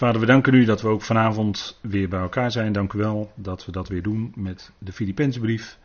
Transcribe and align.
Vader, 0.00 0.20
we 0.20 0.26
danken 0.26 0.54
u 0.54 0.64
dat 0.64 0.80
we 0.82 0.88
ook 0.88 1.02
vanavond 1.02 1.78
weer 1.80 2.08
bij 2.08 2.20
elkaar 2.20 2.50
zijn. 2.50 2.72
Dank 2.72 2.92
u 2.92 2.98
wel 2.98 3.32
dat 3.34 3.66
we 3.66 3.72
dat 3.72 3.88
weer 3.88 4.02
doen 4.02 4.32
met 4.36 4.70
de 4.78 4.92
Filipensbrief. 4.92 5.78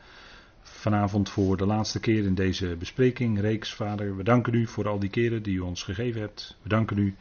Vanavond 0.61 1.29
voor 1.29 1.57
de 1.57 1.65
laatste 1.65 1.99
keer 1.99 2.23
in 2.25 2.36
deze 2.36 2.75
bespreking, 2.79 3.39
reeks, 3.39 3.73
Vader. 3.73 4.17
We 4.17 4.23
danken 4.23 4.54
u 4.54 4.67
voor 4.67 4.88
al 4.88 4.99
die 4.99 5.09
keren 5.09 5.43
die 5.43 5.55
u 5.55 5.59
ons 5.59 5.83
gegeven 5.83 6.21
hebt. 6.21 6.57
We 6.62 6.70
danken 6.70 6.97
u 6.97 7.15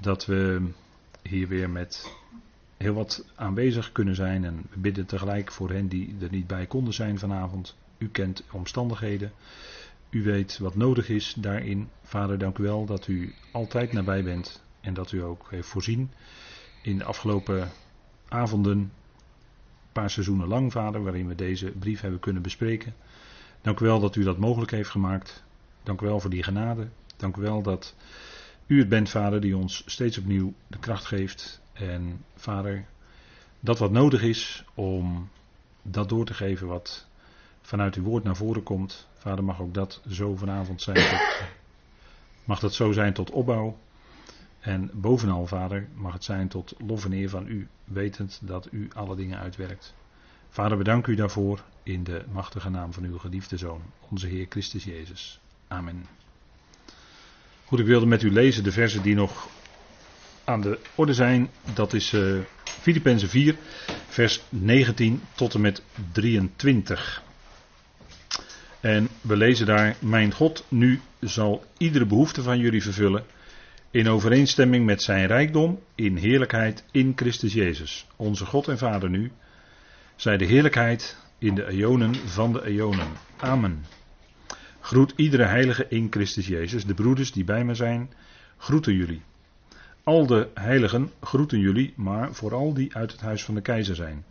dat 0.00 0.26
we 0.26 0.70
hier 1.22 1.48
weer 1.48 1.70
met 1.70 2.16
heel 2.76 2.94
wat 2.94 3.24
aanwezig 3.34 3.92
kunnen 3.92 4.14
zijn. 4.14 4.44
En 4.44 4.66
we 4.70 4.78
bidden 4.78 5.06
tegelijk 5.06 5.52
voor 5.52 5.70
hen 5.70 5.88
die 5.88 6.16
er 6.20 6.30
niet 6.30 6.46
bij 6.46 6.66
konden 6.66 6.94
zijn 6.94 7.18
vanavond. 7.18 7.76
U 7.98 8.08
kent 8.08 8.44
omstandigheden. 8.50 9.32
U 10.10 10.22
weet 10.22 10.58
wat 10.58 10.76
nodig 10.76 11.08
is 11.08 11.34
daarin. 11.38 11.88
Vader, 12.02 12.38
dank 12.38 12.58
u 12.58 12.62
wel 12.62 12.86
dat 12.86 13.06
u 13.06 13.34
altijd 13.52 13.92
nabij 13.92 14.22
bent. 14.22 14.62
En 14.80 14.94
dat 14.94 15.12
u 15.12 15.22
ook 15.22 15.46
heeft 15.50 15.68
voorzien 15.68 16.10
in 16.82 16.98
de 16.98 17.04
afgelopen 17.04 17.70
avonden, 18.28 18.78
een 18.78 18.92
paar 19.92 20.10
seizoenen 20.10 20.48
lang, 20.48 20.72
vader, 20.72 21.02
waarin 21.02 21.28
we 21.28 21.34
deze 21.34 21.70
brief 21.70 22.00
hebben 22.00 22.20
kunnen 22.20 22.42
bespreken. 22.42 22.94
Dank 23.60 23.80
u 23.80 23.84
wel 23.84 24.00
dat 24.00 24.16
u 24.16 24.22
dat 24.22 24.38
mogelijk 24.38 24.70
heeft 24.70 24.90
gemaakt. 24.90 25.44
Dank 25.82 26.00
u 26.00 26.06
wel 26.06 26.20
voor 26.20 26.30
die 26.30 26.42
genade. 26.42 26.88
Dank 27.16 27.36
u 27.36 27.40
wel 27.40 27.62
dat 27.62 27.94
u 28.66 28.78
het 28.78 28.88
bent, 28.88 29.08
vader, 29.08 29.40
die 29.40 29.56
ons 29.56 29.82
steeds 29.86 30.18
opnieuw 30.18 30.54
de 30.66 30.78
kracht 30.78 31.04
geeft. 31.04 31.60
En 31.72 32.24
vader, 32.34 32.86
dat 33.60 33.78
wat 33.78 33.90
nodig 33.90 34.22
is 34.22 34.64
om 34.74 35.28
dat 35.82 36.08
door 36.08 36.24
te 36.24 36.34
geven 36.34 36.66
wat 36.66 37.06
vanuit 37.62 37.94
uw 37.94 38.02
woord 38.02 38.24
naar 38.24 38.36
voren 38.36 38.62
komt. 38.62 39.08
Vader, 39.14 39.44
mag 39.44 39.60
ook 39.60 39.74
dat 39.74 40.00
zo 40.08 40.36
vanavond 40.36 40.82
zijn. 40.82 41.20
Mag 42.44 42.60
dat 42.60 42.74
zo 42.74 42.92
zijn 42.92 43.12
tot 43.12 43.30
opbouw 43.30 43.78
en 44.60 44.90
bovenal, 44.92 45.46
Vader, 45.46 45.88
mag 45.94 46.12
het 46.12 46.24
zijn 46.24 46.48
tot 46.48 46.74
lof 46.86 47.04
en 47.04 47.12
eer 47.12 47.28
van 47.28 47.46
u, 47.46 47.68
wetend 47.84 48.38
dat 48.42 48.68
u 48.70 48.88
alle 48.94 49.16
dingen 49.16 49.38
uitwerkt. 49.38 49.94
Vader, 50.48 50.76
bedank 50.78 51.06
u 51.06 51.14
daarvoor 51.14 51.64
in 51.82 52.04
de 52.04 52.24
machtige 52.32 52.70
naam 52.70 52.92
van 52.92 53.04
uw 53.04 53.18
geliefde 53.18 53.56
Zoon, 53.56 53.82
onze 54.08 54.26
Heer 54.26 54.46
Christus 54.48 54.84
Jezus. 54.84 55.40
Amen. 55.68 56.06
Goed, 57.64 57.78
ik 57.78 57.86
wilde 57.86 58.06
met 58.06 58.22
u 58.22 58.32
lezen 58.32 58.64
de 58.64 58.72
versen 58.72 59.02
die 59.02 59.14
nog 59.14 59.48
aan 60.44 60.60
de 60.60 60.78
orde 60.94 61.14
zijn. 61.14 61.50
Dat 61.74 61.92
is 61.92 62.12
uh, 62.12 62.40
Filippenzen 62.64 63.28
4, 63.28 63.56
vers 64.08 64.40
19 64.48 65.22
tot 65.34 65.54
en 65.54 65.60
met 65.60 65.82
23. 66.12 67.22
En 68.80 69.08
we 69.20 69.36
lezen 69.36 69.66
daar: 69.66 69.96
Mijn 70.00 70.32
God 70.32 70.64
nu 70.68 71.00
zal 71.20 71.64
iedere 71.78 72.06
behoefte 72.06 72.42
van 72.42 72.58
jullie 72.58 72.82
vervullen 72.82 73.24
in 73.90 74.08
overeenstemming 74.08 74.86
met 74.86 75.02
zijn 75.02 75.26
rijkdom 75.26 75.80
in 75.94 76.16
heerlijkheid 76.16 76.84
in 76.90 77.12
Christus 77.16 77.52
Jezus. 77.52 78.06
Onze 78.16 78.46
God 78.46 78.68
en 78.68 78.78
Vader 78.78 79.10
nu, 79.10 79.32
zij 80.16 80.36
de 80.36 80.44
heerlijkheid 80.44 81.16
in 81.38 81.54
de 81.54 81.66
eonen 81.66 82.14
van 82.14 82.52
de 82.52 82.64
eonen. 82.64 83.08
Amen. 83.36 83.84
Groet 84.80 85.12
iedere 85.16 85.44
heilige 85.44 85.86
in 85.88 86.06
Christus 86.10 86.46
Jezus. 86.46 86.84
De 86.84 86.94
broeders 86.94 87.32
die 87.32 87.44
bij 87.44 87.64
me 87.64 87.74
zijn, 87.74 88.10
groeten 88.56 88.94
jullie. 88.94 89.22
Al 90.04 90.26
de 90.26 90.48
heiligen 90.54 91.10
groeten 91.20 91.58
jullie, 91.58 91.92
maar 91.96 92.34
vooral 92.34 92.74
die 92.74 92.94
uit 92.94 93.12
het 93.12 93.20
huis 93.20 93.44
van 93.44 93.54
de 93.54 93.60
keizer 93.60 93.94
zijn. 93.94 94.24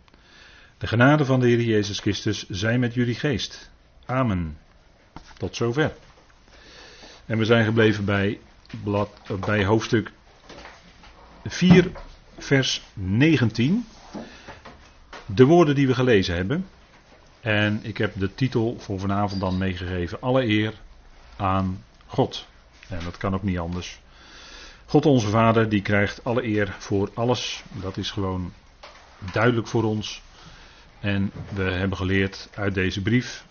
De 0.78 0.86
genade 0.86 1.24
van 1.24 1.40
de 1.40 1.46
Heer 1.46 1.60
Jezus 1.60 1.98
Christus 1.98 2.48
zij 2.48 2.78
met 2.78 2.94
jullie 2.94 3.14
geest. 3.14 3.70
Amen. 4.06 4.56
Tot 5.36 5.56
zover. 5.56 5.92
En 7.26 7.38
we 7.38 7.44
zijn 7.44 7.64
gebleven 7.64 8.04
bij 8.04 8.40
blad, 8.84 9.10
bij 9.46 9.64
hoofdstuk 9.64 10.12
4, 11.44 11.90
vers 12.38 12.82
19. 12.94 13.86
De 15.26 15.44
woorden 15.44 15.74
die 15.74 15.86
we 15.86 15.94
gelezen 15.94 16.34
hebben. 16.34 16.66
En 17.40 17.80
ik 17.82 17.98
heb 17.98 18.12
de 18.18 18.34
titel 18.34 18.76
voor 18.78 19.00
vanavond 19.00 19.40
dan 19.40 19.58
meegegeven. 19.58 20.20
Alle 20.20 20.44
eer 20.44 20.72
aan 21.36 21.84
God. 22.06 22.46
En 22.88 23.00
dat 23.04 23.16
kan 23.16 23.34
ook 23.34 23.42
niet 23.42 23.58
anders. 23.58 24.00
God 24.86 25.06
onze 25.06 25.28
Vader, 25.28 25.68
die 25.68 25.82
krijgt 25.82 26.24
alle 26.24 26.44
eer 26.44 26.74
voor 26.78 27.10
alles. 27.14 27.62
Dat 27.72 27.96
is 27.96 28.10
gewoon 28.10 28.52
duidelijk 29.32 29.66
voor 29.66 29.84
ons. 29.84 30.22
En 31.00 31.32
we 31.54 31.62
hebben 31.62 31.96
geleerd 31.96 32.48
uit 32.54 32.74
deze 32.74 33.02
brief 33.02 33.44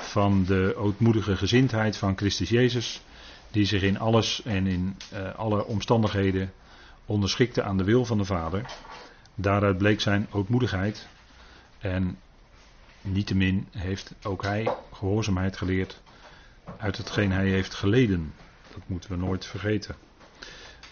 van 0.00 0.44
de 0.44 0.74
ootmoedige 0.76 1.36
gezindheid 1.36 1.96
van 1.96 2.16
Christus 2.16 2.48
Jezus 2.48 3.02
die 3.52 3.64
zich 3.64 3.82
in 3.82 3.98
alles 3.98 4.42
en 4.42 4.66
in 4.66 4.96
uh, 5.12 5.34
alle 5.34 5.64
omstandigheden 5.64 6.52
onderschikte 7.06 7.62
aan 7.62 7.76
de 7.76 7.84
wil 7.84 8.04
van 8.04 8.18
de 8.18 8.24
Vader. 8.24 8.64
Daaruit 9.34 9.78
bleek 9.78 10.00
zijn 10.00 10.26
ootmoedigheid. 10.30 11.08
En 11.78 12.18
niettemin 13.00 13.68
heeft 13.70 14.14
ook 14.22 14.42
hij 14.42 14.74
gehoorzaamheid 14.92 15.56
geleerd 15.56 16.00
uit 16.76 16.96
hetgeen 16.96 17.32
hij 17.32 17.48
heeft 17.48 17.74
geleden. 17.74 18.34
Dat 18.72 18.82
moeten 18.86 19.10
we 19.10 19.16
nooit 19.16 19.46
vergeten. 19.46 19.94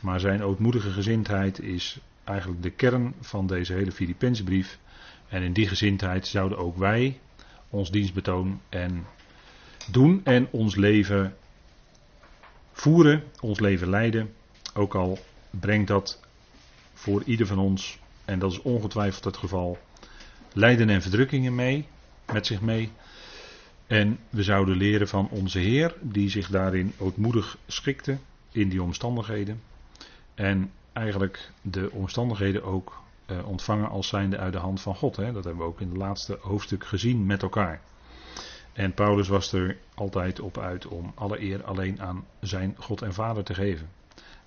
Maar 0.01 0.21
zijn 0.21 0.43
ootmoedige 0.43 0.91
gezindheid 0.91 1.61
is 1.61 2.01
eigenlijk 2.25 2.63
de 2.63 2.71
kern 2.71 3.15
van 3.21 3.47
deze 3.47 3.73
hele 3.73 3.93
Filipijnse 3.93 4.45
brief. 4.45 4.79
En 5.29 5.43
in 5.43 5.53
die 5.53 5.69
gezindheid 5.69 6.27
zouden 6.27 6.59
ook 6.59 6.77
wij 6.77 7.21
ons 7.71 7.91
dienstbetoon 7.91 8.61
en 8.69 9.07
doen 9.91 10.21
en 10.25 10.49
ons 10.51 10.75
leven 10.75 11.37
voeren, 12.81 13.23
ons 13.41 13.61
leven 13.61 13.89
leiden. 13.89 14.35
Ook 14.75 14.95
al 14.95 15.19
brengt 15.51 15.89
dat 15.89 16.21
voor 16.93 17.23
ieder 17.23 17.47
van 17.47 17.59
ons, 17.59 17.99
en 18.25 18.39
dat 18.39 18.53
is 18.53 18.63
ongetwijfeld 18.63 19.25
het 19.25 19.37
geval, 19.37 19.79
lijden 20.53 20.89
en 20.89 21.03
verdrukkingen 21.03 21.55
mee, 21.55 21.87
met 22.33 22.47
zich 22.47 22.61
mee. 22.61 22.91
En 23.87 24.19
we 24.31 24.43
zouden 24.43 24.77
leren 24.77 25.09
van 25.09 25.29
onze 25.29 25.59
Heer, 25.59 25.95
die 26.01 26.31
zich 26.31 26.49
daarin 26.49 26.93
ootmoedig 26.99 27.59
schikte 27.67 28.19
in 28.51 28.69
die 28.69 28.83
omstandigheden. 28.83 29.61
En 30.35 30.71
eigenlijk 30.93 31.51
de 31.63 31.91
omstandigheden 31.91 32.65
ook 32.65 33.03
eh, 33.27 33.49
ontvangen 33.49 33.89
als 33.89 34.09
zijnde 34.09 34.39
uit 34.39 34.53
de 34.53 34.59
hand 34.59 34.81
van 34.81 34.95
God. 34.95 35.17
Hè. 35.17 35.33
Dat 35.33 35.45
hebben 35.45 35.63
we 35.63 35.69
ook 35.69 35.81
in 35.81 35.89
het 35.89 35.97
laatste 35.97 36.39
hoofdstuk 36.41 36.87
gezien 36.87 37.27
met 37.27 37.43
elkaar. 37.43 37.81
En 38.73 38.95
Paulus 38.95 39.29
was 39.29 39.53
er 39.53 39.79
altijd 39.95 40.41
op 40.41 40.59
uit 40.59 40.87
om 40.87 41.13
alle 41.15 41.41
eer 41.41 41.65
alleen 41.65 42.01
aan 42.01 42.25
zijn 42.41 42.75
God 42.79 43.03
en 43.03 43.15
Vader 43.15 43.45
te 43.45 43.55
geven. 43.55 43.89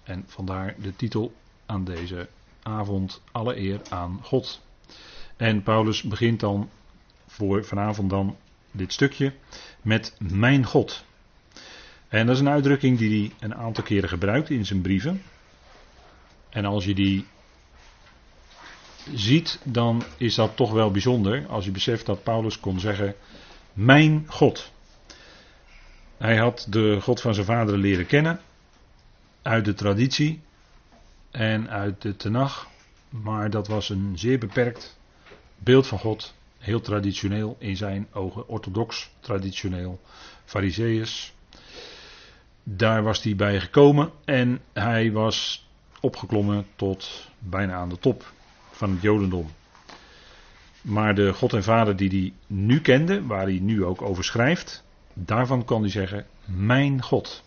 En 0.04 0.24
vandaar 0.28 0.76
de 0.82 0.96
titel 0.96 1.34
aan 1.66 1.84
deze 1.84 2.28
avond: 2.64 3.22
Alle 3.32 3.58
eer 3.58 3.82
aan 3.90 4.20
God. 4.22 4.62
En 5.38 5.64
Paulus 5.64 6.02
begint 6.02 6.40
dan 6.40 6.70
voor 7.28 7.66
vanavond 7.66 8.10
dan 8.10 8.38
dit 8.72 8.94
stukje 8.94 9.34
met 9.82 10.16
mijn 10.20 10.66
God. 10.66 11.06
En 12.08 12.26
dat 12.26 12.36
is 12.36 12.42
een 12.42 12.50
uitdrukking 12.50 12.98
die 12.98 13.20
hij 13.20 13.36
een 13.40 13.56
aantal 13.56 13.84
keren 13.84 14.10
gebruikt 14.10 14.50
in 14.50 14.66
zijn 14.66 14.82
brieven. 14.82 15.22
En 16.50 16.66
als 16.66 16.86
je 16.86 16.94
die 16.94 17.26
ziet, 19.14 19.60
dan 19.64 20.04
is 20.18 20.36
dat 20.36 20.56
toch 20.56 20.72
wel 20.72 20.92
bijzonder. 20.92 21.48
Als 21.48 21.66
je 21.66 21.72
beseft 21.72 22.06
dat 22.06 22.24
Paulus 22.24 22.60
kon 22.60 22.80
zeggen: 22.80 23.16
mijn 23.74 24.26
God. 24.28 24.72
Hij 26.18 26.38
had 26.38 26.68
de 26.70 27.02
God 27.02 27.22
van 27.22 27.34
zijn 27.34 27.46
vader 27.46 27.78
leren 27.78 28.06
kennen. 28.06 28.40
Uit 29.42 29.66
de 29.66 29.74
traditie. 29.74 30.42
En 31.32 31.70
uit 31.70 32.02
de 32.02 32.16
tenag. 32.16 32.68
Maar 33.10 33.50
dat 33.50 33.68
was 33.68 33.90
een 33.90 34.14
zeer 34.16 34.40
beperkt 34.40 34.98
beeld 35.58 35.88
van 35.88 36.00
God. 36.00 36.34
Heel 36.58 36.82
traditioneel 36.82 37.56
in 37.60 37.78
zijn 37.78 38.08
ogen. 38.12 38.48
Orthodox, 38.48 39.12
traditioneel. 39.20 40.02
Fariseeërs. 40.46 41.34
Daar 42.64 43.04
was 43.04 43.24
hij 43.24 43.36
bij 43.36 43.60
gekomen. 43.60 44.12
En 44.26 44.62
hij 44.74 45.12
was 45.12 45.68
opgeklommen 46.00 46.66
tot 46.76 47.30
bijna 47.40 47.74
aan 47.74 47.90
de 47.90 48.00
top 48.00 48.34
van 48.72 48.92
het 48.92 49.02
Jodendom. 49.02 49.50
Maar 50.84 51.16
de 51.16 51.34
God 51.34 51.54
en 51.54 51.64
Vader 51.64 51.96
die 51.96 52.10
hij 52.10 52.34
nu 52.48 52.82
kende, 52.82 53.26
waar 53.26 53.44
hij 53.44 53.60
nu 53.62 53.86
ook 53.86 54.02
over 54.02 54.24
schrijft, 54.24 54.84
daarvan 55.14 55.66
kan 55.66 55.82
hij 55.82 55.90
zeggen: 55.90 56.26
Mijn 56.46 57.02
God. 57.02 57.44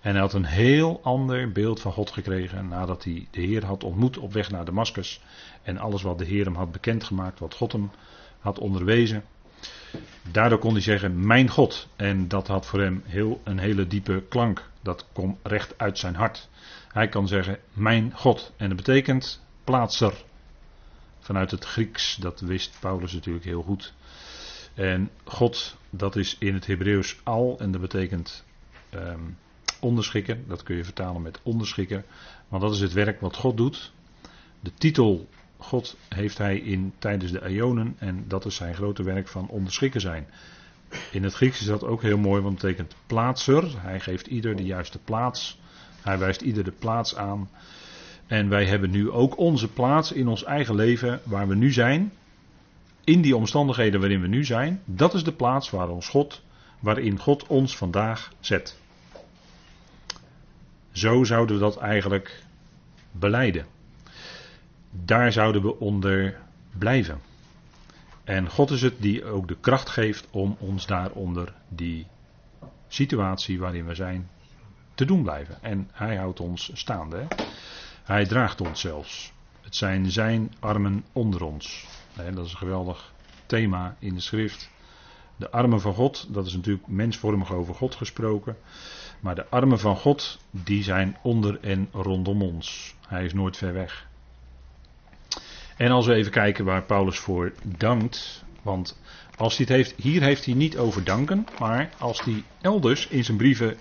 En 0.00 0.12
hij 0.12 0.20
had 0.20 0.32
een 0.32 0.44
heel 0.44 1.00
ander 1.02 1.52
beeld 1.52 1.80
van 1.80 1.92
God 1.92 2.10
gekregen 2.10 2.68
nadat 2.68 3.04
hij 3.04 3.26
de 3.30 3.40
Heer 3.40 3.64
had 3.64 3.84
ontmoet 3.84 4.18
op 4.18 4.32
weg 4.32 4.50
naar 4.50 4.64
Damascus. 4.64 5.20
En 5.62 5.78
alles 5.78 6.02
wat 6.02 6.18
de 6.18 6.24
Heer 6.24 6.44
hem 6.44 6.54
had 6.54 6.72
bekendgemaakt, 6.72 7.38
wat 7.38 7.54
God 7.54 7.72
hem 7.72 7.90
had 8.38 8.58
onderwezen. 8.58 9.24
Daardoor 10.30 10.58
kon 10.58 10.72
hij 10.72 10.82
zeggen: 10.82 11.26
Mijn 11.26 11.48
God. 11.50 11.88
En 11.96 12.28
dat 12.28 12.46
had 12.46 12.66
voor 12.66 12.80
hem 12.80 13.02
heel, 13.04 13.40
een 13.44 13.58
hele 13.58 13.86
diepe 13.86 14.22
klank. 14.28 14.70
Dat 14.82 15.06
kwam 15.12 15.38
recht 15.42 15.74
uit 15.78 15.98
zijn 15.98 16.14
hart. 16.14 16.48
Hij 16.88 17.08
kan 17.08 17.28
zeggen: 17.28 17.58
Mijn 17.72 18.12
God. 18.14 18.52
En 18.56 18.68
dat 18.68 18.76
betekent 18.76 19.44
plaatser 19.64 20.24
vanuit 21.26 21.50
het 21.50 21.64
Grieks. 21.64 22.16
Dat 22.16 22.40
wist 22.40 22.76
Paulus 22.80 23.12
natuurlijk 23.12 23.44
heel 23.44 23.62
goed. 23.62 23.92
En 24.74 25.10
God, 25.24 25.76
dat 25.90 26.16
is 26.16 26.36
in 26.38 26.54
het 26.54 26.66
Hebreeuws 26.66 27.16
al 27.22 27.56
en 27.58 27.70
dat 27.70 27.80
betekent 27.80 28.44
um, 28.94 29.36
onderschikken. 29.80 30.44
Dat 30.48 30.62
kun 30.62 30.76
je 30.76 30.84
vertalen 30.84 31.22
met 31.22 31.40
onderschikken. 31.42 32.04
Want 32.48 32.62
dat 32.62 32.74
is 32.74 32.80
het 32.80 32.92
werk 32.92 33.20
wat 33.20 33.36
God 33.36 33.56
doet. 33.56 33.92
De 34.60 34.72
titel 34.74 35.28
God 35.58 35.96
heeft 36.08 36.38
hij 36.38 36.58
in 36.58 36.92
tijdens 36.98 37.32
de 37.32 37.44
eonen 37.44 37.96
en 37.98 38.24
dat 38.28 38.44
is 38.44 38.54
zijn 38.54 38.74
grote 38.74 39.02
werk 39.02 39.28
van 39.28 39.48
onderschikken 39.48 40.00
zijn. 40.00 40.26
In 41.10 41.22
het 41.22 41.34
Grieks 41.34 41.60
is 41.60 41.66
dat 41.66 41.84
ook 41.84 42.02
heel 42.02 42.18
mooi, 42.18 42.42
want 42.42 42.62
het 42.62 42.62
betekent 42.62 42.94
plaatser. 43.06 43.82
Hij 43.82 44.00
geeft 44.00 44.26
ieder 44.26 44.56
de 44.56 44.64
juiste 44.64 44.98
plaats. 44.98 45.58
Hij 46.02 46.18
wijst 46.18 46.40
ieder 46.40 46.64
de 46.64 46.72
plaats 46.72 47.16
aan. 47.16 47.48
En 48.26 48.48
wij 48.48 48.66
hebben 48.66 48.90
nu 48.90 49.10
ook 49.10 49.38
onze 49.38 49.68
plaats 49.68 50.12
in 50.12 50.28
ons 50.28 50.44
eigen 50.44 50.74
leven 50.74 51.20
waar 51.24 51.48
we 51.48 51.54
nu 51.54 51.72
zijn. 51.72 52.12
In 53.04 53.20
die 53.20 53.36
omstandigheden 53.36 54.00
waarin 54.00 54.20
we 54.20 54.26
nu 54.26 54.44
zijn. 54.44 54.82
Dat 54.84 55.14
is 55.14 55.24
de 55.24 55.32
plaats 55.32 55.70
waar 55.70 55.88
ons 55.88 56.08
God, 56.08 56.42
waarin 56.80 57.18
God 57.18 57.46
ons 57.46 57.76
vandaag 57.76 58.32
zet. 58.40 58.78
Zo 60.92 61.24
zouden 61.24 61.56
we 61.56 61.62
dat 61.62 61.76
eigenlijk 61.76 62.42
beleiden. 63.10 63.66
Daar 64.90 65.32
zouden 65.32 65.62
we 65.62 65.78
onder 65.78 66.40
blijven. 66.78 67.20
En 68.24 68.50
God 68.50 68.70
is 68.70 68.82
het 68.82 68.94
die 69.02 69.24
ook 69.24 69.48
de 69.48 69.56
kracht 69.60 69.88
geeft 69.88 70.26
om 70.30 70.56
ons 70.58 70.86
daaronder 70.86 71.54
die 71.68 72.06
situatie 72.88 73.58
waarin 73.58 73.86
we 73.86 73.94
zijn 73.94 74.28
te 74.94 75.04
doen 75.04 75.22
blijven. 75.22 75.62
En 75.62 75.88
hij 75.92 76.16
houdt 76.16 76.40
ons 76.40 76.70
staande. 76.74 77.26
Hij 78.06 78.26
draagt 78.26 78.60
ons 78.60 78.80
zelfs. 78.80 79.32
Het 79.60 79.76
zijn 79.76 80.10
zijn 80.10 80.54
armen 80.60 81.04
onder 81.12 81.44
ons. 81.44 81.86
Dat 82.14 82.46
is 82.46 82.52
een 82.52 82.58
geweldig 82.58 83.12
thema 83.46 83.96
in 83.98 84.14
de 84.14 84.20
schrift. 84.20 84.70
De 85.36 85.50
armen 85.50 85.80
van 85.80 85.94
God, 85.94 86.26
dat 86.34 86.46
is 86.46 86.54
natuurlijk 86.54 86.86
mensvormig 86.86 87.52
over 87.52 87.74
God 87.74 87.94
gesproken. 87.94 88.56
Maar 89.20 89.34
de 89.34 89.48
armen 89.48 89.78
van 89.78 89.96
God, 89.96 90.38
die 90.50 90.82
zijn 90.82 91.16
onder 91.22 91.60
en 91.60 91.88
rondom 91.92 92.42
ons. 92.42 92.94
Hij 93.08 93.24
is 93.24 93.32
nooit 93.32 93.56
ver 93.56 93.72
weg. 93.72 94.06
En 95.76 95.90
als 95.90 96.06
we 96.06 96.14
even 96.14 96.32
kijken 96.32 96.64
waar 96.64 96.82
Paulus 96.82 97.18
voor 97.18 97.52
dankt. 97.62 98.44
Want 98.62 99.00
als 99.36 99.56
hij 99.56 99.66
het 99.68 99.76
heeft, 99.76 99.94
hier 99.96 100.22
heeft 100.22 100.44
hij 100.44 100.54
niet 100.54 100.78
over 100.78 101.04
danken. 101.04 101.46
Maar 101.58 101.90
als 101.98 102.20
hij 102.20 102.44
elders 102.60 103.06
in 103.06 103.24
zijn 103.24 103.36
brieven 103.36 103.76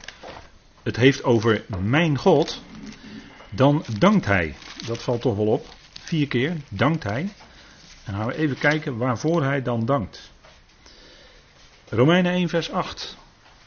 het 0.83 0.95
heeft 0.95 1.23
over 1.23 1.63
mijn 1.79 2.17
God. 2.17 2.61
Dan 3.55 3.85
dankt 3.99 4.25
hij. 4.25 4.55
Dat 4.85 5.03
valt 5.03 5.21
toch 5.21 5.35
wel 5.35 5.47
op. 5.47 5.65
Vier 5.99 6.27
keer 6.27 6.57
dankt 6.69 7.03
hij. 7.03 7.29
En 8.03 8.13
gaan 8.13 8.27
we 8.27 8.35
even 8.35 8.57
kijken 8.57 8.97
waarvoor 8.97 9.43
hij 9.43 9.61
dan 9.61 9.85
dankt. 9.85 10.31
Romeinen 11.89 12.31
1, 12.31 12.49
vers 12.49 12.71
8. 12.71 13.17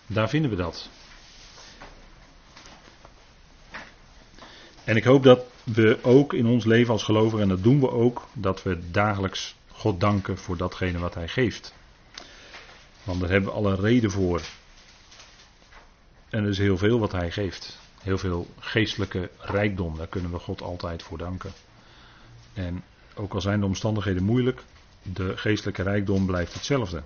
Daar 0.07 0.29
vinden 0.29 0.51
we 0.51 0.57
dat. 0.57 0.89
En 4.85 4.97
ik 4.97 5.05
hoop 5.05 5.23
dat 5.23 5.45
we 5.65 5.99
ook 6.03 6.33
in 6.33 6.47
ons 6.47 6.65
leven 6.65 6.93
als 6.93 7.03
gelovigen, 7.03 7.41
en 7.41 7.49
dat 7.49 7.63
doen 7.63 7.81
we 7.81 7.91
ook, 7.91 8.29
dat 8.33 8.63
we 8.63 8.91
dagelijks 8.91 9.55
God 9.73 10.01
danken 10.01 10.39
voor 10.39 10.57
datgene 10.57 10.99
wat 10.99 11.15
Hij 11.15 11.29
geeft. 11.29 11.75
Want 13.03 13.21
daar 13.21 13.31
hebben 13.31 13.51
we 13.51 13.57
alle 13.57 13.75
reden 13.75 14.11
voor. 14.11 14.41
En 16.29 16.43
er 16.43 16.51
is 16.51 16.59
heel 16.59 16.79
veel 16.79 16.99
wat 16.99 17.13
Hij 17.13 17.31
geeft. 17.31 17.79
Heel 18.03 18.19
veel 18.19 18.47
geestelijke 18.59 19.31
rijkdom, 19.39 19.97
daar 19.97 20.07
kunnen 20.07 20.31
we 20.31 20.39
God 20.39 20.63
altijd 20.63 21.03
voor 21.03 21.19
danken. 21.19 21.53
En 22.55 22.83
ook 23.15 23.35
al 23.35 23.41
zijn 23.41 23.61
de 23.61 23.67
omstandigheden 23.67 24.23
moeilijk, 24.23 24.63
de 25.03 25.37
geestelijke 25.37 25.83
rijkdom 25.83 26.27
blijft 26.27 26.55
hetzelfde. 26.55 27.03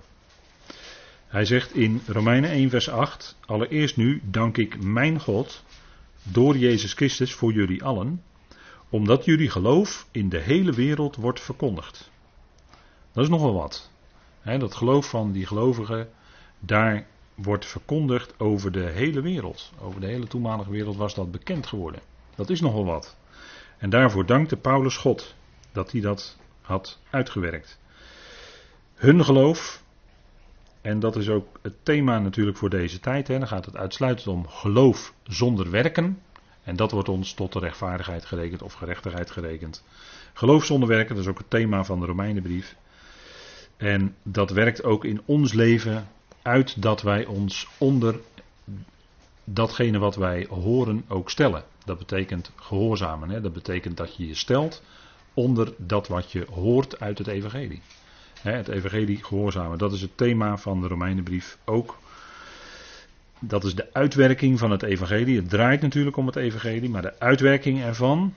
Hij 1.27 1.45
zegt 1.45 1.75
in 1.75 2.01
Romeinen 2.07 2.49
1, 2.49 2.69
vers 2.69 2.89
8: 2.89 3.37
Allereerst 3.45 3.97
nu 3.97 4.21
dank 4.23 4.57
ik 4.57 4.83
mijn 4.83 5.19
God 5.19 5.63
door 6.23 6.57
Jezus 6.57 6.93
Christus 6.93 7.33
voor 7.33 7.53
jullie 7.53 7.83
allen, 7.83 8.23
omdat 8.89 9.25
jullie 9.25 9.49
geloof 9.49 10.07
in 10.11 10.29
de 10.29 10.39
hele 10.39 10.71
wereld 10.71 11.15
wordt 11.15 11.41
verkondigd. 11.41 12.11
Dat 13.11 13.23
is 13.23 13.29
nogal 13.29 13.53
wat. 13.53 13.91
dat 14.43 14.75
geloof 14.75 15.09
van 15.09 15.31
die 15.31 15.45
gelovigen, 15.45 16.09
daar 16.59 17.07
wordt 17.35 17.65
verkondigd 17.65 18.39
over 18.39 18.71
de 18.71 18.89
hele 18.89 19.21
wereld. 19.21 19.71
Over 19.79 20.01
de 20.01 20.07
hele 20.07 20.27
toenmalige 20.27 20.71
wereld 20.71 20.95
was 20.95 21.15
dat 21.15 21.31
bekend 21.31 21.67
geworden. 21.67 22.01
Dat 22.35 22.49
is 22.49 22.61
nogal 22.61 22.85
wat. 22.85 23.15
En 23.77 23.89
daarvoor 23.89 24.25
dankte 24.25 24.57
Paulus 24.57 24.97
God 24.97 25.35
dat 25.71 25.91
hij 25.91 26.01
dat 26.01 26.37
had 26.61 26.99
uitgewerkt. 27.09 27.79
Hun 28.93 29.25
geloof, 29.25 29.83
en 30.81 30.99
dat 30.99 31.15
is 31.15 31.29
ook 31.29 31.59
het 31.61 31.73
thema 31.83 32.19
natuurlijk 32.19 32.57
voor 32.57 32.69
deze 32.69 32.99
tijd, 32.99 33.27
hè, 33.27 33.37
dan 33.37 33.47
gaat 33.47 33.65
het 33.65 33.77
uitsluitend 33.77 34.27
om 34.27 34.47
geloof 34.47 35.13
zonder 35.23 35.69
werken. 35.69 36.21
En 36.63 36.75
dat 36.75 36.91
wordt 36.91 37.09
ons 37.09 37.33
tot 37.33 37.53
de 37.53 37.59
rechtvaardigheid 37.59 38.25
gerekend 38.25 38.61
of 38.61 38.73
gerechtigheid 38.73 39.31
gerekend. 39.31 39.83
Geloof 40.33 40.65
zonder 40.65 40.89
werken, 40.89 41.15
dat 41.15 41.23
is 41.23 41.29
ook 41.29 41.37
het 41.37 41.49
thema 41.49 41.83
van 41.83 41.99
de 41.99 42.05
Romeinenbrief. 42.05 42.75
En 43.77 44.15
dat 44.23 44.49
werkt 44.49 44.83
ook 44.83 45.05
in 45.05 45.21
ons 45.25 45.53
leven 45.53 46.07
uit 46.43 46.81
dat 46.81 47.01
wij 47.01 47.25
ons 47.25 47.67
onder 47.77 48.19
datgene 49.43 49.99
wat 49.99 50.15
wij 50.15 50.47
horen 50.49 51.05
ook 51.07 51.29
stellen. 51.29 51.63
Dat 51.85 51.97
betekent 51.97 52.51
gehoorzamen. 52.55 53.29
Hè? 53.29 53.41
Dat 53.41 53.53
betekent 53.53 53.97
dat 53.97 54.15
je 54.15 54.27
je 54.27 54.35
stelt 54.35 54.81
onder 55.33 55.73
dat 55.77 56.07
wat 56.07 56.31
je 56.31 56.45
hoort 56.51 56.99
uit 56.99 57.17
het 57.17 57.27
evangelie. 57.27 57.81
Hè, 58.41 58.51
het 58.51 58.67
evangelie 58.67 59.23
gehoorzamen, 59.23 59.77
dat 59.77 59.93
is 59.93 60.01
het 60.01 60.17
thema 60.17 60.57
van 60.57 60.81
de 60.81 60.87
Romeinenbrief 60.87 61.57
ook. 61.65 61.97
Dat 63.39 63.63
is 63.63 63.75
de 63.75 63.93
uitwerking 63.93 64.59
van 64.59 64.71
het 64.71 64.83
evangelie. 64.83 65.35
Het 65.35 65.49
draait 65.49 65.81
natuurlijk 65.81 66.17
om 66.17 66.25
het 66.25 66.35
evangelie, 66.35 66.89
maar 66.89 67.01
de 67.01 67.19
uitwerking 67.19 67.81
ervan 67.81 68.33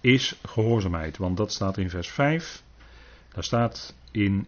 is 0.00 0.38
gehoorzaamheid. 0.44 1.16
Want 1.16 1.36
dat 1.36 1.52
staat 1.52 1.76
in 1.76 1.90
vers 1.90 2.08
5. 2.08 2.62
Daar 3.34 3.44
staat 3.44 3.94
in 4.10 4.46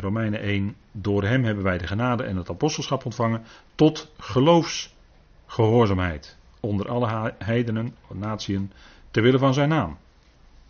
Romeinen 0.00 0.40
1, 0.40 0.76
door 0.92 1.22
hem 1.22 1.44
hebben 1.44 1.64
wij 1.64 1.78
de 1.78 1.86
genade 1.86 2.22
en 2.22 2.36
het 2.36 2.50
apostelschap 2.50 3.04
ontvangen 3.04 3.44
tot 3.74 4.12
geloofsgehoorzaamheid 4.18 6.36
onder 6.60 6.88
alle 6.88 7.34
heidenen, 7.38 7.96
natieën, 8.08 8.72
ter 9.10 9.22
wille 9.22 9.38
van 9.38 9.54
zijn 9.54 9.68
naam. 9.68 9.98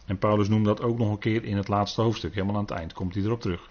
En 0.06 0.18
Paulus 0.18 0.48
noemt 0.48 0.64
dat 0.64 0.82
ook 0.82 0.98
nog 0.98 1.10
een 1.10 1.18
keer 1.18 1.44
in 1.44 1.56
het 1.56 1.68
laatste 1.68 2.00
hoofdstuk, 2.00 2.34
helemaal 2.34 2.56
aan 2.56 2.62
het 2.62 2.70
eind 2.70 2.92
komt 2.92 3.14
hij 3.14 3.24
erop 3.24 3.40
terug. 3.40 3.70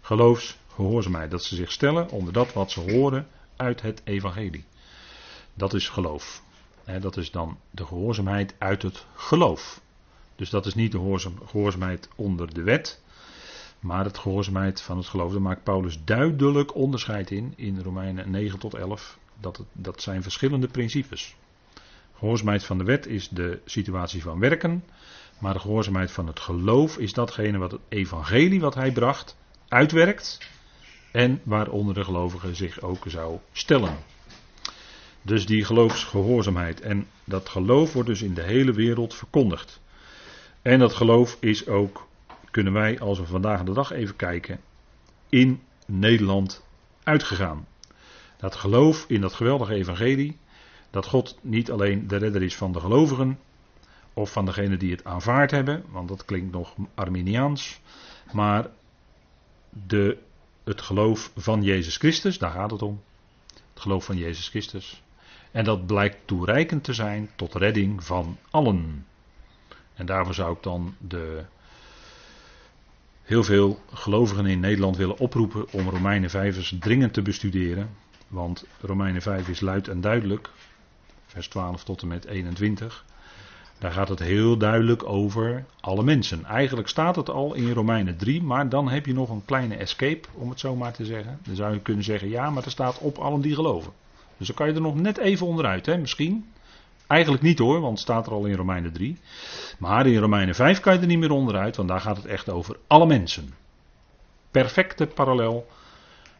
Geloofsgehoorzaamheid, 0.00 1.30
dat 1.30 1.44
ze 1.44 1.54
zich 1.54 1.72
stellen 1.72 2.10
onder 2.10 2.32
dat 2.32 2.52
wat 2.52 2.70
ze 2.70 2.80
horen 2.80 3.26
uit 3.56 3.82
het 3.82 4.00
evangelie. 4.04 4.64
Dat 5.54 5.74
is 5.74 5.88
geloof. 5.88 6.42
dat 7.00 7.16
is 7.16 7.30
dan 7.30 7.58
de 7.70 7.86
gehoorzaamheid 7.86 8.54
uit 8.58 8.82
het 8.82 9.06
geloof. 9.14 9.80
Dus 10.36 10.50
dat 10.50 10.66
is 10.66 10.74
niet 10.74 10.92
de 10.92 11.18
gehoorzaamheid 11.46 12.08
onder 12.14 12.54
de 12.54 12.62
wet, 12.62 13.02
maar 13.80 14.04
het 14.04 14.18
gehoorzaamheid 14.18 14.80
van 14.80 14.96
het 14.96 15.06
geloof. 15.06 15.32
Daar 15.32 15.42
maakt 15.42 15.62
Paulus 15.62 15.98
duidelijk 16.04 16.74
onderscheid 16.74 17.30
in, 17.30 17.52
in 17.56 17.80
Romeinen 17.80 18.30
9 18.30 18.58
tot 18.58 18.74
11. 18.74 19.18
Dat, 19.40 19.56
het, 19.56 19.66
dat 19.72 20.02
zijn 20.02 20.22
verschillende 20.22 20.68
principes. 20.68 21.36
Gehoorzaamheid 22.18 22.64
van 22.64 22.78
de 22.78 22.84
wet 22.84 23.06
is 23.06 23.28
de 23.28 23.60
situatie 23.64 24.22
van 24.22 24.38
werken. 24.38 24.84
Maar 25.38 25.52
de 25.52 25.60
gehoorzaamheid 25.60 26.10
van 26.10 26.26
het 26.26 26.40
geloof 26.40 26.98
is 26.98 27.12
datgene 27.12 27.58
wat 27.58 27.70
het 27.70 27.80
evangelie 27.88 28.60
wat 28.60 28.74
hij 28.74 28.92
bracht 28.92 29.36
uitwerkt. 29.68 30.38
En 31.12 31.40
waaronder 31.42 31.94
de 31.94 32.04
gelovige 32.04 32.54
zich 32.54 32.80
ook 32.80 33.04
zou 33.06 33.38
stellen. 33.52 33.96
Dus 35.22 35.46
die 35.46 35.64
geloofsgehoorzaamheid. 35.64 36.80
En 36.80 37.06
dat 37.24 37.48
geloof 37.48 37.92
wordt 37.92 38.08
dus 38.08 38.22
in 38.22 38.34
de 38.34 38.42
hele 38.42 38.72
wereld 38.72 39.14
verkondigd. 39.14 39.80
En 40.62 40.78
dat 40.78 40.94
geloof 40.94 41.36
is 41.40 41.66
ook 41.66 42.07
kunnen 42.50 42.72
wij, 42.72 43.00
als 43.00 43.18
we 43.18 43.26
vandaag 43.26 43.62
de 43.62 43.72
dag 43.72 43.90
even 43.90 44.16
kijken, 44.16 44.60
in 45.28 45.62
Nederland 45.86 46.64
uitgegaan. 47.02 47.66
Dat 48.36 48.54
geloof 48.54 49.04
in 49.08 49.20
dat 49.20 49.32
geweldige 49.32 49.74
evangelie, 49.74 50.38
dat 50.90 51.06
God 51.06 51.38
niet 51.40 51.70
alleen 51.70 52.06
de 52.06 52.16
redder 52.16 52.42
is 52.42 52.56
van 52.56 52.72
de 52.72 52.80
gelovigen, 52.80 53.38
of 54.12 54.32
van 54.32 54.44
degenen 54.44 54.78
die 54.78 54.90
het 54.90 55.04
aanvaard 55.04 55.50
hebben, 55.50 55.84
want 55.90 56.08
dat 56.08 56.24
klinkt 56.24 56.52
nog 56.52 56.74
Arminiaans, 56.94 57.80
maar 58.32 58.66
de, 59.86 60.18
het 60.64 60.80
geloof 60.80 61.32
van 61.36 61.62
Jezus 61.62 61.96
Christus, 61.96 62.38
daar 62.38 62.50
gaat 62.50 62.70
het 62.70 62.82
om. 62.82 63.02
Het 63.72 63.80
geloof 63.82 64.04
van 64.04 64.16
Jezus 64.16 64.48
Christus. 64.48 65.02
En 65.50 65.64
dat 65.64 65.86
blijkt 65.86 66.16
toereikend 66.24 66.84
te 66.84 66.92
zijn 66.92 67.30
tot 67.36 67.54
redding 67.54 68.04
van 68.04 68.38
allen. 68.50 69.06
En 69.94 70.06
daarvoor 70.06 70.34
zou 70.34 70.56
ik 70.56 70.62
dan 70.62 70.94
de 70.98 71.44
heel 73.28 73.44
veel 73.44 73.78
gelovigen 73.92 74.46
in 74.46 74.60
Nederland 74.60 74.96
willen 74.96 75.18
oproepen 75.18 75.72
om 75.72 75.88
Romeinen 75.88 76.30
5 76.30 76.56
eens 76.56 76.76
dringend 76.80 77.12
te 77.12 77.22
bestuderen. 77.22 77.90
Want 78.28 78.64
Romeinen 78.80 79.22
5 79.22 79.48
is 79.48 79.60
luid 79.60 79.88
en 79.88 80.00
duidelijk, 80.00 80.50
vers 81.26 81.48
12 81.48 81.84
tot 81.84 82.02
en 82.02 82.08
met 82.08 82.24
21. 82.24 83.04
Daar 83.78 83.92
gaat 83.92 84.08
het 84.08 84.18
heel 84.18 84.56
duidelijk 84.56 85.04
over 85.04 85.64
alle 85.80 86.02
mensen. 86.02 86.44
Eigenlijk 86.44 86.88
staat 86.88 87.16
het 87.16 87.30
al 87.30 87.54
in 87.54 87.72
Romeinen 87.72 88.16
3, 88.16 88.42
maar 88.42 88.68
dan 88.68 88.88
heb 88.88 89.06
je 89.06 89.14
nog 89.14 89.30
een 89.30 89.44
kleine 89.44 89.76
escape, 89.76 90.28
om 90.34 90.50
het 90.50 90.60
zo 90.60 90.76
maar 90.76 90.92
te 90.92 91.04
zeggen. 91.04 91.38
Dan 91.42 91.56
zou 91.56 91.74
je 91.74 91.80
kunnen 91.80 92.04
zeggen, 92.04 92.28
ja, 92.28 92.50
maar 92.50 92.64
er 92.64 92.70
staat 92.70 92.98
op 92.98 93.18
allen 93.18 93.40
die 93.40 93.54
geloven. 93.54 93.92
Dus 94.36 94.46
dan 94.46 94.56
kan 94.56 94.68
je 94.68 94.74
er 94.74 94.80
nog 94.80 94.94
net 94.94 95.18
even 95.18 95.46
onderuit, 95.46 95.86
hè, 95.86 95.98
misschien. 95.98 96.46
Eigenlijk 97.08 97.42
niet 97.42 97.58
hoor, 97.58 97.80
want 97.80 97.92
het 97.92 98.00
staat 98.00 98.26
er 98.26 98.32
al 98.32 98.44
in 98.44 98.54
Romeinen 98.54 98.92
3. 98.92 99.18
Maar 99.78 100.06
in 100.06 100.18
Romeinen 100.18 100.54
5 100.54 100.80
kan 100.80 100.94
je 100.94 101.00
er 101.00 101.06
niet 101.06 101.18
meer 101.18 101.30
onderuit, 101.30 101.76
want 101.76 101.88
daar 101.88 102.00
gaat 102.00 102.16
het 102.16 102.26
echt 102.26 102.48
over 102.48 102.76
alle 102.86 103.06
mensen. 103.06 103.54
Perfecte 104.50 105.06
parallel. 105.06 105.68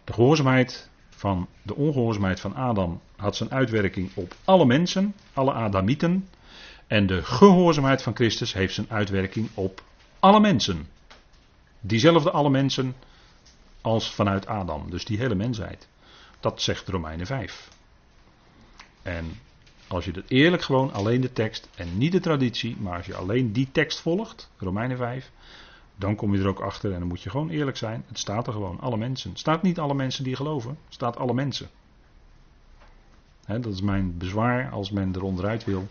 De 0.05 0.13
gehoorzaamheid 0.13 0.91
van 1.11 1.49
de 1.63 1.75
ongehoorzaamheid 1.75 2.41
van 2.41 2.55
Adam 2.55 3.01
had 3.17 3.37
zijn 3.37 3.51
uitwerking 3.51 4.11
op 4.15 4.35
alle 4.45 4.67
mensen, 4.67 5.15
alle 5.33 5.53
Adamieten. 5.53 6.29
En 6.87 7.07
de 7.07 7.23
gehoorzaamheid 7.23 8.03
van 8.03 8.15
Christus 8.15 8.53
heeft 8.53 8.75
zijn 8.75 8.91
uitwerking 8.91 9.49
op 9.55 9.83
alle 10.21 10.41
mensen. 10.41 10.89
Diezelfde 11.81 12.31
alle 12.31 12.51
mensen 12.51 12.95
als 13.81 14.11
vanuit 14.11 14.47
Adam, 14.47 14.91
dus 14.91 15.05
die 15.05 15.19
hele 15.19 15.35
mensheid. 15.35 15.89
Dat 16.41 16.63
zegt 16.63 16.89
Romeinen 16.89 17.27
5. 17.27 17.69
En 19.03 19.41
als 19.89 20.05
je 20.05 20.11
het 20.11 20.31
eerlijk 20.31 20.63
gewoon 20.63 20.93
alleen 20.93 21.21
de 21.21 21.33
tekst 21.33 21.69
en 21.75 21.99
niet 21.99 22.13
de 22.13 22.21
traditie, 22.21 22.77
maar 22.81 22.97
als 22.97 23.07
je 23.07 23.15
alleen 23.15 23.53
die 23.53 23.69
tekst 23.73 24.01
volgt, 24.01 24.51
Romeinen 24.57 24.97
5, 24.97 25.31
dan 25.97 26.15
kom 26.15 26.35
je 26.35 26.41
er 26.41 26.49
ook 26.49 26.61
achter 26.61 26.93
en 26.93 26.99
dan 26.99 27.09
moet 27.09 27.23
je 27.23 27.31
gewoon 27.31 27.51
eerlijk 27.51 27.77
zijn. 27.77 28.05
Het 28.09 28.19
staat 28.19 28.47
er 28.47 28.53
gewoon, 28.53 28.81
alle 28.81 28.97
mensen. 28.97 29.31
Het 29.31 29.39
staat 29.39 29.63
niet 29.63 29.79
alle 29.79 29.95
mensen 29.95 30.25
die 30.25 30.37
geloven, 30.37 30.71
het 30.71 30.95
staat 30.95 31.17
alle 31.17 31.35
mensen. 31.35 31.69
dat 33.47 33.67
is 33.67 33.81
mijn 33.81 34.19
bezwaar 34.19 34.71
als 34.71 34.91
men 34.91 35.15
er 35.15 35.23
onderuit 35.23 35.65
wil. 35.65 35.89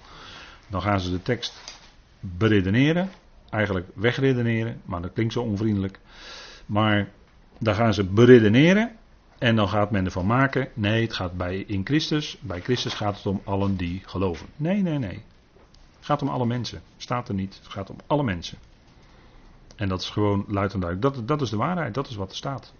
Dan 0.68 0.82
gaan 0.82 1.00
ze 1.00 1.12
de 1.12 1.22
tekst 1.22 1.82
beredeneren, 2.20 3.10
eigenlijk 3.50 3.88
wegredeneren, 3.94 4.82
maar 4.86 5.01
dat 5.01 5.13
klinkt 5.13 5.34
zo 5.34 5.42
onvriendelijk. 5.42 6.00
Maar 6.66 7.10
dan 7.60 7.75
gaan 7.75 7.94
ze 7.94 8.04
beredeneren 8.04 8.97
en 9.38 9.56
dan 9.56 9.70
gaat 9.70 9.91
men 9.91 10.06
ervan 10.06 10.25
maken, 10.25 10.70
nee, 10.74 11.01
het 11.01 11.13
gaat 11.13 11.38
bij 11.38 11.58
in 11.58 11.86
Christus, 11.86 12.38
bij 12.41 12.62
Christus 12.62 12.94
gaat 12.94 13.15
het 13.15 13.25
om 13.25 13.41
allen 13.44 13.75
die 13.75 14.01
geloven. 14.06 14.48
Nee, 14.56 14.82
nee, 14.82 14.98
nee. 14.98 15.24
Het 15.98 16.06
gaat 16.06 16.22
om 16.22 16.27
alle 16.27 16.46
mensen. 16.46 16.82
Staat 16.98 17.27
er 17.27 17.34
niet. 17.34 17.60
Het 17.63 17.72
gaat 17.72 17.89
om 17.89 17.98
alle 18.08 18.24
mensen. 18.24 18.58
En 19.75 19.89
dat 19.89 20.01
is 20.01 20.10
gewoon 20.10 20.46
luid 20.48 20.74
en 20.74 20.79
duidelijk. 20.79 21.15
Dat, 21.15 21.27
dat 21.27 21.41
is 21.41 21.50
de 21.50 21.58
waarheid, 21.58 21.94
dat 21.94 22.10
is 22.10 22.15
wat 22.15 22.29
er 22.29 22.36
staat. 22.36 22.74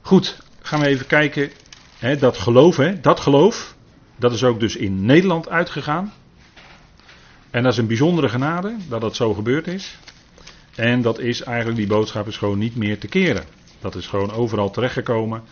Goed, 0.00 0.42
gaan 0.62 0.80
we 0.80 0.86
even 0.86 1.06
kijken. 1.06 1.50
Dat 2.18 2.38
geloof, 2.38 2.76
dat 2.76 3.20
geloof, 3.20 3.76
dat 4.16 4.32
is 4.32 4.44
ook 4.44 4.60
dus 4.60 4.76
in 4.76 5.04
Nederland 5.04 5.48
uitgegaan. 5.48 6.12
En 7.50 7.62
dat 7.62 7.72
is 7.72 7.78
een 7.78 7.86
bijzondere 7.86 8.28
genade 8.28 8.76
dat 8.88 9.00
dat 9.00 9.16
zo 9.16 9.34
gebeurd 9.34 9.66
is. 9.66 9.98
En 10.74 11.02
dat 11.02 11.18
is 11.18 11.42
eigenlijk, 11.42 11.76
die 11.76 11.86
boodschap 11.86 12.26
is 12.26 12.36
gewoon 12.36 12.58
niet 12.58 12.76
meer 12.76 12.98
te 12.98 13.08
keren. 13.08 13.44
Dat 13.80 13.94
is 13.94 14.06
gewoon 14.06 14.30
overal 14.30 14.70
terechtgekomen. 14.70 15.42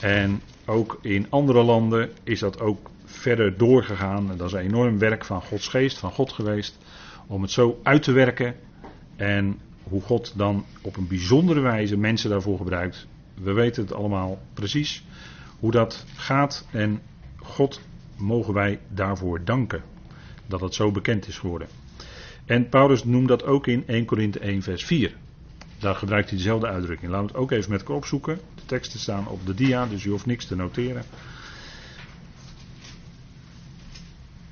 En 0.00 0.40
ook 0.66 0.98
in 1.02 1.26
andere 1.30 1.62
landen 1.62 2.10
is 2.22 2.38
dat 2.38 2.60
ook 2.60 2.90
verder 3.04 3.56
doorgegaan. 3.56 4.30
En 4.30 4.36
dat 4.36 4.46
is 4.46 4.52
een 4.52 4.60
enorm 4.60 4.98
werk 4.98 5.24
van 5.24 5.42
Gods 5.42 5.68
geest, 5.68 5.98
van 5.98 6.10
God 6.10 6.32
geweest. 6.32 6.78
Om 7.26 7.42
het 7.42 7.50
zo 7.50 7.80
uit 7.82 8.02
te 8.02 8.12
werken. 8.12 8.54
En 9.16 9.58
hoe 9.82 10.02
God 10.02 10.32
dan 10.36 10.64
op 10.82 10.96
een 10.96 11.08
bijzondere 11.08 11.60
wijze 11.60 11.96
mensen 11.96 12.30
daarvoor 12.30 12.56
gebruikt. 12.56 13.06
We 13.34 13.52
weten 13.52 13.82
het 13.82 13.92
allemaal 13.92 14.38
precies 14.54 15.04
hoe 15.58 15.70
dat 15.70 16.04
gaat. 16.14 16.66
En 16.70 17.00
God 17.36 17.80
mogen 18.16 18.54
wij 18.54 18.80
daarvoor 18.88 19.44
danken. 19.44 19.82
Dat 20.46 20.60
het 20.60 20.74
zo 20.74 20.90
bekend 20.90 21.28
is 21.28 21.38
geworden. 21.38 21.68
En 22.44 22.68
Paulus 22.68 23.04
noemt 23.04 23.28
dat 23.28 23.44
ook 23.44 23.66
in 23.66 23.86
1 23.86 24.04
Korinthe 24.04 24.38
1 24.38 24.62
vers 24.62 24.84
4. 24.84 25.16
Daar 25.78 25.94
gebruikt 25.94 26.28
hij 26.28 26.38
dezelfde 26.38 26.66
uitdrukking. 26.66 27.10
Laten 27.10 27.26
we 27.26 27.32
het 27.32 27.42
ook 27.42 27.50
even 27.50 27.70
met 27.70 27.80
elkaar 27.80 27.96
opzoeken. 27.96 28.40
De 28.54 28.66
teksten 28.66 29.00
staan 29.00 29.28
op 29.28 29.46
de 29.46 29.54
dia, 29.54 29.86
dus 29.86 30.04
u 30.04 30.10
hoeft 30.10 30.26
niks 30.26 30.46
te 30.46 30.56
noteren. 30.56 31.04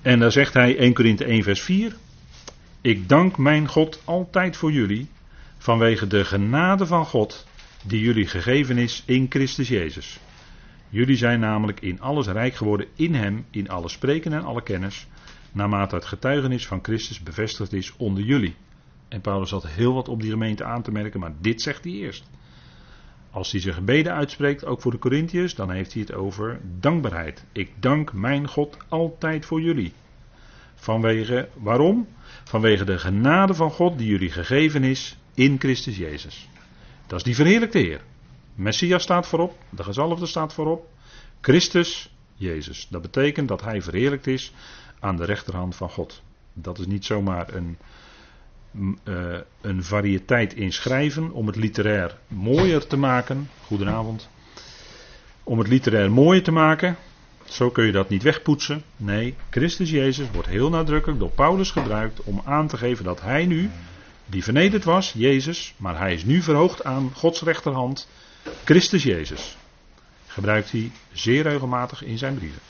En 0.02 0.18
daar 0.18 0.32
zegt 0.32 0.54
hij 0.54 0.78
1 0.78 0.92
Korinthe 0.92 1.24
1 1.24 1.42
vers 1.42 1.60
4. 1.60 1.96
Ik 2.80 3.08
dank 3.08 3.38
mijn 3.38 3.68
God 3.68 4.02
altijd 4.04 4.56
voor 4.56 4.72
jullie 4.72 5.08
vanwege 5.58 6.06
de 6.06 6.24
genade 6.24 6.86
van 6.86 7.06
God 7.06 7.46
die 7.84 8.00
jullie 8.00 8.26
gegeven 8.26 8.78
is 8.78 9.02
in 9.06 9.26
Christus 9.28 9.68
Jezus. 9.68 10.20
Jullie 10.88 11.16
zijn 11.16 11.40
namelijk 11.40 11.80
in 11.80 12.00
alles 12.00 12.26
rijk 12.26 12.54
geworden 12.54 12.86
in 12.94 13.14
Hem, 13.14 13.44
in 13.50 13.68
alle 13.68 13.88
spreken 13.88 14.32
en 14.32 14.44
alle 14.44 14.62
kennis, 14.62 15.06
naarmate 15.52 15.94
het 15.94 16.04
getuigenis 16.04 16.66
van 16.66 16.78
Christus 16.82 17.22
bevestigd 17.22 17.72
is 17.72 17.92
onder 17.96 18.22
jullie. 18.22 18.54
En 19.12 19.20
Paulus 19.20 19.50
had 19.50 19.66
heel 19.66 19.94
wat 19.94 20.08
op 20.08 20.20
die 20.20 20.30
gemeente 20.30 20.64
aan 20.64 20.82
te 20.82 20.92
merken, 20.92 21.20
maar 21.20 21.32
dit 21.40 21.62
zegt 21.62 21.84
hij 21.84 21.92
eerst. 21.92 22.24
Als 23.30 23.50
hij 23.52 23.60
zijn 23.60 23.74
gebeden 23.74 24.12
uitspreekt, 24.12 24.64
ook 24.64 24.80
voor 24.80 24.90
de 24.90 24.98
Corinthiërs, 24.98 25.54
dan 25.54 25.70
heeft 25.70 25.92
hij 25.92 26.02
het 26.02 26.12
over 26.12 26.60
dankbaarheid. 26.80 27.44
Ik 27.52 27.70
dank 27.80 28.12
mijn 28.12 28.48
God 28.48 28.76
altijd 28.88 29.46
voor 29.46 29.60
jullie. 29.60 29.92
Vanwege, 30.74 31.48
waarom? 31.54 32.08
Vanwege 32.44 32.84
de 32.84 32.98
genade 32.98 33.54
van 33.54 33.70
God 33.70 33.98
die 33.98 34.08
jullie 34.08 34.30
gegeven 34.30 34.84
is 34.84 35.16
in 35.34 35.58
Christus 35.58 35.96
Jezus. 35.96 36.48
Dat 37.06 37.18
is 37.18 37.24
die 37.24 37.34
verheerlijkte 37.34 37.78
Heer. 37.78 38.00
Messias 38.54 39.02
staat 39.02 39.26
voorop, 39.26 39.58
de 39.70 39.82
gezalfde 39.82 40.26
staat 40.26 40.54
voorop. 40.54 40.88
Christus 41.40 42.14
Jezus. 42.34 42.88
Dat 42.90 43.02
betekent 43.02 43.48
dat 43.48 43.62
hij 43.62 43.82
verheerlijkt 43.82 44.26
is 44.26 44.52
aan 45.00 45.16
de 45.16 45.24
rechterhand 45.24 45.76
van 45.76 45.90
God. 45.90 46.22
Dat 46.52 46.78
is 46.78 46.86
niet 46.86 47.04
zomaar 47.04 47.54
een 47.54 47.76
uh, 48.74 49.36
een 49.60 49.84
variëteit 49.84 50.54
in 50.54 50.72
schrijven 50.72 51.30
om 51.30 51.46
het 51.46 51.56
literair 51.56 52.18
mooier 52.28 52.86
te 52.86 52.96
maken. 52.96 53.50
Goedenavond. 53.66 54.28
Om 55.42 55.58
het 55.58 55.68
literair 55.68 56.10
mooier 56.10 56.42
te 56.42 56.52
maken. 56.52 56.96
Zo 57.44 57.70
kun 57.70 57.86
je 57.86 57.92
dat 57.92 58.08
niet 58.08 58.22
wegpoetsen. 58.22 58.82
Nee, 58.96 59.34
Christus 59.50 59.90
Jezus 59.90 60.30
wordt 60.32 60.48
heel 60.48 60.70
nadrukkelijk 60.70 61.20
door 61.20 61.30
Paulus 61.30 61.70
gebruikt 61.70 62.22
om 62.22 62.42
aan 62.44 62.68
te 62.68 62.76
geven 62.76 63.04
dat 63.04 63.20
hij 63.20 63.46
nu, 63.46 63.70
die 64.26 64.42
vernederd 64.42 64.84
was, 64.84 65.12
Jezus, 65.16 65.74
maar 65.76 65.98
hij 65.98 66.14
is 66.14 66.24
nu 66.24 66.42
verhoogd 66.42 66.84
aan 66.84 67.10
Gods 67.14 67.42
rechterhand, 67.42 68.08
Christus 68.64 69.02
Jezus. 69.02 69.56
Gebruikt 70.26 70.70
hij 70.70 70.90
zeer 71.12 71.42
regelmatig 71.42 72.04
in 72.04 72.18
zijn 72.18 72.34
brieven. 72.34 72.60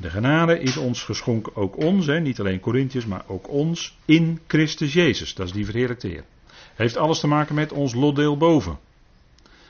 De 0.00 0.10
genade 0.10 0.60
is 0.60 0.76
ons 0.76 1.02
geschonken, 1.02 1.56
ook 1.56 1.76
ons, 1.76 2.06
hè, 2.06 2.20
niet 2.20 2.40
alleen 2.40 2.60
Corinthiërs, 2.60 3.06
maar 3.06 3.24
ook 3.26 3.48
ons 3.48 3.98
in 4.04 4.40
Christus 4.46 4.92
Jezus. 4.92 5.34
Dat 5.34 5.46
is 5.46 5.52
die 5.52 5.64
verheerlijkte 5.64 6.06
Heer. 6.06 6.24
Heeft 6.74 6.96
alles 6.96 7.20
te 7.20 7.26
maken 7.26 7.54
met 7.54 7.72
ons 7.72 7.94
lotdeel 7.94 8.36
boven. 8.36 8.78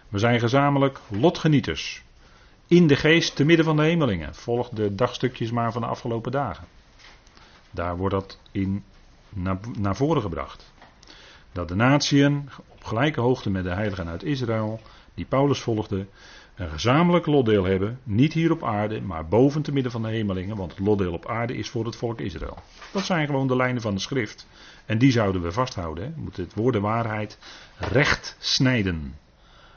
We 0.09 0.19
zijn 0.19 0.41
gezamenlijk 0.41 1.01
lotgenieters. 1.09 2.03
In 2.67 2.87
de 2.87 2.97
geest 2.97 3.37
te 3.37 3.45
midden 3.45 3.65
van 3.65 3.77
de 3.77 3.83
hemelingen. 3.83 4.35
Volg 4.35 4.69
de 4.69 4.95
dagstukjes 4.95 5.51
maar 5.51 5.73
van 5.73 5.83
de 5.83 5.89
afgelopen 5.89 6.33
dagen. 6.33 6.65
Daar 7.71 7.97
wordt 7.97 8.15
dat 8.15 8.39
in 8.53 8.85
naar, 9.79 9.97
voren 9.97 10.23
gebracht. 10.23 10.73
Dat 11.53 11.69
de 11.69 11.75
natieën 11.75 12.49
op 12.69 12.85
gelijke 12.85 13.21
hoogte 13.21 13.51
met 13.51 13.65
de 13.65 13.75
heiligen 13.75 14.09
uit 14.09 14.23
Israël, 14.23 14.81
die 15.15 15.25
Paulus 15.25 15.61
volgde, 15.61 16.07
een 16.61 16.71
gezamenlijk 16.71 17.27
lotdeel 17.27 17.65
hebben, 17.65 17.99
niet 18.03 18.33
hier 18.33 18.53
op 18.53 18.65
aarde, 18.65 19.01
maar 19.01 19.29
boven 19.29 19.63
te 19.63 19.73
midden 19.73 19.93
van 19.93 20.03
de 20.03 20.09
hemelingen, 20.09 20.57
want 20.57 20.71
het 20.71 20.81
lotdeel 20.81 21.13
op 21.13 21.27
aarde 21.27 21.57
is 21.57 21.69
voor 21.69 21.85
het 21.85 21.97
volk 21.97 22.21
Israël. 22.21 22.59
Dat 22.93 23.05
zijn 23.05 23.27
gewoon 23.27 23.47
de 23.47 23.57
lijnen 23.57 23.83
van 23.83 23.95
de 23.95 24.01
schrift. 24.01 24.47
En 24.87 24.99
die 24.99 25.11
zouden 25.11 25.43
we 25.43 25.53
vasthouden. 25.53 26.13
We 26.15 26.21
moeten 26.21 26.45
het 26.45 26.55
woord 26.55 26.75
de 26.75 26.81
waarheid 26.81 27.39
recht 27.79 28.37
snijden. 28.39 29.15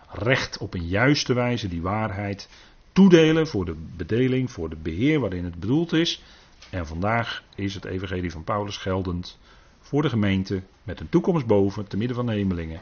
Recht 0.09 0.57
op 0.57 0.73
een 0.73 0.87
juiste 0.87 1.33
wijze 1.33 1.67
die 1.67 1.81
waarheid 1.81 2.49
toedelen 2.91 3.47
voor 3.47 3.65
de 3.65 3.75
bedeling, 3.95 4.51
voor 4.51 4.69
de 4.69 4.77
beheer 4.81 5.19
waarin 5.19 5.43
het 5.43 5.59
bedoeld 5.59 5.93
is. 5.93 6.23
En 6.69 6.87
vandaag 6.87 7.43
is 7.55 7.73
het 7.73 7.85
evangelie 7.85 8.31
van 8.31 8.43
Paulus 8.43 8.77
geldend 8.77 9.39
voor 9.81 10.01
de 10.01 10.09
gemeente 10.09 10.61
met 10.83 10.99
een 10.99 11.09
toekomst 11.09 11.45
boven, 11.45 11.87
te 11.87 11.97
midden 11.97 12.15
van 12.15 12.25
de 12.25 12.31
hemelingen. 12.31 12.81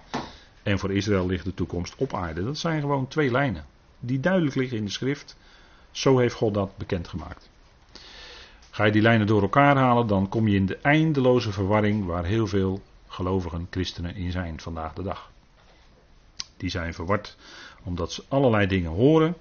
En 0.63 0.79
voor 0.79 0.91
Israël 0.91 1.25
ligt 1.25 1.45
de 1.45 1.53
toekomst 1.53 1.95
op 1.95 2.13
aarde. 2.13 2.43
Dat 2.43 2.57
zijn 2.57 2.81
gewoon 2.81 3.07
twee 3.07 3.31
lijnen 3.31 3.65
die 4.01 4.19
duidelijk 4.19 4.55
liggen 4.55 4.77
in 4.77 4.85
de 4.85 4.91
schrift. 4.91 5.37
Zo 5.91 6.17
heeft 6.17 6.35
God 6.35 6.53
dat 6.53 6.77
bekendgemaakt. 6.77 7.49
Ga 8.69 8.85
je 8.85 8.91
die 8.91 9.01
lijnen 9.01 9.27
door 9.27 9.41
elkaar 9.41 9.75
halen, 9.77 10.07
dan 10.07 10.29
kom 10.29 10.47
je 10.47 10.55
in 10.55 10.65
de 10.65 10.77
eindeloze 10.77 11.51
verwarring 11.51 12.05
waar 12.05 12.25
heel 12.25 12.47
veel 12.47 12.81
gelovigen 13.07 13.67
christenen 13.69 14.15
in 14.15 14.31
zijn 14.31 14.59
vandaag 14.59 14.93
de 14.93 15.03
dag. 15.03 15.31
Die 16.57 16.69
zijn 16.69 16.93
verward 16.93 17.37
omdat 17.83 18.11
ze 18.11 18.23
allerlei 18.27 18.67
dingen 18.67 18.91
horen. 18.91 19.35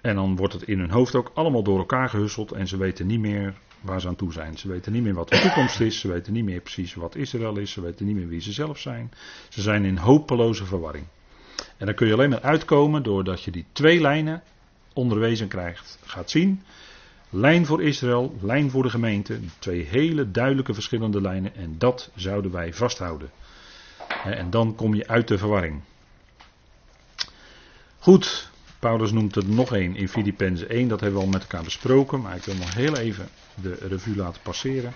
En 0.00 0.14
dan 0.14 0.36
wordt 0.36 0.52
het 0.52 0.62
in 0.62 0.78
hun 0.78 0.90
hoofd 0.90 1.14
ook 1.14 1.30
allemaal 1.34 1.62
door 1.62 1.78
elkaar 1.78 2.08
gehusseld 2.08 2.52
en 2.52 2.68
ze 2.68 2.76
weten 2.76 3.06
niet 3.06 3.20
meer 3.20 3.54
waar 3.80 4.00
ze 4.00 4.08
aan 4.08 4.16
toe 4.16 4.32
zijn. 4.32 4.58
Ze 4.58 4.68
weten 4.68 4.92
niet 4.92 5.02
meer 5.02 5.14
wat 5.14 5.28
de 5.28 5.40
toekomst 5.40 5.80
is, 5.80 6.00
ze 6.00 6.08
weten 6.08 6.32
niet 6.32 6.44
meer 6.44 6.60
precies 6.60 6.94
wat 6.94 7.14
Israël 7.14 7.56
is, 7.56 7.70
ze 7.70 7.80
weten 7.80 8.06
niet 8.06 8.16
meer 8.16 8.28
wie 8.28 8.40
ze 8.40 8.52
zelf 8.52 8.78
zijn. 8.78 9.10
Ze 9.48 9.62
zijn 9.62 9.84
in 9.84 9.96
hopeloze 9.96 10.64
verwarring. 10.64 11.06
En 11.82 11.88
dan 11.88 11.96
kun 11.96 12.06
je 12.06 12.12
alleen 12.12 12.30
maar 12.30 12.42
uitkomen 12.42 13.02
doordat 13.02 13.42
je 13.42 13.50
die 13.50 13.64
twee 13.72 14.00
lijnen 14.00 14.42
onderwezen 14.92 15.48
krijgt. 15.48 15.98
Gaat 16.04 16.30
zien. 16.30 16.62
Lijn 17.30 17.66
voor 17.66 17.82
Israël, 17.82 18.36
lijn 18.40 18.70
voor 18.70 18.82
de 18.82 18.90
gemeente. 18.90 19.40
Twee 19.58 19.84
hele 19.84 20.30
duidelijke 20.30 20.74
verschillende 20.74 21.20
lijnen. 21.20 21.54
En 21.56 21.74
dat 21.78 22.10
zouden 22.14 22.52
wij 22.52 22.74
vasthouden. 22.74 23.30
En 24.24 24.50
dan 24.50 24.74
kom 24.74 24.94
je 24.94 25.08
uit 25.08 25.28
de 25.28 25.38
verwarring. 25.38 25.80
Goed, 27.98 28.50
Paulus 28.78 29.12
noemt 29.12 29.36
er 29.36 29.44
nog 29.44 29.74
één 29.74 29.96
in 29.96 30.08
Filippenzen 30.08 30.68
1, 30.68 30.88
dat 30.88 31.00
hebben 31.00 31.18
we 31.18 31.24
al 31.24 31.32
met 31.32 31.42
elkaar 31.42 31.64
besproken, 31.64 32.20
maar 32.20 32.36
ik 32.36 32.44
wil 32.44 32.54
nog 32.54 32.74
heel 32.74 32.96
even 32.96 33.28
de 33.54 33.74
revue 33.74 34.16
laten 34.16 34.42
passeren. 34.42 34.92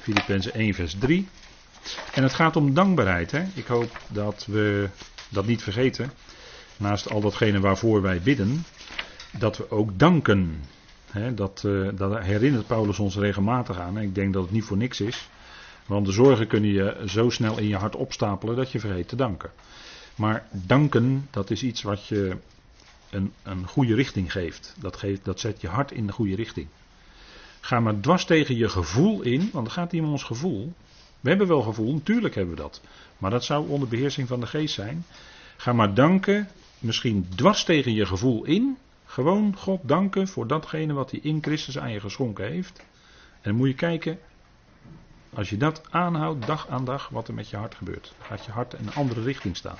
Filippenzen 0.00 0.54
1, 0.54 0.74
vers 0.74 0.94
3. 0.98 1.28
En 2.14 2.22
het 2.22 2.34
gaat 2.34 2.56
om 2.56 2.74
dankbaarheid. 2.74 3.30
Hè? 3.30 3.42
Ik 3.54 3.66
hoop 3.66 4.00
dat 4.08 4.46
we 4.46 4.88
dat 5.30 5.46
niet 5.46 5.62
vergeten. 5.62 6.12
Naast 6.76 7.10
al 7.10 7.20
datgene 7.20 7.60
waarvoor 7.60 8.02
wij 8.02 8.20
bidden, 8.20 8.64
dat 9.38 9.56
we 9.56 9.70
ook 9.70 9.98
danken. 9.98 10.60
Hè? 11.10 11.34
Dat, 11.34 11.62
uh, 11.66 11.88
dat 11.94 12.18
herinnert 12.18 12.66
Paulus 12.66 12.98
ons 12.98 13.16
regelmatig 13.16 13.78
aan. 13.78 13.96
En 13.96 14.02
ik 14.02 14.14
denk 14.14 14.32
dat 14.32 14.42
het 14.42 14.52
niet 14.52 14.64
voor 14.64 14.76
niks 14.76 15.00
is. 15.00 15.28
Want 15.86 16.06
de 16.06 16.12
zorgen 16.12 16.46
kunnen 16.46 16.70
je 16.70 17.02
zo 17.06 17.30
snel 17.30 17.58
in 17.58 17.68
je 17.68 17.76
hart 17.76 17.96
opstapelen 17.96 18.56
dat 18.56 18.72
je 18.72 18.80
vergeet 18.80 19.08
te 19.08 19.16
danken. 19.16 19.50
Maar 20.14 20.46
danken, 20.50 21.28
dat 21.30 21.50
is 21.50 21.62
iets 21.62 21.82
wat 21.82 22.06
je 22.06 22.36
een, 23.10 23.32
een 23.42 23.66
goede 23.66 23.94
richting 23.94 24.32
geeft. 24.32 24.74
Dat, 24.78 24.96
geeft. 24.96 25.24
dat 25.24 25.40
zet 25.40 25.60
je 25.60 25.68
hart 25.68 25.92
in 25.92 26.06
de 26.06 26.12
goede 26.12 26.34
richting. 26.34 26.66
Ga 27.60 27.80
maar 27.80 28.00
dwars 28.00 28.24
tegen 28.24 28.56
je 28.56 28.68
gevoel 28.68 29.22
in, 29.22 29.50
want 29.52 29.66
het 29.66 29.76
gaat 29.76 29.92
hier 29.92 30.02
om 30.02 30.10
ons 30.10 30.22
gevoel. 30.22 30.72
We 31.20 31.28
hebben 31.28 31.46
wel 31.46 31.62
gevoel, 31.62 31.92
natuurlijk 31.92 32.34
hebben 32.34 32.54
we 32.54 32.60
dat. 32.60 32.80
Maar 33.18 33.30
dat 33.30 33.44
zou 33.44 33.68
onder 33.68 33.88
beheersing 33.88 34.28
van 34.28 34.40
de 34.40 34.46
geest 34.46 34.74
zijn. 34.74 35.04
Ga 35.56 35.72
maar 35.72 35.94
danken, 35.94 36.48
misschien 36.78 37.28
dwars 37.36 37.64
tegen 37.64 37.94
je 37.94 38.06
gevoel 38.06 38.44
in. 38.44 38.78
Gewoon 39.04 39.56
God 39.56 39.80
danken 39.82 40.28
voor 40.28 40.46
datgene 40.46 40.92
wat 40.92 41.10
hij 41.10 41.20
in 41.22 41.38
Christus 41.42 41.78
aan 41.78 41.92
je 41.92 42.00
geschonken 42.00 42.46
heeft. 42.46 42.78
En 43.32 43.50
dan 43.50 43.54
moet 43.54 43.68
je 43.68 43.74
kijken, 43.74 44.18
als 45.34 45.50
je 45.50 45.56
dat 45.56 45.82
aanhoudt 45.90 46.46
dag 46.46 46.68
aan 46.68 46.84
dag, 46.84 47.08
wat 47.08 47.28
er 47.28 47.34
met 47.34 47.50
je 47.50 47.56
hart 47.56 47.74
gebeurt. 47.74 48.14
Gaat 48.20 48.44
je 48.44 48.50
hart 48.50 48.74
in 48.74 48.86
een 48.86 48.94
andere 48.94 49.22
richting 49.22 49.56
staan. 49.56 49.78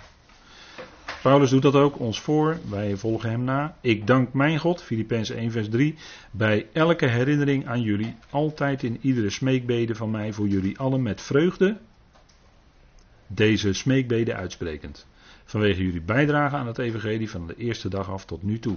Paulus 1.22 1.50
doet 1.50 1.62
dat 1.62 1.74
ook 1.74 1.98
ons 1.98 2.20
voor, 2.20 2.58
wij 2.68 2.96
volgen 2.96 3.30
hem 3.30 3.44
na. 3.44 3.76
Ik 3.80 4.06
dank 4.06 4.32
mijn 4.32 4.58
God, 4.58 4.82
Filippenzen 4.82 5.36
1 5.36 5.50
vers 5.50 5.68
3, 5.68 5.94
bij 6.30 6.66
elke 6.72 7.06
herinnering 7.06 7.66
aan 7.66 7.82
jullie, 7.82 8.16
altijd 8.30 8.82
in 8.82 8.98
iedere 9.00 9.30
smeekbede 9.30 9.94
van 9.94 10.10
mij 10.10 10.32
voor 10.32 10.48
jullie 10.48 10.78
allen 10.78 11.02
met 11.02 11.20
vreugde, 11.20 11.76
deze 13.26 13.72
smeekbede 13.72 14.34
uitsprekend. 14.34 15.06
Vanwege 15.44 15.84
jullie 15.84 16.02
bijdrage 16.02 16.56
aan 16.56 16.66
het 16.66 16.78
evangelie 16.78 17.30
van 17.30 17.46
de 17.46 17.56
eerste 17.56 17.88
dag 17.88 18.10
af 18.10 18.24
tot 18.24 18.42
nu 18.42 18.58
toe. 18.58 18.76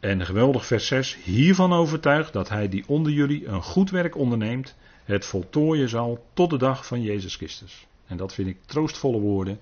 En 0.00 0.26
geweldig 0.26 0.66
vers 0.66 0.86
6, 0.86 1.16
hiervan 1.24 1.72
overtuigd 1.72 2.32
dat 2.32 2.48
hij 2.48 2.68
die 2.68 2.84
onder 2.86 3.12
jullie 3.12 3.46
een 3.46 3.62
goed 3.62 3.90
werk 3.90 4.16
onderneemt, 4.16 4.74
het 5.04 5.24
voltooien 5.24 5.88
zal 5.88 6.26
tot 6.32 6.50
de 6.50 6.58
dag 6.58 6.86
van 6.86 7.02
Jezus 7.02 7.36
Christus. 7.36 7.86
En 8.06 8.16
dat 8.16 8.34
vind 8.34 8.48
ik 8.48 8.58
troostvolle 8.66 9.20
woorden. 9.20 9.60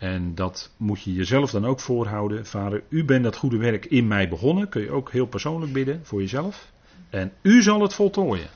En 0.00 0.34
dat 0.34 0.70
moet 0.76 1.02
je 1.02 1.12
jezelf 1.12 1.50
dan 1.50 1.64
ook 1.64 1.80
voorhouden. 1.80 2.46
Vader, 2.46 2.82
u 2.88 3.04
bent 3.04 3.24
dat 3.24 3.36
goede 3.36 3.56
werk 3.56 3.84
in 3.84 4.06
mij 4.06 4.28
begonnen. 4.28 4.68
Kun 4.68 4.82
je 4.82 4.90
ook 4.90 5.10
heel 5.10 5.26
persoonlijk 5.26 5.72
bidden 5.72 6.00
voor 6.02 6.20
jezelf. 6.20 6.72
En 7.10 7.32
u 7.42 7.62
zal 7.62 7.82
het 7.82 7.94
voltooien. 7.94 8.48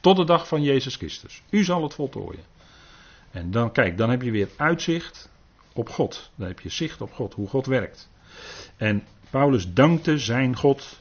Tot 0.00 0.16
de 0.16 0.24
dag 0.24 0.48
van 0.48 0.62
Jezus 0.62 0.96
Christus. 0.96 1.42
U 1.50 1.64
zal 1.64 1.82
het 1.82 1.94
voltooien. 1.94 2.42
En 3.30 3.50
dan, 3.50 3.72
kijk, 3.72 3.96
dan 3.96 4.10
heb 4.10 4.22
je 4.22 4.30
weer 4.30 4.48
uitzicht 4.56 5.30
op 5.72 5.88
God. 5.88 6.30
Dan 6.34 6.46
heb 6.48 6.60
je 6.60 6.68
zicht 6.68 7.00
op 7.00 7.12
God, 7.12 7.34
hoe 7.34 7.48
God 7.48 7.66
werkt. 7.66 8.10
En 8.76 9.02
Paulus 9.30 9.72
dankte 9.72 10.18
zijn 10.18 10.56
God 10.56 11.00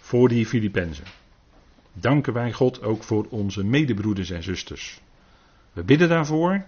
voor 0.00 0.28
die 0.28 0.46
Filippenzen. 0.46 1.06
Danken 1.92 2.32
wij 2.32 2.52
God 2.52 2.82
ook 2.82 3.02
voor 3.02 3.26
onze 3.30 3.64
medebroeders 3.64 4.30
en 4.30 4.42
zusters. 4.42 5.00
We 5.72 5.82
bidden 5.82 6.08
daarvoor, 6.08 6.64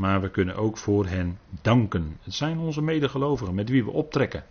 maar 0.00 0.20
we 0.20 0.30
kunnen 0.30 0.56
ook 0.56 0.78
voor 0.78 1.06
hen 1.06 1.38
danken. 1.62 2.18
Het 2.22 2.34
zijn 2.34 2.58
onze 2.58 2.82
medegelovigen 2.82 3.54
met 3.54 3.68
wie 3.68 3.84
we 3.84 3.90
optrekken. 3.90 4.44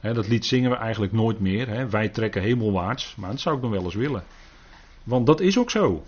dat 0.00 0.28
lied 0.28 0.46
zingen 0.46 0.70
we 0.70 0.76
eigenlijk 0.76 1.12
nooit 1.12 1.40
meer. 1.40 1.90
Wij 1.90 2.08
trekken 2.08 2.42
hemelwaarts, 2.42 3.14
maar 3.16 3.30
dat 3.30 3.40
zou 3.40 3.56
ik 3.56 3.62
nog 3.62 3.70
wel 3.70 3.84
eens 3.84 3.94
willen. 3.94 4.24
Want 5.04 5.26
dat 5.26 5.40
is 5.40 5.58
ook 5.58 5.70
zo. 5.70 6.02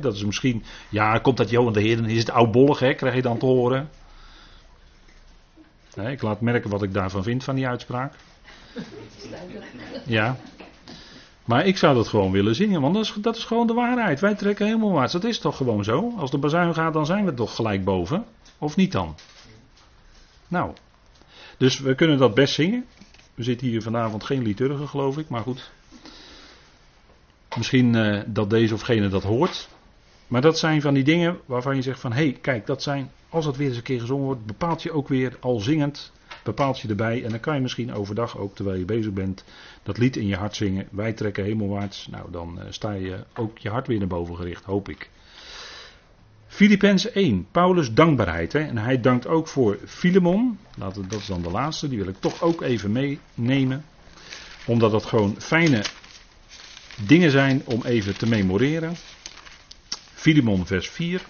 dat 0.00 0.14
is 0.14 0.24
misschien, 0.24 0.62
ja, 0.88 1.18
komt 1.18 1.36
dat 1.36 1.50
Johan 1.50 1.72
de 1.72 1.80
Heer, 1.80 1.96
dan 1.96 2.06
is 2.06 2.18
het 2.18 2.30
oudbollig, 2.30 2.78
hè, 2.78 2.94
krijg 2.94 3.14
je 3.14 3.22
dan 3.22 3.38
te 3.38 3.46
horen. 3.46 3.88
ik 5.94 6.22
laat 6.22 6.40
merken 6.40 6.70
wat 6.70 6.82
ik 6.82 6.92
daarvan 6.92 7.22
vind, 7.22 7.44
van 7.44 7.54
die 7.54 7.66
uitspraak. 7.66 8.14
Ja. 10.06 10.36
Maar 11.50 11.66
ik 11.66 11.76
zou 11.76 11.94
dat 11.94 12.08
gewoon 12.08 12.30
willen 12.30 12.54
zingen, 12.54 12.80
want 12.80 12.94
dat 12.94 13.04
is, 13.04 13.14
dat 13.20 13.36
is 13.36 13.44
gewoon 13.44 13.66
de 13.66 13.72
waarheid. 13.72 14.20
Wij 14.20 14.34
trekken 14.34 14.66
helemaal 14.66 14.92
waard. 14.92 15.12
Dat 15.12 15.24
is 15.24 15.38
toch 15.38 15.56
gewoon 15.56 15.84
zo? 15.84 16.12
Als 16.16 16.30
de 16.30 16.38
bazuin 16.38 16.74
gaat, 16.74 16.92
dan 16.92 17.06
zijn 17.06 17.24
we 17.24 17.34
toch 17.34 17.54
gelijk 17.54 17.84
boven? 17.84 18.24
Of 18.58 18.76
niet 18.76 18.92
dan? 18.92 19.14
Nou, 20.48 20.72
dus 21.56 21.78
we 21.78 21.94
kunnen 21.94 22.18
dat 22.18 22.34
best 22.34 22.54
zingen. 22.54 22.84
We 23.34 23.42
zitten 23.42 23.66
hier 23.66 23.82
vanavond 23.82 24.24
geen 24.24 24.42
liturgen, 24.42 24.88
geloof 24.88 25.18
ik, 25.18 25.28
maar 25.28 25.42
goed. 25.42 25.70
Misschien 27.56 27.94
uh, 27.94 28.22
dat 28.26 28.50
deze 28.50 28.74
of 28.74 28.80
gene 28.80 29.08
dat 29.08 29.22
hoort. 29.22 29.68
Maar 30.26 30.40
dat 30.40 30.58
zijn 30.58 30.80
van 30.80 30.94
die 30.94 31.04
dingen 31.04 31.38
waarvan 31.46 31.76
je 31.76 31.82
zegt 31.82 32.00
van, 32.00 32.12
hé, 32.12 32.22
hey, 32.22 32.38
kijk, 32.40 32.66
dat 32.66 32.82
zijn, 32.82 33.10
als 33.28 33.44
het 33.44 33.56
weer 33.56 33.68
eens 33.68 33.76
een 33.76 33.82
keer 33.82 34.00
gezongen 34.00 34.24
wordt, 34.24 34.46
bepaalt 34.46 34.82
je 34.82 34.92
ook 34.92 35.08
weer 35.08 35.36
al 35.40 35.60
zingend 35.60 36.12
bepaalt 36.42 36.80
je 36.80 36.88
erbij. 36.88 37.24
En 37.24 37.30
dan 37.30 37.40
kan 37.40 37.54
je 37.54 37.60
misschien 37.60 37.92
overdag 37.92 38.38
ook, 38.38 38.54
terwijl 38.54 38.78
je 38.78 38.84
bezig 38.84 39.12
bent, 39.12 39.44
dat 39.82 39.98
lied 39.98 40.16
in 40.16 40.26
je 40.26 40.36
hart 40.36 40.56
zingen. 40.56 40.88
Wij 40.90 41.12
trekken 41.12 41.44
hemelwaarts. 41.44 42.08
Nou, 42.10 42.30
dan 42.30 42.58
uh, 42.58 42.64
sta 42.70 42.92
je 42.92 43.24
ook 43.34 43.58
je 43.58 43.70
hart 43.70 43.86
weer 43.86 43.98
naar 43.98 44.06
boven 44.06 44.36
gericht, 44.36 44.64
hoop 44.64 44.88
ik. 44.88 45.10
Filippenzen 46.46 47.14
1, 47.14 47.46
Paulus 47.50 47.92
dankbaarheid. 47.92 48.52
Hè? 48.52 48.60
En 48.60 48.78
hij 48.78 49.00
dankt 49.00 49.26
ook 49.26 49.48
voor 49.48 49.78
Filemon. 49.86 50.58
Dat 50.76 50.98
is 51.10 51.26
dan 51.26 51.42
de 51.42 51.50
laatste, 51.50 51.88
die 51.88 51.98
wil 51.98 52.08
ik 52.08 52.20
toch 52.20 52.42
ook 52.42 52.62
even 52.62 52.92
meenemen. 52.92 53.84
Omdat 54.66 54.90
dat 54.90 55.04
gewoon 55.04 55.34
fijne 55.38 55.84
dingen 57.06 57.30
zijn 57.30 57.62
om 57.64 57.82
even 57.84 58.16
te 58.16 58.26
memoreren. 58.26 58.94
Filemon 60.14 60.66
vers 60.66 60.88
4. 60.88 61.22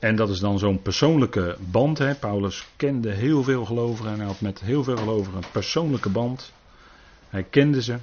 En 0.00 0.16
dat 0.16 0.30
is 0.30 0.38
dan 0.38 0.58
zo'n 0.58 0.82
persoonlijke 0.82 1.56
band. 1.70 1.98
Hè. 1.98 2.14
Paulus 2.14 2.66
kende 2.76 3.10
heel 3.10 3.42
veel 3.42 3.64
gelovigen 3.64 4.12
en 4.12 4.16
hij 4.16 4.26
had 4.26 4.40
met 4.40 4.60
heel 4.60 4.84
veel 4.84 4.96
gelovigen 4.96 5.36
een 5.36 5.50
persoonlijke 5.52 6.08
band. 6.08 6.52
Hij 7.28 7.42
kende 7.42 7.82
ze. 7.82 7.98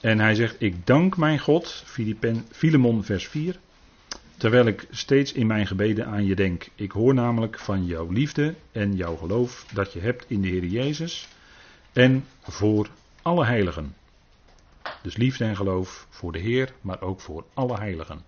En 0.00 0.18
hij 0.18 0.34
zegt: 0.34 0.56
Ik 0.58 0.86
dank 0.86 1.16
mijn 1.16 1.38
God, 1.38 1.84
Filemon 2.50 3.04
vers 3.04 3.28
4, 3.28 3.58
terwijl 4.36 4.66
ik 4.66 4.86
steeds 4.90 5.32
in 5.32 5.46
mijn 5.46 5.66
gebeden 5.66 6.06
aan 6.06 6.24
je 6.24 6.34
denk. 6.34 6.68
Ik 6.74 6.90
hoor 6.90 7.14
namelijk 7.14 7.58
van 7.58 7.86
jouw 7.86 8.10
liefde 8.10 8.54
en 8.72 8.96
jouw 8.96 9.16
geloof 9.16 9.66
dat 9.72 9.92
je 9.92 10.00
hebt 10.00 10.24
in 10.28 10.40
de 10.42 10.48
Heer 10.48 10.64
Jezus 10.64 11.28
en 11.92 12.24
voor 12.42 12.88
alle 13.22 13.44
heiligen. 13.44 13.94
Dus 15.02 15.16
liefde 15.16 15.44
en 15.44 15.56
geloof 15.56 16.06
voor 16.10 16.32
de 16.32 16.38
Heer, 16.38 16.72
maar 16.80 17.00
ook 17.00 17.20
voor 17.20 17.44
alle 17.54 17.78
heiligen. 17.78 18.24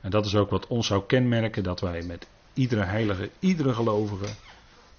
En 0.00 0.10
dat 0.10 0.26
is 0.26 0.34
ook 0.34 0.50
wat 0.50 0.66
ons 0.66 0.86
zou 0.86 1.02
kenmerken, 1.06 1.62
dat 1.62 1.80
wij 1.80 2.02
met 2.02 2.26
iedere 2.54 2.84
heilige, 2.84 3.30
iedere 3.38 3.74
gelovige, 3.74 4.26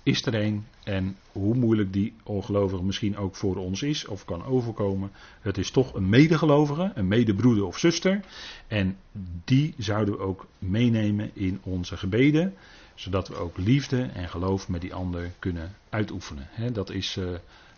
is 0.03 0.25
er 0.25 0.35
een. 0.35 0.65
En 0.83 1.17
hoe 1.31 1.55
moeilijk 1.55 1.93
die 1.93 2.13
ongelovige 2.23 2.83
misschien 2.83 3.17
ook 3.17 3.35
voor 3.35 3.55
ons 3.55 3.81
is 3.81 4.05
of 4.05 4.25
kan 4.25 4.45
overkomen. 4.45 5.11
Het 5.41 5.57
is 5.57 5.71
toch 5.71 5.93
een 5.93 6.09
medegelovige, 6.09 6.91
een 6.95 7.07
medebroeder 7.07 7.65
of 7.65 7.77
zuster. 7.77 8.19
En 8.67 8.97
die 9.45 9.73
zouden 9.77 10.17
we 10.17 10.19
ook 10.19 10.47
meenemen 10.59 11.31
in 11.33 11.59
onze 11.63 11.97
gebeden. 11.97 12.53
Zodat 12.95 13.27
we 13.27 13.35
ook 13.35 13.57
liefde 13.57 14.01
en 14.01 14.29
geloof 14.29 14.69
met 14.69 14.81
die 14.81 14.93
ander 14.93 15.31
kunnen 15.39 15.75
uitoefenen. 15.89 16.47
dat 16.73 16.89
is 16.89 17.15
uh, 17.17 17.25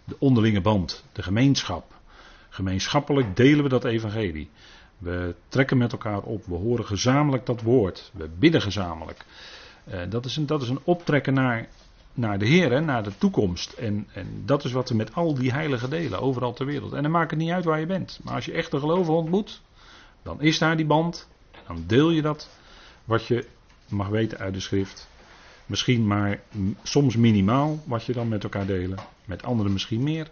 de 0.04 0.16
onderlinge 0.20 0.62
band, 0.62 1.04
de 1.12 1.24
gemeenschap. 1.24 2.00
Gemeenschappelijk 2.50 3.36
delen 3.36 3.64
we 3.64 3.70
dat 3.70 3.84
evangelie. 3.84 4.50
We 5.02 5.36
trekken 5.48 5.78
met 5.78 5.92
elkaar 5.92 6.22
op. 6.22 6.46
We 6.46 6.56
horen 6.56 6.86
gezamenlijk 6.86 7.46
dat 7.46 7.62
woord. 7.62 8.12
We 8.14 8.30
bidden 8.40 8.62
gezamenlijk. 8.62 9.26
Uh, 9.88 10.00
dat, 10.10 10.26
is 10.26 10.36
een, 10.36 10.46
dat 10.46 10.62
is 10.62 10.70
een 10.70 10.80
optrekken 10.84 11.34
naar, 11.34 11.68
naar 12.14 12.40
de 12.40 12.46
Heer, 12.46 12.82
naar 12.82 13.04
de 13.04 13.18
toekomst. 13.18 13.72
En, 13.72 14.08
en 14.14 14.44
dat 14.46 14.64
is 14.64 14.72
wat 14.72 14.90
we 14.90 14.96
met 14.96 15.16
al 15.16 15.34
die 15.34 15.52
heiligen 15.52 15.90
delen, 15.90 16.22
overal 16.22 16.54
ter 16.54 16.66
wereld. 16.66 16.94
En 16.94 17.02
dan 17.02 17.12
maakt 17.12 17.32
het 17.32 17.40
niet 17.40 17.52
uit 17.52 17.66
waar 17.66 17.80
je 17.80 17.86
bent. 17.86 18.20
Maar 18.24 18.34
als 18.34 18.46
je 18.46 18.52
echt 18.52 18.72
de 18.72 18.80
geloven 18.80 19.14
ontmoet, 19.14 19.62
dan 20.24 20.42
is 20.42 20.58
daar 20.58 20.78
die 20.78 20.86
band. 20.86 21.28
Dan 21.68 21.84
deel 21.88 22.10
je 22.10 22.22
dat 22.22 22.50
wat 23.06 23.26
je 23.26 23.48
mag 23.90 24.08
weten 24.08 24.38
uit 24.38 24.54
de 24.54 24.60
schrift. 24.60 25.10
Misschien 25.66 26.08
maar 26.08 26.40
soms 26.84 27.16
minimaal 27.16 27.80
wat 27.86 28.04
je 28.06 28.14
dan 28.14 28.28
met 28.28 28.44
elkaar 28.44 28.66
delen. 28.66 28.98
Met 29.26 29.44
anderen 29.44 29.74
misschien 29.74 30.04
meer. 30.04 30.32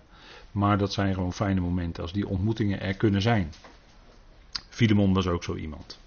Maar 0.51 0.77
dat 0.77 0.93
zijn 0.93 1.13
gewoon 1.13 1.33
fijne 1.33 1.59
momenten 1.59 2.03
als 2.03 2.13
die 2.13 2.27
ontmoetingen 2.27 2.81
er 2.81 2.93
kunnen 2.93 3.21
zijn. 3.21 3.51
Filemon 4.79 5.13
was 5.13 5.27
ook 5.27 5.43
zo 5.43 5.55
iemand. 5.55 5.99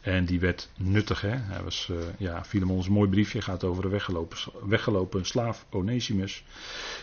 En 0.00 0.24
die 0.24 0.40
werd 0.40 0.68
nuttig. 0.76 1.20
Hè? 1.20 1.36
Hij 1.36 1.62
was, 1.62 1.88
uh, 1.90 1.98
ja, 2.18 2.44
Filemon 2.44 2.78
is 2.78 2.86
een 2.86 2.92
mooi 2.92 3.08
briefje. 3.10 3.42
Gaat 3.42 3.64
over 3.64 3.82
de 3.82 3.88
weggelopen, 3.88 4.38
weggelopen 4.68 5.26
slaaf 5.26 5.66
Onesimus. 5.70 6.44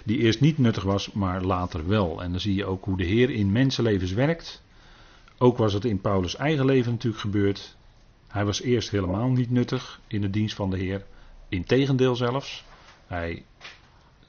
Die 0.05 0.17
eerst 0.17 0.39
niet 0.41 0.57
nuttig 0.57 0.83
was, 0.83 1.11
maar 1.11 1.43
later 1.43 1.87
wel. 1.87 2.21
En 2.21 2.31
dan 2.31 2.39
zie 2.39 2.55
je 2.55 2.65
ook 2.65 2.85
hoe 2.85 2.97
de 2.97 3.03
Heer 3.03 3.29
in 3.29 3.51
mensenlevens 3.51 4.11
werkt. 4.11 4.63
Ook 5.37 5.57
was 5.57 5.73
het 5.73 5.85
in 5.85 6.01
Paulus' 6.01 6.35
eigen 6.35 6.65
leven 6.65 6.91
natuurlijk 6.91 7.21
gebeurd. 7.21 7.75
Hij 8.27 8.45
was 8.45 8.61
eerst 8.61 8.89
helemaal 8.89 9.29
niet 9.29 9.51
nuttig 9.51 9.99
in 10.07 10.21
de 10.21 10.29
dienst 10.29 10.55
van 10.55 10.69
de 10.69 10.77
Heer. 10.77 11.05
Integendeel 11.49 12.15
zelfs. 12.15 12.63
Hij 13.07 13.45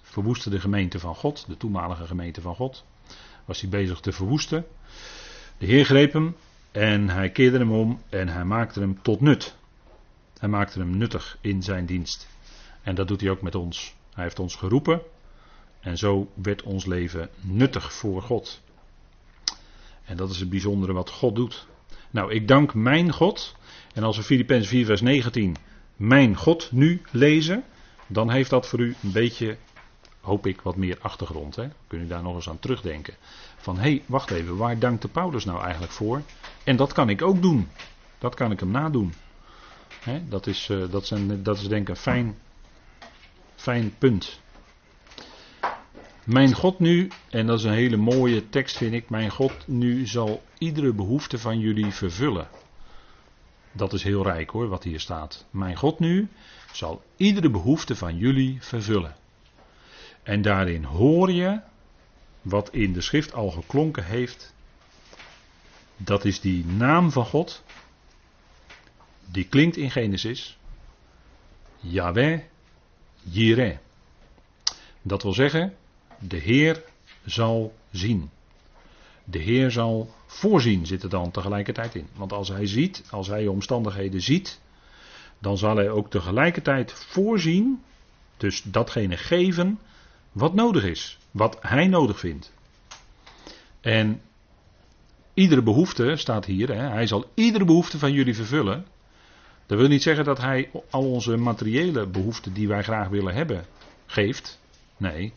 verwoestte 0.02 0.50
de 0.50 0.60
gemeente 0.60 0.98
van 0.98 1.14
God, 1.14 1.44
de 1.48 1.56
toenmalige 1.56 2.06
gemeente 2.06 2.40
van 2.40 2.54
God. 2.54 2.84
Was 3.44 3.60
hij 3.60 3.70
bezig 3.70 4.00
te 4.00 4.12
verwoesten. 4.12 4.66
De 5.64 5.70
Heer 5.70 5.84
greep 5.84 6.12
hem 6.12 6.36
en 6.72 7.08
hij 7.08 7.30
keerde 7.30 7.58
hem 7.58 7.72
om 7.72 8.02
en 8.08 8.28
hij 8.28 8.44
maakte 8.44 8.80
hem 8.80 9.02
tot 9.02 9.20
nut. 9.20 9.56
Hij 10.38 10.48
maakte 10.48 10.78
hem 10.78 10.96
nuttig 10.96 11.38
in 11.40 11.62
zijn 11.62 11.86
dienst. 11.86 12.28
En 12.82 12.94
dat 12.94 13.08
doet 13.08 13.20
hij 13.20 13.30
ook 13.30 13.42
met 13.42 13.54
ons. 13.54 13.94
Hij 14.14 14.24
heeft 14.24 14.38
ons 14.38 14.54
geroepen 14.54 15.00
en 15.80 15.98
zo 15.98 16.30
werd 16.34 16.62
ons 16.62 16.84
leven 16.84 17.28
nuttig 17.40 17.92
voor 17.92 18.22
God. 18.22 18.60
En 20.04 20.16
dat 20.16 20.30
is 20.30 20.40
het 20.40 20.50
bijzondere 20.50 20.92
wat 20.92 21.10
God 21.10 21.34
doet. 21.34 21.66
Nou, 22.10 22.32
ik 22.32 22.48
dank 22.48 22.74
mijn 22.74 23.12
God. 23.12 23.56
En 23.94 24.02
als 24.02 24.16
we 24.16 24.22
Filippenzen 24.22 24.68
4 24.68 24.84
vers 24.84 25.00
19 25.00 25.56
mijn 25.96 26.36
God 26.36 26.72
nu 26.72 27.02
lezen, 27.10 27.64
dan 28.06 28.30
heeft 28.30 28.50
dat 28.50 28.68
voor 28.68 28.80
u 28.80 28.94
een 29.02 29.12
beetje, 29.12 29.56
hoop 30.24 30.46
ik, 30.46 30.60
wat 30.60 30.76
meer 30.76 30.98
achtergrond. 31.00 31.56
Hè? 31.56 31.68
Kun 31.86 32.00
je 32.00 32.06
daar 32.06 32.22
nog 32.22 32.34
eens 32.34 32.48
aan 32.48 32.58
terugdenken. 32.58 33.14
Van 33.56 33.76
hé, 33.76 33.82
hey, 33.82 34.02
wacht 34.06 34.30
even, 34.30 34.56
waar 34.56 34.78
dankte 34.78 35.08
Paulus 35.08 35.44
nou 35.44 35.62
eigenlijk 35.62 35.92
voor? 35.92 36.22
En 36.64 36.76
dat 36.76 36.92
kan 36.92 37.08
ik 37.08 37.22
ook 37.22 37.42
doen. 37.42 37.68
Dat 38.18 38.34
kan 38.34 38.50
ik 38.50 38.60
hem 38.60 38.70
nadoen. 38.70 39.12
Dat, 40.28 40.46
is, 40.46 40.68
uh, 40.68 40.90
dat, 40.90 41.06
zijn, 41.06 41.42
dat 41.42 41.56
is 41.56 41.68
denk 41.68 41.82
ik 41.82 41.88
een 41.88 41.96
fijn, 41.96 42.38
fijn 43.54 43.94
punt. 43.98 44.40
Mijn 46.24 46.54
God 46.54 46.78
nu, 46.78 47.10
en 47.30 47.46
dat 47.46 47.58
is 47.58 47.64
een 47.64 47.72
hele 47.72 47.96
mooie 47.96 48.48
tekst 48.48 48.76
vind 48.76 48.94
ik, 48.94 49.10
mijn 49.10 49.30
God 49.30 49.52
nu 49.66 50.06
zal 50.06 50.42
iedere 50.58 50.92
behoefte 50.92 51.38
van 51.38 51.58
jullie 51.58 51.92
vervullen. 51.92 52.48
Dat 53.72 53.92
is 53.92 54.02
heel 54.02 54.22
rijk 54.22 54.50
hoor, 54.50 54.68
wat 54.68 54.82
hier 54.82 55.00
staat. 55.00 55.46
Mijn 55.50 55.76
God 55.76 55.98
nu 55.98 56.28
zal 56.72 57.02
iedere 57.16 57.50
behoefte 57.50 57.96
van 57.96 58.16
jullie 58.16 58.56
vervullen. 58.60 59.16
En 60.24 60.42
daarin 60.42 60.84
hoor 60.84 61.30
je 61.32 61.60
wat 62.42 62.70
in 62.72 62.92
de 62.92 63.00
schrift 63.00 63.32
al 63.32 63.50
geklonken 63.50 64.04
heeft. 64.04 64.54
Dat 65.96 66.24
is 66.24 66.40
die 66.40 66.64
naam 66.64 67.10
van 67.10 67.24
God. 67.24 67.62
Die 69.30 69.44
klinkt 69.44 69.76
in 69.76 69.90
Genesis. 69.90 70.58
Yahweh 71.80 72.40
Jireh. 73.22 73.76
Dat 75.02 75.22
wil 75.22 75.32
zeggen, 75.32 75.74
de 76.18 76.36
Heer 76.36 76.82
zal 77.24 77.74
zien. 77.90 78.30
De 79.24 79.38
Heer 79.38 79.70
zal 79.70 80.14
voorzien, 80.26 80.86
zit 80.86 81.02
er 81.02 81.08
dan 81.08 81.30
tegelijkertijd 81.30 81.94
in. 81.94 82.08
Want 82.14 82.32
als 82.32 82.48
hij 82.48 82.66
ziet, 82.66 83.04
als 83.10 83.28
hij 83.28 83.46
omstandigheden 83.46 84.20
ziet, 84.20 84.60
dan 85.38 85.58
zal 85.58 85.76
hij 85.76 85.90
ook 85.90 86.10
tegelijkertijd 86.10 86.92
voorzien, 86.92 87.82
dus 88.36 88.62
datgene 88.62 89.16
geven 89.16 89.78
wat 90.34 90.54
nodig 90.54 90.84
is, 90.84 91.18
wat 91.30 91.56
hij 91.60 91.86
nodig 91.86 92.18
vindt. 92.18 92.52
En 93.80 94.20
iedere 95.34 95.62
behoefte 95.62 96.16
staat 96.16 96.44
hier, 96.44 96.68
hè, 96.68 96.88
hij 96.88 97.06
zal 97.06 97.30
iedere 97.34 97.64
behoefte 97.64 97.98
van 97.98 98.12
jullie 98.12 98.34
vervullen. 98.34 98.86
Dat 99.66 99.78
wil 99.78 99.88
niet 99.88 100.02
zeggen 100.02 100.24
dat 100.24 100.40
hij 100.40 100.70
al 100.90 101.10
onze 101.10 101.36
materiële 101.36 102.06
behoeften 102.06 102.52
die 102.52 102.68
wij 102.68 102.82
graag 102.82 103.08
willen 103.08 103.34
hebben, 103.34 103.66
geeft. 104.06 104.60
Nee, 104.96 105.32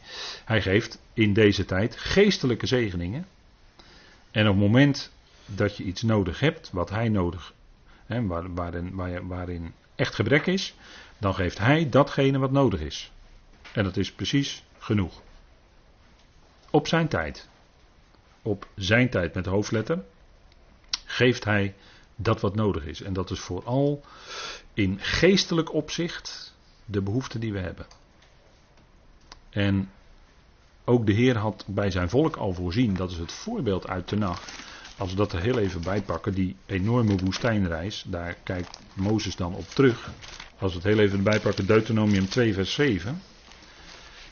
hij 0.46 0.62
geeft 0.62 1.02
in 1.14 1.34
deze 1.34 1.66
tijd 1.66 1.98
geestelijke 1.98 2.68
zegeningen. 2.68 3.28
En 4.32 4.48
op 4.48 4.54
het 4.54 4.64
moment 4.64 5.12
dat 5.46 5.78
je 5.78 5.84
iets 5.84 6.02
nodig 6.02 6.40
hebt, 6.40 6.70
wat 6.72 6.90
hij 6.90 7.10
nodig, 7.10 7.54
hè, 8.06 8.26
waarin, 8.54 8.96
waarin 9.28 9.74
echt 9.96 10.16
gebrek 10.16 10.46
is, 10.46 10.76
dan 11.18 11.34
geeft 11.34 11.58
hij 11.58 11.90
datgene 11.90 12.38
wat 12.38 12.52
nodig 12.52 12.80
is. 12.80 13.12
En 13.74 13.84
dat 13.84 13.98
is 13.98 14.12
precies 14.12 14.64
genoeg. 14.88 15.22
Op 16.70 16.88
zijn 16.88 17.08
tijd. 17.08 17.50
Op 18.42 18.68
zijn 18.76 19.10
tijd 19.10 19.34
met 19.34 19.46
hoofdletter. 19.46 20.04
Geeft 21.06 21.44
hij 21.44 21.76
dat 22.16 22.42
wat 22.42 22.56
nodig 22.56 22.86
is. 22.86 23.02
En 23.02 23.14
dat 23.14 23.32
is 23.32 23.40
vooral 23.40 24.04
in 24.74 25.00
geestelijk 25.00 25.74
opzicht 25.74 26.56
de 26.86 27.02
behoefte 27.02 27.40
die 27.40 27.54
we 27.54 27.60
hebben. 27.60 27.86
En 29.50 29.92
ook 30.86 31.06
de 31.06 31.14
Heer 31.14 31.38
had 31.38 31.64
bij 31.68 31.92
zijn 31.92 32.10
volk 32.10 32.36
al 32.36 32.54
voorzien, 32.54 32.94
dat 32.94 33.12
is 33.12 33.18
het 33.18 33.32
voorbeeld 33.32 33.88
uit 33.88 34.10
de 34.10 34.16
nacht. 34.16 34.52
Als 34.98 35.10
we 35.10 35.16
dat 35.16 35.34
er 35.34 35.42
heel 35.42 35.58
even 35.58 35.82
bij 35.82 36.02
pakken, 36.02 36.34
die 36.34 36.56
enorme 36.66 37.16
woestijnreis, 37.16 38.04
daar 38.08 38.34
kijkt 38.44 38.80
Mozes 38.94 39.36
dan 39.36 39.56
op 39.56 39.68
terug. 39.68 40.12
Als 40.60 40.72
we 40.72 40.78
het 40.78 40.88
heel 40.88 41.00
even 41.00 41.18
erbij 41.18 41.40
pakken, 41.40 41.66
Deuteronomium 41.66 42.30
2, 42.30 42.54
vers 42.54 42.74
7. 42.74 43.22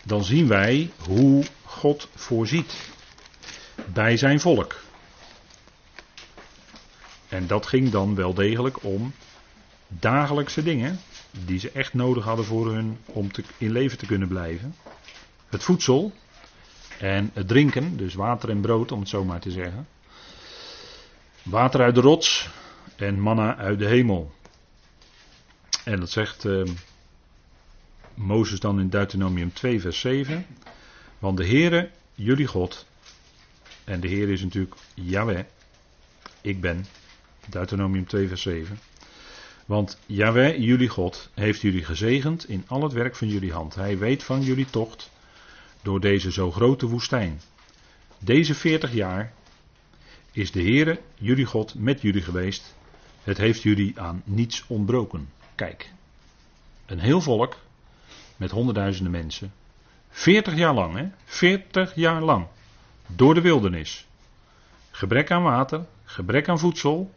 Dan 0.07 0.23
zien 0.23 0.47
wij 0.47 0.91
hoe 0.97 1.45
God 1.63 2.09
voorziet 2.15 2.89
bij 3.85 4.17
zijn 4.17 4.39
volk. 4.39 4.83
En 7.29 7.47
dat 7.47 7.65
ging 7.65 7.89
dan 7.89 8.15
wel 8.15 8.33
degelijk 8.33 8.83
om 8.83 9.13
dagelijkse 9.87 10.63
dingen 10.63 10.99
die 11.31 11.59
ze 11.59 11.71
echt 11.71 11.93
nodig 11.93 12.23
hadden 12.23 12.45
voor 12.45 12.73
hun 12.73 12.97
om 13.05 13.31
te, 13.31 13.43
in 13.57 13.71
leven 13.71 13.97
te 13.97 14.05
kunnen 14.05 14.27
blijven. 14.27 14.75
Het 15.49 15.63
voedsel 15.63 16.13
en 16.99 17.31
het 17.33 17.47
drinken, 17.47 17.97
dus 17.97 18.13
water 18.13 18.49
en 18.49 18.61
brood 18.61 18.91
om 18.91 18.99
het 18.99 19.09
zo 19.09 19.23
maar 19.23 19.39
te 19.39 19.51
zeggen. 19.51 19.87
Water 21.43 21.81
uit 21.81 21.95
de 21.95 22.01
rots 22.01 22.49
en 22.95 23.19
manna 23.19 23.55
uit 23.55 23.79
de 23.79 23.87
hemel. 23.87 24.31
En 25.83 25.99
dat 25.99 26.09
zegt 26.09 26.45
uh, 26.45 26.69
Mozes 28.15 28.59
dan 28.59 28.79
in 28.79 28.89
Deuteronomium 28.89 29.53
2 29.53 29.81
vers 29.81 29.99
7. 29.99 30.45
Want 31.19 31.37
de 31.37 31.47
Heere, 31.47 31.89
jullie 32.15 32.47
God, 32.47 32.85
en 33.83 33.99
de 33.99 34.07
Heer 34.07 34.29
is 34.29 34.41
natuurlijk 34.41 34.75
Yahweh, 34.93 35.43
ik 36.41 36.61
ben, 36.61 36.85
Deuteronomium 37.49 38.07
2 38.07 38.27
vers 38.27 38.41
7. 38.41 38.79
Want 39.65 39.99
Yahweh, 40.05 40.57
jullie 40.57 40.89
God, 40.89 41.29
heeft 41.33 41.61
jullie 41.61 41.83
gezegend 41.83 42.49
in 42.49 42.63
al 42.67 42.83
het 42.83 42.93
werk 42.93 43.15
van 43.15 43.27
jullie 43.27 43.51
hand. 43.51 43.75
Hij 43.75 43.97
weet 43.97 44.23
van 44.23 44.41
jullie 44.41 44.65
tocht 44.65 45.11
door 45.81 45.99
deze 45.99 46.31
zo 46.31 46.51
grote 46.51 46.85
woestijn. 46.85 47.41
Deze 48.19 48.55
40 48.55 48.93
jaar 48.93 49.33
is 50.31 50.51
de 50.51 50.61
Heere, 50.61 51.01
jullie 51.15 51.45
God, 51.45 51.75
met 51.75 52.01
jullie 52.01 52.21
geweest. 52.21 52.75
Het 53.23 53.37
heeft 53.37 53.61
jullie 53.61 53.99
aan 53.99 54.21
niets 54.25 54.63
ontbroken. 54.67 55.29
Kijk, 55.55 55.91
een 56.85 56.99
heel 56.99 57.21
volk 57.21 57.57
met 58.37 58.51
honderdduizenden 58.51 59.11
mensen. 59.11 59.53
40 60.09 60.55
jaar 60.55 60.73
lang, 60.73 60.95
hè? 60.95 61.07
40 61.25 61.95
jaar 61.95 62.21
lang. 62.21 62.47
Door 63.07 63.33
de 63.33 63.41
wildernis. 63.41 64.07
Gebrek 64.91 65.31
aan 65.31 65.43
water, 65.43 65.85
gebrek 66.03 66.49
aan 66.49 66.59
voedsel. 66.59 67.11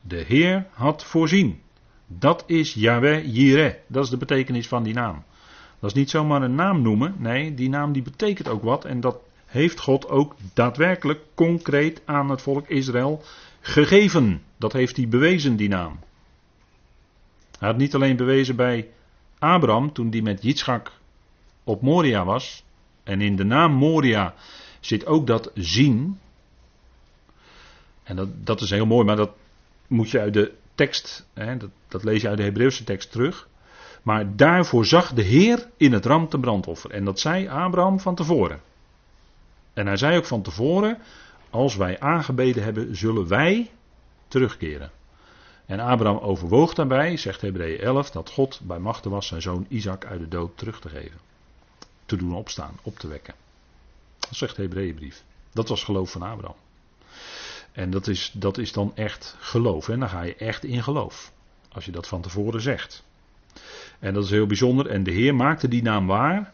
De 0.00 0.24
Heer 0.26 0.66
had 0.72 1.04
voorzien. 1.04 1.60
Dat 2.06 2.44
is 2.46 2.74
Yahweh 2.74 3.34
Jireh. 3.34 3.74
Dat 3.86 4.04
is 4.04 4.10
de 4.10 4.16
betekenis 4.16 4.68
van 4.68 4.82
die 4.82 4.94
naam. 4.94 5.24
Dat 5.78 5.90
is 5.90 5.96
niet 5.96 6.10
zomaar 6.10 6.42
een 6.42 6.54
naam 6.54 6.82
noemen. 6.82 7.14
Nee, 7.18 7.54
die 7.54 7.68
naam 7.68 7.92
die 7.92 8.02
betekent 8.02 8.48
ook 8.48 8.62
wat. 8.62 8.84
En 8.84 9.00
dat 9.00 9.20
heeft 9.46 9.80
God 9.80 10.08
ook 10.08 10.34
daadwerkelijk 10.54 11.20
concreet 11.34 12.02
aan 12.04 12.30
het 12.30 12.42
volk 12.42 12.68
Israël 12.68 13.22
gegeven. 13.60 14.42
Dat 14.56 14.72
heeft 14.72 14.96
hij 14.96 15.08
bewezen, 15.08 15.56
die 15.56 15.68
naam. 15.68 15.98
Hij 17.58 17.68
had 17.68 17.76
niet 17.76 17.94
alleen 17.94 18.16
bewezen 18.16 18.56
bij 18.56 18.88
Abraham 19.38 19.92
toen 19.92 20.10
die 20.10 20.22
met 20.22 20.42
Yitzchak 20.42 20.92
op 21.64 21.82
Moria 21.82 22.24
was. 22.24 22.64
En 23.02 23.20
in 23.20 23.36
de 23.36 23.44
naam 23.44 23.72
Moria 23.72 24.34
zit 24.80 25.06
ook 25.06 25.26
dat 25.26 25.50
zien. 25.54 26.18
En 28.02 28.16
dat, 28.16 28.28
dat 28.46 28.60
is 28.60 28.70
heel 28.70 28.86
mooi, 28.86 29.04
maar 29.04 29.16
dat 29.16 29.30
moet 29.86 30.10
je 30.10 30.20
uit 30.20 30.32
de 30.32 30.54
tekst, 30.74 31.26
hè, 31.34 31.56
dat, 31.56 31.70
dat 31.88 32.04
lees 32.04 32.22
je 32.22 32.28
uit 32.28 32.36
de 32.36 32.42
Hebreeuwse 32.42 32.84
tekst 32.84 33.10
terug. 33.12 33.48
Maar 34.02 34.36
daarvoor 34.36 34.86
zag 34.86 35.12
de 35.12 35.22
Heer 35.22 35.68
in 35.76 35.92
het 35.92 36.06
ram 36.06 36.28
te 36.28 36.38
brandoffer. 36.38 36.90
En 36.90 37.04
dat 37.04 37.20
zei 37.20 37.48
Abraham 37.48 38.00
van 38.00 38.14
tevoren. 38.14 38.60
En 39.72 39.86
hij 39.86 39.96
zei 39.96 40.16
ook 40.16 40.24
van 40.24 40.42
tevoren: 40.42 40.98
Als 41.50 41.76
wij 41.76 42.00
aangebeden 42.00 42.62
hebben, 42.62 42.96
zullen 42.96 43.28
wij 43.28 43.70
terugkeren. 44.28 44.90
En 45.68 45.80
Abraham 45.80 46.18
overwoog 46.18 46.74
daarbij, 46.74 47.16
zegt 47.16 47.40
Hebreeën 47.40 47.80
11, 47.80 48.10
dat 48.10 48.30
God 48.30 48.60
bij 48.62 48.78
machten 48.78 49.10
was 49.10 49.26
zijn 49.26 49.42
zoon 49.42 49.66
Isaac 49.68 50.04
uit 50.04 50.20
de 50.20 50.28
dood 50.28 50.58
terug 50.58 50.80
te 50.80 50.88
geven. 50.88 51.18
Te 52.06 52.16
doen 52.16 52.34
opstaan, 52.34 52.78
op 52.82 52.98
te 52.98 53.08
wekken. 53.08 53.34
Dat 54.18 54.34
zegt 54.34 54.56
de 54.56 54.62
Hebreeënbrief. 54.62 55.24
Dat 55.52 55.68
was 55.68 55.84
geloof 55.84 56.10
van 56.10 56.22
Abraham. 56.22 56.56
En 57.72 57.90
dat 57.90 58.06
is, 58.06 58.30
dat 58.34 58.58
is 58.58 58.72
dan 58.72 58.92
echt 58.94 59.36
geloof. 59.38 59.88
En 59.88 60.00
dan 60.00 60.08
ga 60.08 60.22
je 60.22 60.34
echt 60.34 60.64
in 60.64 60.82
geloof. 60.82 61.32
Als 61.72 61.84
je 61.84 61.90
dat 61.90 62.08
van 62.08 62.20
tevoren 62.20 62.60
zegt. 62.60 63.04
En 63.98 64.14
dat 64.14 64.24
is 64.24 64.30
heel 64.30 64.46
bijzonder. 64.46 64.86
En 64.86 65.02
de 65.02 65.10
Heer 65.10 65.34
maakte 65.34 65.68
die 65.68 65.82
naam 65.82 66.06
waar. 66.06 66.52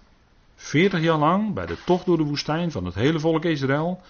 40 0.56 1.00
jaar 1.00 1.18
lang 1.18 1.54
bij 1.54 1.66
de 1.66 1.76
tocht 1.84 2.06
door 2.06 2.16
de 2.16 2.22
woestijn 2.22 2.70
van 2.70 2.84
het 2.84 2.94
hele 2.94 3.20
volk 3.20 3.44
Israël. 3.44 4.00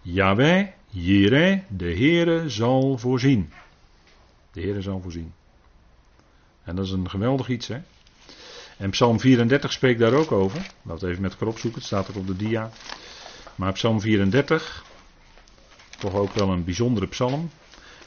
Yahweh, 0.00 0.66
Jireh, 0.88 1.60
de 1.68 1.94
Heere 1.94 2.48
zal 2.48 2.98
voorzien. 2.98 3.52
De 4.58 4.64
Heere 4.64 4.82
zal 4.82 5.00
voorzien. 5.00 5.34
En 6.64 6.76
dat 6.76 6.84
is 6.84 6.90
een 6.90 7.10
geweldig 7.10 7.48
iets, 7.48 7.68
hè? 7.68 7.80
En 8.76 8.90
Psalm 8.90 9.20
34 9.20 9.72
spreekt 9.72 10.00
daar 10.00 10.12
ook 10.12 10.32
over. 10.32 10.60
Laten 10.82 11.04
we 11.04 11.10
even 11.10 11.22
met 11.22 11.32
elkaar 11.32 11.48
opzoeken, 11.48 11.78
het 11.78 11.88
staat 11.88 12.10
ook 12.10 12.16
op 12.16 12.26
de 12.26 12.36
dia. 12.36 12.70
Maar 13.54 13.72
Psalm 13.72 14.00
34, 14.00 14.84
toch 15.98 16.14
ook 16.14 16.32
wel 16.32 16.50
een 16.50 16.64
bijzondere 16.64 17.06
psalm. 17.06 17.50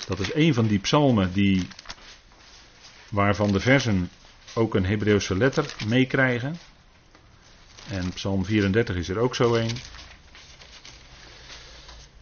Dat 0.07 0.19
is 0.19 0.33
een 0.33 0.53
van 0.53 0.67
die 0.67 0.79
psalmen 0.79 1.33
die, 1.33 1.67
waarvan 3.09 3.51
de 3.51 3.59
versen 3.59 4.09
ook 4.53 4.75
een 4.75 4.85
Hebreeuwse 4.85 5.37
letter 5.37 5.75
meekrijgen. 5.87 6.57
En 7.89 8.13
Psalm 8.13 8.45
34 8.45 8.95
is 8.95 9.09
er 9.09 9.17
ook 9.17 9.35
zo 9.35 9.55
een. 9.55 9.71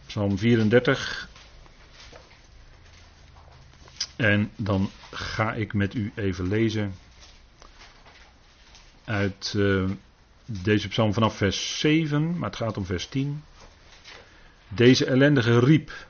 Psalm 0.06 0.38
34. 0.38 1.29
En 4.20 4.50
dan 4.56 4.90
ga 5.10 5.52
ik 5.52 5.74
met 5.74 5.94
u 5.94 6.12
even 6.14 6.48
lezen 6.48 6.94
uit 9.04 9.52
uh, 9.56 9.90
deze 10.44 10.88
psalm 10.88 11.12
vanaf 11.12 11.36
vers 11.36 11.78
7, 11.78 12.38
maar 12.38 12.48
het 12.48 12.58
gaat 12.58 12.76
om 12.76 12.84
vers 12.84 13.06
10. 13.06 13.42
Deze 14.68 15.06
ellendige 15.06 15.58
riep 15.58 16.06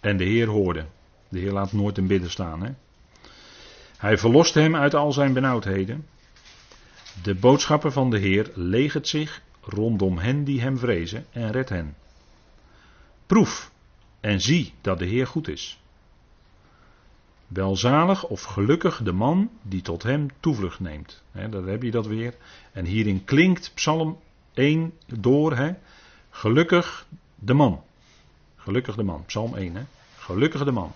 en 0.00 0.16
de 0.16 0.24
Heer 0.24 0.46
hoorde. 0.46 0.86
De 1.28 1.38
Heer 1.38 1.52
laat 1.52 1.72
nooit 1.72 1.98
een 1.98 2.06
bidden 2.06 2.30
staan. 2.30 2.62
Hè? 2.62 2.70
Hij 3.96 4.18
verlost 4.18 4.54
hem 4.54 4.76
uit 4.76 4.94
al 4.94 5.12
zijn 5.12 5.32
benauwdheden. 5.32 6.06
De 7.22 7.34
boodschapper 7.34 7.92
van 7.92 8.10
de 8.10 8.18
Heer 8.18 8.50
legert 8.54 9.08
zich 9.08 9.42
rondom 9.60 10.18
hen 10.18 10.44
die 10.44 10.60
hem 10.60 10.78
vrezen 10.78 11.26
en 11.30 11.50
redt 11.50 11.68
hen. 11.68 11.96
Proef 13.26 13.70
en 14.20 14.40
zie 14.40 14.72
dat 14.80 14.98
de 14.98 15.06
Heer 15.06 15.26
goed 15.26 15.48
is. 15.48 15.78
Welzalig 17.46 18.24
of 18.24 18.42
gelukkig 18.42 19.02
de 19.02 19.12
man 19.12 19.50
die 19.62 19.82
tot 19.82 20.02
hem 20.02 20.28
toevlucht 20.40 20.80
neemt. 20.80 21.22
He, 21.30 21.48
daar 21.48 21.64
heb 21.64 21.82
je 21.82 21.90
dat 21.90 22.06
weer. 22.06 22.34
En 22.72 22.84
hierin 22.84 23.24
klinkt 23.24 23.70
Psalm 23.74 24.18
1 24.54 24.92
door. 25.06 25.56
He. 25.56 25.72
Gelukkig 26.30 27.06
de 27.34 27.54
man. 27.54 27.82
Gelukkig 28.56 28.96
de 28.96 29.02
man. 29.02 29.24
Psalm 29.26 29.56
1. 29.56 29.74
He. 29.74 29.82
Gelukkig 30.16 30.64
de 30.64 30.72
man. 30.72 30.92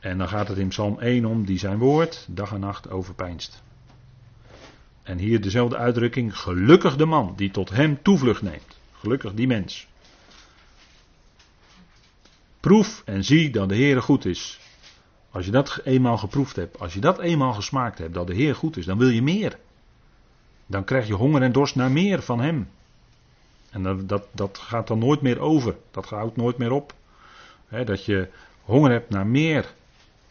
En 0.00 0.18
dan 0.18 0.28
gaat 0.28 0.48
het 0.48 0.58
in 0.58 0.68
Psalm 0.68 0.98
1 0.98 1.24
om 1.24 1.44
die 1.44 1.58
zijn 1.58 1.78
woord 1.78 2.26
dag 2.28 2.52
en 2.52 2.60
nacht 2.60 2.90
overpeinst. 2.90 3.62
En 5.02 5.18
hier 5.18 5.40
dezelfde 5.40 5.76
uitdrukking. 5.76 6.38
Gelukkig 6.38 6.96
de 6.96 7.04
man 7.04 7.32
die 7.36 7.50
tot 7.50 7.70
hem 7.70 8.02
toevlucht 8.02 8.42
neemt. 8.42 8.78
Gelukkig 8.92 9.34
die 9.34 9.46
mens. 9.46 9.86
Proef 12.60 13.02
en 13.04 13.24
zie 13.24 13.50
dat 13.50 13.68
de 13.68 13.74
Heer 13.74 14.02
goed 14.02 14.24
is. 14.24 14.60
Als 15.30 15.44
je 15.44 15.50
dat 15.50 15.80
eenmaal 15.84 16.18
geproefd 16.18 16.56
hebt, 16.56 16.78
als 16.80 16.94
je 16.94 17.00
dat 17.00 17.18
eenmaal 17.18 17.52
gesmaakt 17.52 17.98
hebt, 17.98 18.14
dat 18.14 18.26
de 18.26 18.34
Heer 18.34 18.54
goed 18.54 18.76
is, 18.76 18.86
dan 18.86 18.98
wil 18.98 19.08
je 19.08 19.22
meer. 19.22 19.58
Dan 20.66 20.84
krijg 20.84 21.06
je 21.06 21.14
honger 21.14 21.42
en 21.42 21.52
dorst 21.52 21.74
naar 21.74 21.90
meer 21.90 22.22
van 22.22 22.40
Hem. 22.40 22.68
En 23.70 23.82
dat, 23.82 24.08
dat, 24.08 24.26
dat 24.32 24.58
gaat 24.58 24.86
dan 24.86 24.98
nooit 24.98 25.20
meer 25.20 25.38
over. 25.38 25.76
Dat 25.90 26.08
houdt 26.08 26.36
nooit 26.36 26.58
meer 26.58 26.72
op. 26.72 26.94
dat 27.84 28.04
je 28.04 28.28
honger 28.62 28.90
hebt 28.90 29.10
naar 29.10 29.26
meer. 29.26 29.74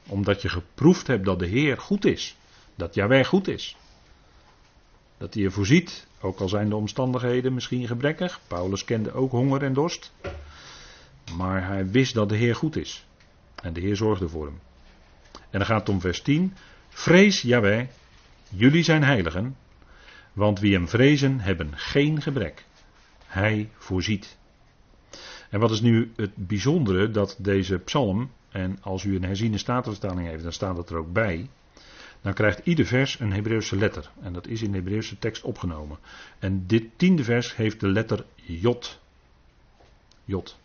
Omdat 0.07 0.41
je 0.41 0.49
geproefd 0.49 1.07
hebt 1.07 1.25
dat 1.25 1.39
de 1.39 1.47
Heer 1.47 1.77
goed 1.77 2.05
is. 2.05 2.37
Dat 2.75 2.93
Jaweh 2.93 3.25
goed 3.25 3.47
is. 3.47 3.77
Dat 5.17 5.33
hij 5.33 5.43
je 5.43 5.51
voorziet, 5.51 6.07
ook 6.21 6.39
al 6.39 6.49
zijn 6.49 6.69
de 6.69 6.75
omstandigheden 6.75 7.53
misschien 7.53 7.87
gebrekkig. 7.87 8.39
Paulus 8.47 8.85
kende 8.85 9.13
ook 9.13 9.31
honger 9.31 9.63
en 9.63 9.73
dorst. 9.73 10.11
Maar 11.37 11.67
hij 11.67 11.89
wist 11.89 12.13
dat 12.13 12.29
de 12.29 12.35
Heer 12.35 12.55
goed 12.55 12.75
is. 12.75 13.05
En 13.63 13.73
de 13.73 13.79
Heer 13.79 13.95
zorgde 13.95 14.29
voor 14.29 14.45
hem. 14.45 14.59
En 15.31 15.59
dan 15.59 15.65
gaat 15.65 15.79
het 15.79 15.89
om 15.89 16.01
vers 16.01 16.21
10. 16.21 16.53
Vrees 16.89 17.41
Jaweh, 17.41 17.87
jullie 18.49 18.83
zijn 18.83 19.03
heiligen, 19.03 19.55
want 20.33 20.59
wie 20.59 20.73
hem 20.73 20.87
vrezen 20.87 21.39
hebben 21.39 21.77
geen 21.77 22.21
gebrek. 22.21 22.65
Hij 23.25 23.69
voorziet. 23.77 24.37
En 25.49 25.59
wat 25.59 25.71
is 25.71 25.81
nu 25.81 26.11
het 26.15 26.35
bijzondere 26.35 27.11
dat 27.11 27.35
deze 27.39 27.77
psalm, 27.77 28.31
en 28.49 28.77
als 28.81 29.03
u 29.03 29.15
een 29.15 29.23
herziene 29.23 29.57
statenvertaling 29.57 30.27
heeft, 30.27 30.43
dan 30.43 30.53
staat 30.53 30.77
het 30.77 30.89
er 30.89 30.97
ook 30.97 31.13
bij. 31.13 31.49
Dan 32.21 32.33
krijgt 32.33 32.61
ieder 32.63 32.85
vers 32.85 33.19
een 33.19 33.33
Hebreeuwse 33.33 33.75
letter. 33.75 34.09
En 34.21 34.33
dat 34.33 34.47
is 34.47 34.61
in 34.61 34.71
de 34.71 34.77
Hebreeuwse 34.77 35.19
tekst 35.19 35.43
opgenomen. 35.43 35.97
En 36.39 36.67
dit 36.67 36.83
tiende 36.95 37.23
vers 37.23 37.55
heeft 37.55 37.79
de 37.79 37.87
letter 37.87 38.25
Jot. 38.35 38.99
Jot. 40.25 40.57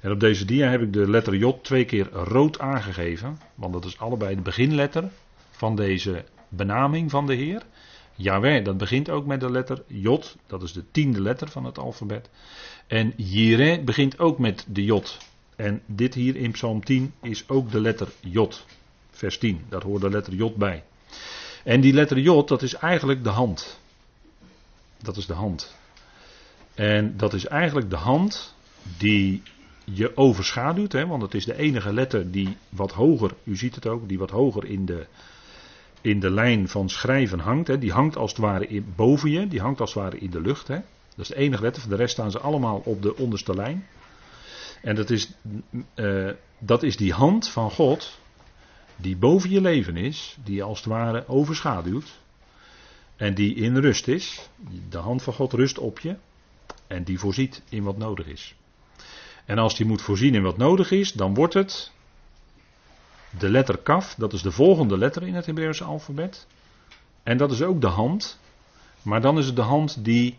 En 0.00 0.10
op 0.10 0.20
deze 0.20 0.44
dia 0.44 0.70
heb 0.70 0.82
ik 0.82 0.92
de 0.92 1.10
letter 1.10 1.34
J 1.34 1.52
twee 1.62 1.84
keer 1.84 2.10
rood 2.10 2.58
aangegeven. 2.58 3.38
Want 3.54 3.72
dat 3.72 3.84
is 3.84 3.98
allebei 3.98 4.34
de 4.34 4.42
beginletter 4.42 5.10
van 5.50 5.76
deze 5.76 6.24
benaming 6.48 7.10
van 7.10 7.26
de 7.26 7.34
Heer. 7.34 7.62
Yahweh, 8.14 8.64
dat 8.64 8.76
begint 8.76 9.10
ook 9.10 9.26
met 9.26 9.40
de 9.40 9.50
letter 9.50 9.82
J. 9.86 10.18
Dat 10.46 10.62
is 10.62 10.72
de 10.72 10.84
tiende 10.90 11.20
letter 11.20 11.48
van 11.48 11.64
het 11.64 11.78
alfabet. 11.78 12.28
En 12.86 13.12
Jireh 13.16 13.84
begint 13.84 14.18
ook 14.18 14.38
met 14.38 14.64
de 14.68 14.84
J. 14.84 15.02
En 15.56 15.82
dit 15.86 16.14
hier 16.14 16.36
in 16.36 16.50
Psalm 16.50 16.84
10 16.84 17.12
is 17.22 17.48
ook 17.48 17.70
de 17.70 17.80
letter 17.80 18.08
J. 18.20 18.48
Vers 19.10 19.38
10, 19.38 19.64
daar 19.68 19.82
hoort 19.82 20.02
de 20.02 20.10
letter 20.10 20.34
J 20.34 20.52
bij. 20.56 20.84
En 21.64 21.80
die 21.80 21.92
letter 21.92 22.18
J, 22.18 22.44
dat 22.44 22.62
is 22.62 22.74
eigenlijk 22.74 23.24
de 23.24 23.30
hand. 23.30 23.80
Dat 25.02 25.16
is 25.16 25.26
de 25.26 25.34
hand. 25.34 25.76
En 26.74 27.16
dat 27.16 27.34
is 27.34 27.46
eigenlijk 27.46 27.90
de 27.90 27.96
hand 27.96 28.54
die 28.98 29.42
je 29.94 30.16
overschaduwt, 30.16 30.92
hè, 30.92 31.06
want 31.06 31.22
het 31.22 31.34
is 31.34 31.44
de 31.44 31.56
enige 31.56 31.92
letter 31.92 32.30
die 32.30 32.56
wat 32.68 32.92
hoger, 32.92 33.30
u 33.44 33.56
ziet 33.56 33.74
het 33.74 33.86
ook, 33.86 34.08
die 34.08 34.18
wat 34.18 34.30
hoger 34.30 34.64
in 34.64 34.86
de, 34.86 35.06
in 36.00 36.20
de 36.20 36.30
lijn 36.30 36.68
van 36.68 36.88
schrijven 36.88 37.38
hangt. 37.38 37.68
Hè. 37.68 37.78
Die 37.78 37.92
hangt 37.92 38.16
als 38.16 38.30
het 38.30 38.40
ware 38.40 38.66
in, 38.66 38.92
boven 38.96 39.30
je, 39.30 39.48
die 39.48 39.60
hangt 39.60 39.80
als 39.80 39.94
het 39.94 40.02
ware 40.02 40.18
in 40.18 40.30
de 40.30 40.40
lucht. 40.40 40.68
Hè. 40.68 40.78
Dat 41.08 41.18
is 41.18 41.28
de 41.28 41.36
enige 41.36 41.62
letter, 41.62 41.82
voor 41.82 41.90
de 41.90 41.96
rest 41.96 42.12
staan 42.12 42.30
ze 42.30 42.38
allemaal 42.38 42.82
op 42.84 43.02
de 43.02 43.16
onderste 43.16 43.54
lijn. 43.54 43.86
En 44.82 44.94
dat 44.94 45.10
is, 45.10 45.32
uh, 45.94 46.30
dat 46.58 46.82
is 46.82 46.96
die 46.96 47.12
hand 47.12 47.48
van 47.48 47.70
God, 47.70 48.18
die 48.96 49.16
boven 49.16 49.50
je 49.50 49.60
leven 49.60 49.96
is, 49.96 50.36
die 50.44 50.62
als 50.62 50.78
het 50.78 50.86
ware 50.86 51.28
overschaduwt. 51.28 52.18
En 53.16 53.34
die 53.34 53.54
in 53.54 53.76
rust 53.76 54.08
is. 54.08 54.48
De 54.88 54.98
hand 54.98 55.22
van 55.22 55.32
God 55.32 55.52
rust 55.52 55.78
op 55.78 55.98
je. 55.98 56.16
En 56.86 57.04
die 57.04 57.18
voorziet 57.18 57.62
in 57.68 57.82
wat 57.82 57.98
nodig 57.98 58.26
is. 58.26 58.54
En 59.46 59.58
als 59.58 59.76
die 59.76 59.86
moet 59.86 60.02
voorzien 60.02 60.34
in 60.34 60.42
wat 60.42 60.56
nodig 60.56 60.90
is, 60.90 61.12
dan 61.12 61.34
wordt 61.34 61.54
het 61.54 61.92
de 63.38 63.48
letter 63.50 63.78
kaf, 63.78 64.14
dat 64.14 64.32
is 64.32 64.42
de 64.42 64.50
volgende 64.50 64.98
letter 64.98 65.26
in 65.26 65.34
het 65.34 65.46
Hebreeuwse 65.46 65.84
alfabet. 65.84 66.46
En 67.22 67.36
dat 67.36 67.52
is 67.52 67.62
ook 67.62 67.80
de 67.80 67.86
hand, 67.86 68.38
maar 69.02 69.20
dan 69.20 69.38
is 69.38 69.46
het 69.46 69.56
de 69.56 69.62
hand 69.62 70.04
die 70.04 70.38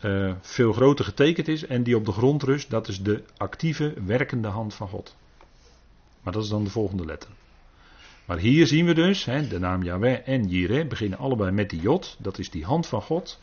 uh, 0.00 0.34
veel 0.40 0.72
groter 0.72 1.04
getekend 1.04 1.48
is 1.48 1.66
en 1.66 1.82
die 1.82 1.96
op 1.96 2.04
de 2.04 2.12
grond 2.12 2.42
rust. 2.42 2.70
Dat 2.70 2.88
is 2.88 3.02
de 3.02 3.22
actieve, 3.36 3.94
werkende 4.04 4.48
hand 4.48 4.74
van 4.74 4.88
God. 4.88 5.16
Maar 6.22 6.32
dat 6.32 6.42
is 6.42 6.48
dan 6.48 6.64
de 6.64 6.70
volgende 6.70 7.04
letter. 7.04 7.30
Maar 8.24 8.38
hier 8.38 8.66
zien 8.66 8.86
we 8.86 8.94
dus, 8.94 9.24
hè, 9.24 9.48
de 9.48 9.58
naam 9.58 9.82
Yahweh 9.82 10.28
en 10.28 10.48
Jireh 10.48 10.88
beginnen 10.88 11.18
allebei 11.18 11.50
met 11.50 11.70
die 11.70 11.80
Jot. 11.80 12.16
Dat 12.18 12.38
is 12.38 12.50
die 12.50 12.64
hand 12.64 12.86
van 12.86 13.02
God 13.02 13.40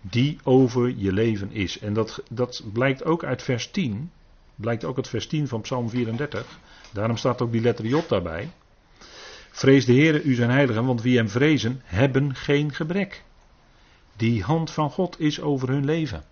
die 0.00 0.38
over 0.42 0.94
je 0.96 1.12
leven 1.12 1.52
is. 1.52 1.78
En 1.78 1.92
dat, 1.92 2.22
dat 2.30 2.62
blijkt 2.72 3.04
ook 3.04 3.24
uit 3.24 3.42
vers 3.42 3.70
10. 3.70 4.10
Blijkt 4.62 4.84
ook 4.84 4.96
het 4.96 5.08
vers 5.08 5.26
10 5.26 5.48
van 5.48 5.60
Psalm 5.60 5.88
34. 5.88 6.58
Daarom 6.92 7.16
staat 7.16 7.42
ook 7.42 7.52
die 7.52 7.60
letter 7.60 7.86
J 7.86 8.02
daarbij. 8.08 8.50
Vrees 9.50 9.84
de 9.84 9.92
Heer, 9.92 10.22
u 10.22 10.34
zijn 10.34 10.50
heiligen, 10.50 10.84
want 10.84 11.02
wie 11.02 11.16
hem 11.16 11.28
vrezen, 11.28 11.80
hebben 11.84 12.34
geen 12.34 12.74
gebrek. 12.74 13.22
Die 14.16 14.42
hand 14.42 14.70
van 14.70 14.90
God 14.90 15.20
is 15.20 15.40
over 15.40 15.68
hun 15.68 15.84
leven. 15.84 16.24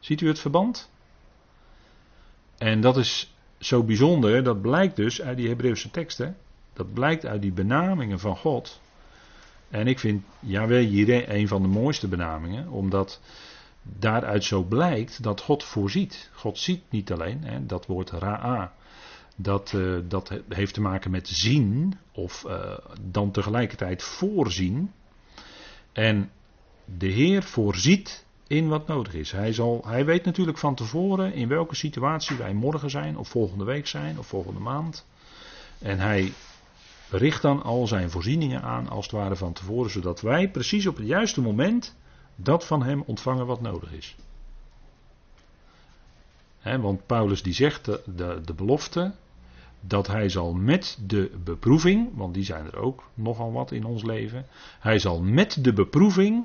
Ziet 0.00 0.20
u 0.20 0.28
het 0.28 0.38
verband? 0.38 0.90
En 2.58 2.80
dat 2.80 2.96
is 2.96 3.34
zo 3.58 3.82
bijzonder, 3.82 4.44
dat 4.44 4.62
blijkt 4.62 4.96
dus 4.96 5.22
uit 5.22 5.36
die 5.36 5.48
Hebreeuwse 5.48 5.90
teksten. 5.90 6.36
Dat 6.72 6.92
blijkt 6.92 7.26
uit 7.26 7.42
die 7.42 7.52
benamingen 7.52 8.18
van 8.18 8.36
God. 8.36 8.80
En 9.70 9.86
ik 9.86 9.98
vind 9.98 10.24
Yahweh 10.40 10.90
Jireh 10.90 11.28
een 11.28 11.48
van 11.48 11.62
de 11.62 11.68
mooiste 11.68 12.08
benamingen, 12.08 12.68
omdat 12.68 13.20
daaruit 13.82 14.44
zo 14.44 14.62
blijkt 14.62 15.22
dat 15.22 15.40
God 15.40 15.64
voorziet. 15.64 16.30
God 16.34 16.58
ziet 16.58 16.82
niet 16.90 17.12
alleen, 17.12 17.44
hè, 17.44 17.66
dat 17.66 17.86
woord 17.86 18.10
ra'a, 18.10 18.72
dat, 19.36 19.72
uh, 19.72 19.98
dat 20.08 20.40
heeft 20.48 20.74
te 20.74 20.80
maken 20.80 21.10
met 21.10 21.28
zien 21.28 21.98
of 22.12 22.44
uh, 22.46 22.78
dan 23.00 23.30
tegelijkertijd 23.30 24.02
voorzien. 24.02 24.92
En 25.92 26.30
de 26.84 27.06
Heer 27.06 27.42
voorziet 27.42 28.26
in 28.46 28.68
wat 28.68 28.86
nodig 28.86 29.14
is. 29.14 29.32
Hij, 29.32 29.52
zal, 29.52 29.82
hij 29.86 30.04
weet 30.04 30.24
natuurlijk 30.24 30.58
van 30.58 30.74
tevoren 30.74 31.34
in 31.34 31.48
welke 31.48 31.74
situatie 31.74 32.36
wij 32.36 32.52
morgen 32.52 32.90
zijn, 32.90 33.16
of 33.18 33.28
volgende 33.28 33.64
week 33.64 33.86
zijn, 33.86 34.18
of 34.18 34.26
volgende 34.26 34.60
maand. 34.60 35.06
En 35.78 35.98
hij 35.98 36.32
richt 37.10 37.42
dan 37.42 37.62
al 37.62 37.86
zijn 37.86 38.10
voorzieningen 38.10 38.62
aan, 38.62 38.88
als 38.88 39.04
het 39.04 39.14
ware 39.14 39.36
van 39.36 39.52
tevoren, 39.52 39.90
zodat 39.90 40.20
wij 40.20 40.50
precies 40.50 40.86
op 40.86 40.96
het 40.96 41.06
juiste 41.06 41.40
moment 41.40 41.96
dat 42.36 42.66
van 42.66 42.82
hem 42.82 43.02
ontvangen 43.06 43.46
wat 43.46 43.60
nodig 43.60 43.92
is. 43.92 44.16
want 46.62 47.06
Paulus 47.06 47.42
die 47.42 47.54
zegt 47.54 47.84
de, 47.84 48.40
de, 48.44 48.54
belofte 48.54 49.12
dat 49.80 50.06
hij 50.06 50.28
zal 50.28 50.52
met 50.52 50.98
de 51.06 51.30
beproeving, 51.44 52.10
want 52.14 52.34
die 52.34 52.44
zijn 52.44 52.66
er 52.66 52.76
ook 52.76 53.04
nogal 53.14 53.52
wat 53.52 53.72
in 53.72 53.84
ons 53.84 54.02
leven, 54.02 54.46
hij 54.80 54.98
zal 54.98 55.20
met 55.20 55.64
de 55.64 55.72
beproeving, 55.72 56.44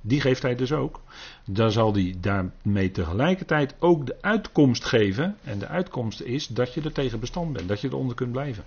die 0.00 0.20
geeft 0.20 0.42
hij 0.42 0.54
dus 0.54 0.72
ook, 0.72 1.00
dan 1.44 1.72
zal 1.72 1.92
hij 1.92 2.16
daarmee 2.20 2.90
tegelijkertijd 2.90 3.74
ook 3.78 4.06
de 4.06 4.16
uitkomst 4.20 4.84
geven. 4.84 5.36
En 5.44 5.58
de 5.58 5.66
uitkomst 5.66 6.20
is 6.20 6.46
dat 6.46 6.74
je 6.74 6.80
er 6.80 6.92
tegen 6.92 7.20
bestand 7.20 7.52
bent, 7.52 7.68
dat 7.68 7.80
je 7.80 7.88
eronder 7.88 8.14
kunt 8.14 8.32
blijven. 8.32 8.64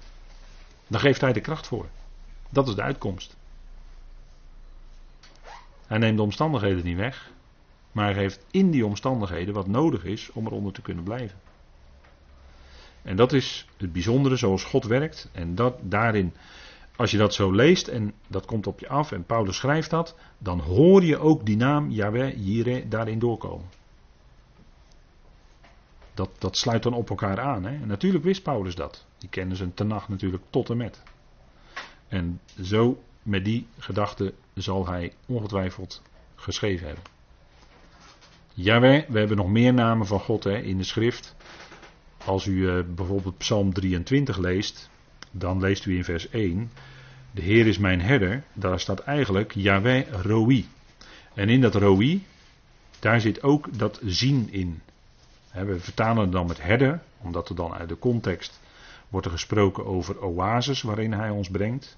Dan 0.88 1.00
geeft 1.00 1.22
hij 1.22 1.34
de 1.34 1.42
kracht 1.42 1.68
voor. 1.68 1.86
Dat 2.50 2.68
is 2.68 2.76
de 2.76 2.82
uitkomst. 2.82 3.36
Hij 5.92 6.00
neemt 6.00 6.18
de 6.18 6.24
omstandigheden 6.24 6.84
niet 6.84 6.98
weg, 6.98 7.32
maar 7.92 8.06
hij 8.06 8.14
geeft 8.14 8.46
in 8.52 8.72
die 8.72 8.86
omstandigheden 8.86 9.54
wat 9.54 9.68
nodig 9.68 10.04
is 10.04 10.32
om 10.32 10.46
eronder 10.46 10.74
te 10.74 10.82
kunnen 10.82 11.04
blijven. 11.04 11.40
En 13.02 13.16
dat 13.16 13.34
is 13.34 13.68
het 13.78 13.94
bijzondere 13.94 14.36
zoals 14.36 14.64
God 14.64 14.86
werkt. 14.86 15.30
En 15.32 15.56
dat 15.56 15.76
daarin, 15.82 16.34
als 16.96 17.12
je 17.12 17.18
dat 17.18 17.34
zo 17.34 17.52
leest 17.52 17.88
en 17.88 18.14
dat 18.28 18.46
komt 18.46 18.68
op 18.68 18.80
je 18.80 18.88
af 18.88 19.12
en 19.12 19.26
Paulus 19.26 19.58
schrijft 19.58 19.90
dat, 19.90 20.16
dan 20.38 20.60
hoor 20.60 21.04
je 21.04 21.18
ook 21.18 21.46
die 21.46 21.58
naam 21.58 21.90
Yahweh 21.90 22.34
Jireh 22.38 22.90
daarin 22.90 23.20
doorkomen. 23.20 23.70
Dat, 26.14 26.30
dat 26.38 26.58
sluit 26.58 26.84
dan 26.84 26.94
op 26.94 27.10
elkaar 27.10 27.40
aan. 27.40 27.64
Hè? 27.64 27.86
Natuurlijk 27.86 28.24
wist 28.24 28.44
Paulus 28.44 28.76
dat. 28.76 29.06
Die 29.18 29.30
kennen 29.30 29.58
zijn 29.58 29.74
tenag 29.74 30.10
natuurlijk 30.10 30.44
tot 30.50 30.70
en 30.70 30.78
met. 30.78 31.04
En 32.08 32.42
zo 32.62 33.04
met 33.24 33.46
die 33.46 33.68
gedachte 33.78 34.34
zal 34.54 34.88
hij 34.88 35.14
ongetwijfeld 35.26 36.02
geschreven 36.36 36.86
hebben. 36.86 37.04
Jawel, 38.54 39.04
we 39.08 39.20
hebben 39.20 39.38
nog 39.38 39.50
meer 39.50 39.74
namen 39.74 40.08
van 40.08 40.20
God 40.20 40.44
hè, 40.44 40.58
in 40.58 40.78
de 40.78 40.84
schrift. 40.84 41.36
Als 42.26 42.46
u 42.46 42.52
uh, 42.52 42.84
bijvoorbeeld 42.96 43.38
Psalm 43.38 43.74
23 43.74 44.38
leest, 44.38 44.90
dan 45.32 45.60
leest 45.60 45.86
u 45.86 45.96
in 45.96 46.04
vers 46.04 46.30
1: 46.30 46.72
De 47.32 47.42
Heer 47.42 47.68
is 47.68 47.78
mijn 47.78 48.02
herder. 48.02 48.44
Daar 48.54 48.80
staat 48.80 49.00
eigenlijk 49.00 49.54
Yahweh 49.54 50.08
Roi. 50.22 50.68
En 51.34 51.50
in 51.50 51.62
dat 51.62 51.76
Roi, 51.76 52.26
daar 53.00 53.22
zit 53.22 53.44
ook 53.44 53.78
dat 53.78 54.00
zien 54.06 54.48
in. 54.52 54.82
we 55.52 55.80
vertalen 55.80 56.22
het 56.22 56.32
dan 56.32 56.48
met 56.48 56.62
herder, 56.62 57.02
omdat 57.22 57.50
er 57.50 57.56
dan 57.56 57.74
uit 57.74 57.90
de 57.90 58.00
context 58.00 58.60
wordt 59.12 59.26
er 59.26 59.32
gesproken 59.32 59.86
over 59.86 60.24
oases 60.24 60.82
waarin 60.82 61.14
hij 61.14 61.30
ons 61.30 61.50
brengt. 61.50 61.98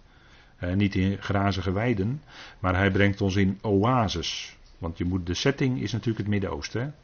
Niet 0.59 0.95
in 0.95 1.17
grazige 1.19 1.71
weiden, 1.71 2.21
maar 2.59 2.75
hij 2.75 2.91
brengt 2.91 3.21
ons 3.21 3.35
in 3.35 3.59
oases. 3.61 4.57
Want 4.77 4.97
je 4.97 5.05
moet, 5.05 5.25
de 5.25 5.33
setting 5.33 5.81
is 5.81 5.91
natuurlijk 5.91 6.19
het 6.19 6.27
Midden-Oosten. 6.27 6.95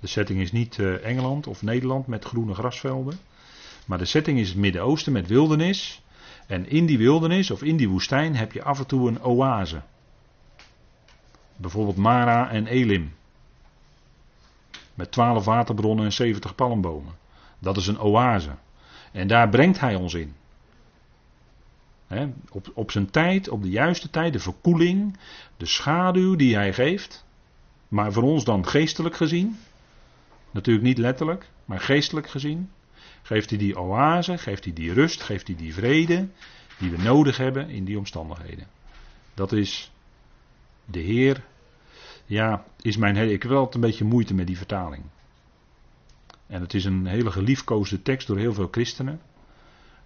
De 0.00 0.06
setting 0.06 0.40
is 0.40 0.52
niet 0.52 0.78
uh, 0.78 1.06
Engeland 1.06 1.46
of 1.46 1.62
Nederland 1.62 2.06
met 2.06 2.24
groene 2.24 2.54
grasvelden. 2.54 3.18
Maar 3.86 3.98
de 3.98 4.04
setting 4.04 4.38
is 4.38 4.48
het 4.48 4.56
Midden-Oosten 4.56 5.12
met 5.12 5.26
wildernis. 5.26 6.02
En 6.46 6.68
in 6.68 6.86
die 6.86 6.98
wildernis 6.98 7.50
of 7.50 7.62
in 7.62 7.76
die 7.76 7.88
woestijn 7.88 8.36
heb 8.36 8.52
je 8.52 8.62
af 8.62 8.78
en 8.78 8.86
toe 8.86 9.08
een 9.08 9.22
oase. 9.22 9.82
Bijvoorbeeld 11.56 11.96
Mara 11.96 12.50
en 12.50 12.66
Elim. 12.66 13.14
Met 14.94 15.12
twaalf 15.12 15.44
waterbronnen 15.44 16.04
en 16.04 16.12
zeventig 16.12 16.54
palmbomen. 16.54 17.14
Dat 17.58 17.76
is 17.76 17.86
een 17.86 17.98
oase. 17.98 18.54
En 19.12 19.26
daar 19.26 19.48
brengt 19.48 19.80
hij 19.80 19.94
ons 19.94 20.14
in. 20.14 20.34
Op, 22.50 22.70
op 22.74 22.90
zijn 22.90 23.10
tijd, 23.10 23.48
op 23.48 23.62
de 23.62 23.70
juiste 23.70 24.10
tijd, 24.10 24.32
de 24.32 24.38
verkoeling, 24.38 25.16
de 25.56 25.66
schaduw 25.66 26.36
die 26.36 26.54
hij 26.54 26.72
geeft. 26.72 27.24
Maar 27.88 28.12
voor 28.12 28.22
ons 28.22 28.44
dan 28.44 28.66
geestelijk 28.66 29.16
gezien. 29.16 29.58
Natuurlijk 30.50 30.86
niet 30.86 30.98
letterlijk, 30.98 31.48
maar 31.64 31.80
geestelijk 31.80 32.28
gezien. 32.28 32.70
Geeft 33.22 33.50
hij 33.50 33.58
die 33.58 33.78
oase, 33.78 34.38
geeft 34.38 34.64
hij 34.64 34.72
die 34.72 34.92
rust, 34.92 35.22
geeft 35.22 35.46
hij 35.46 35.56
die 35.56 35.74
vrede 35.74 36.28
die 36.78 36.90
we 36.90 37.02
nodig 37.02 37.36
hebben 37.36 37.68
in 37.68 37.84
die 37.84 37.98
omstandigheden. 37.98 38.66
Dat 39.34 39.52
is 39.52 39.92
de 40.84 41.00
Heer. 41.00 41.44
Ja, 42.26 42.64
is 42.80 42.96
mijn. 42.96 43.16
Ik 43.16 43.42
heb 43.42 43.50
wel 43.50 43.68
een 43.74 43.80
beetje 43.80 44.04
moeite 44.04 44.34
met 44.34 44.46
die 44.46 44.56
vertaling. 44.56 45.02
En 46.46 46.60
het 46.60 46.74
is 46.74 46.84
een 46.84 47.06
hele 47.06 47.30
geliefkoosde 47.30 48.02
tekst 48.02 48.26
door 48.26 48.38
heel 48.38 48.54
veel 48.54 48.68
christenen. 48.70 49.20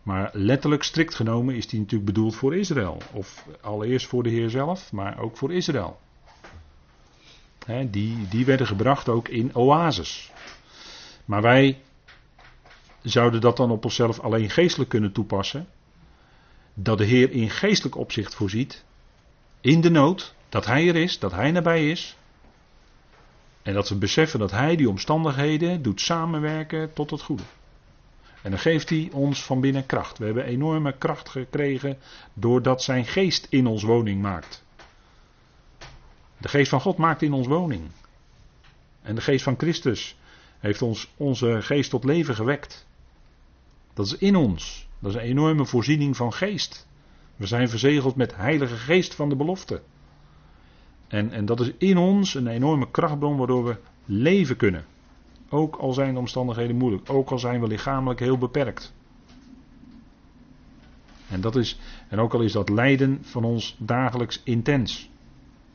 Maar 0.09 0.31
letterlijk, 0.33 0.83
strikt 0.83 1.15
genomen, 1.15 1.55
is 1.55 1.67
die 1.67 1.79
natuurlijk 1.81 2.11
bedoeld 2.13 2.37
voor 2.37 2.57
Israël. 2.57 3.03
Of 3.13 3.47
allereerst 3.61 4.07
voor 4.07 4.23
de 4.23 4.29
Heer 4.29 4.51
zelf, 4.51 4.93
maar 4.93 5.19
ook 5.19 5.37
voor 5.37 5.53
Israël. 5.53 6.01
die, 7.91 8.29
die 8.29 8.45
werden 8.45 8.67
gebracht 8.67 9.09
ook 9.09 9.29
in 9.29 9.55
oases. 9.55 10.33
Maar 11.25 11.43
wij 11.43 11.81
zouden 13.03 13.41
dat 13.41 13.57
dan 13.57 13.71
op 13.71 13.85
onszelf 13.85 14.21
alleen 14.21 14.51
geestelijk 14.51 14.91
kunnen 14.91 15.13
toepassen. 15.13 15.69
Dat 16.75 16.99
de 16.99 17.05
Heer 17.05 17.31
in 17.31 17.51
geestelijk 17.51 17.97
opzicht 17.97 18.35
voorziet. 18.35 18.85
In 19.61 19.81
de 19.81 19.91
nood. 19.91 20.35
Dat 20.49 20.67
Hij 20.67 20.89
er 20.89 20.97
is, 20.97 21.19
dat 21.19 21.33
Hij 21.33 21.51
nabij 21.51 21.91
is. 21.91 22.17
En 23.63 23.75
dat 23.75 23.89
we 23.89 23.95
beseffen 23.95 24.39
dat 24.39 24.51
Hij 24.51 24.77
die 24.77 24.89
omstandigheden 24.89 25.83
doet 25.83 26.01
samenwerken 26.01 26.93
tot 26.93 27.11
het 27.11 27.23
goede. 27.23 27.43
En 28.43 28.51
dan 28.51 28.59
geeft 28.59 28.89
Hij 28.89 29.09
ons 29.13 29.45
van 29.45 29.61
binnen 29.61 29.87
kracht. 29.87 30.19
We 30.19 30.25
hebben 30.25 30.45
enorme 30.45 30.93
kracht 30.99 31.29
gekregen 31.29 31.99
doordat 32.35 32.83
Zijn 32.83 33.05
geest 33.05 33.47
in 33.51 33.67
ons 33.67 33.83
woning 33.83 34.23
maakt. 34.23 34.65
De 36.39 36.49
geest 36.49 36.71
van 36.71 36.81
God 36.81 36.97
maakt 36.97 37.23
in 37.23 37.33
ons 37.33 37.47
woning. 37.47 37.83
En 39.03 39.15
de 39.15 39.21
geest 39.21 39.45
van 39.45 39.55
Christus 39.59 40.17
heeft 40.59 40.83
ons 40.83 41.13
onze 41.17 41.63
geest 41.63 41.91
tot 41.91 42.05
leven 42.05 42.35
gewekt. 42.35 42.87
Dat 43.95 44.07
is 44.07 44.17
in 44.17 44.37
ons. 44.37 44.89
Dat 44.99 45.11
is 45.11 45.17
een 45.17 45.29
enorme 45.29 45.67
voorziening 45.67 46.17
van 46.17 46.33
geest. 46.33 46.87
We 47.37 47.47
zijn 47.47 47.69
verzegeld 47.69 48.17
met 48.17 48.37
heilige 48.37 48.77
geest 48.77 49.15
van 49.15 49.29
de 49.29 49.37
belofte. 49.37 49.83
En, 51.09 51.31
en 51.31 51.45
dat 51.45 51.61
is 51.61 51.71
in 51.79 51.99
ons 51.99 52.35
een 52.35 52.47
enorme 52.47 52.91
krachtbron 52.91 53.37
waardoor 53.37 53.65
we 53.65 53.77
leven 54.05 54.57
kunnen. 54.57 54.85
Ook 55.49 55.77
al 55.77 55.93
zijn 55.93 56.13
de 56.13 56.19
omstandigheden 56.19 56.77
moeilijk. 56.77 57.11
Ook 57.11 57.31
al 57.31 57.39
zijn 57.39 57.61
we 57.61 57.67
lichamelijk 57.67 58.21
heel 58.21 58.39
beperkt. 58.39 58.93
En, 61.29 61.41
dat 61.41 61.57
is, 61.57 61.79
en 62.09 62.19
ook 62.19 62.35
al 62.35 62.41
is 62.41 62.53
dat 62.53 62.69
lijden 62.69 63.19
van 63.23 63.45
ons 63.45 63.77
dagelijks 63.79 64.41
intens. 64.45 65.11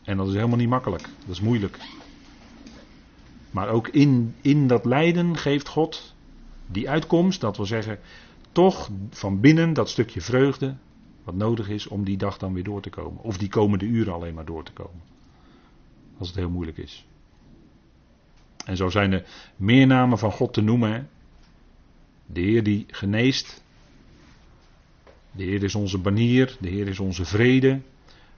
En 0.03 0.17
dat 0.17 0.27
is 0.27 0.33
helemaal 0.33 0.57
niet 0.57 0.69
makkelijk. 0.69 1.01
Dat 1.01 1.29
is 1.29 1.41
moeilijk. 1.41 1.77
Maar 3.51 3.69
ook 3.69 3.87
in, 3.87 4.35
in 4.41 4.67
dat 4.67 4.85
lijden 4.85 5.37
geeft 5.37 5.67
God 5.67 6.15
die 6.67 6.89
uitkomst, 6.89 7.41
dat 7.41 7.57
wil 7.57 7.65
zeggen, 7.65 7.99
toch 8.51 8.89
van 9.09 9.39
binnen 9.39 9.73
dat 9.73 9.89
stukje 9.89 10.21
vreugde, 10.21 10.75
wat 11.23 11.35
nodig 11.35 11.69
is 11.69 11.87
om 11.87 12.03
die 12.03 12.17
dag 12.17 12.37
dan 12.37 12.53
weer 12.53 12.63
door 12.63 12.81
te 12.81 12.89
komen. 12.89 13.23
Of 13.23 13.37
die 13.37 13.49
komende 13.49 13.85
uren 13.85 14.13
alleen 14.13 14.33
maar 14.33 14.45
door 14.45 14.63
te 14.63 14.73
komen. 14.73 15.01
Als 16.17 16.27
het 16.27 16.37
heel 16.37 16.49
moeilijk 16.49 16.77
is. 16.77 17.05
En 18.65 18.77
zo 18.77 18.89
zijn 18.89 19.11
er 19.11 19.25
meer 19.55 19.87
namen 19.87 20.17
van 20.17 20.31
God 20.31 20.53
te 20.53 20.61
noemen. 20.61 21.09
De 22.25 22.41
Heer 22.41 22.63
die 22.63 22.85
geneest. 22.87 23.63
De 25.31 25.43
Heer 25.43 25.63
is 25.63 25.75
onze 25.75 25.97
banier. 25.97 26.57
De 26.59 26.69
Heer 26.69 26.87
is 26.87 26.99
onze 26.99 27.25
vrede. 27.25 27.81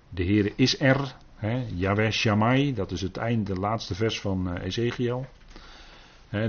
De 0.09 0.23
Heer 0.23 0.53
is 0.55 0.79
er. 0.79 1.15
He, 1.35 1.65
Yahweh 1.75 2.11
Shammai, 2.11 2.73
dat 2.73 2.91
is 2.91 3.01
het 3.01 3.17
einde, 3.17 3.53
de 3.53 3.59
laatste 3.59 3.95
vers 3.95 4.19
van 4.19 4.47
uh, 4.47 4.63
Ezekiel. 4.63 5.25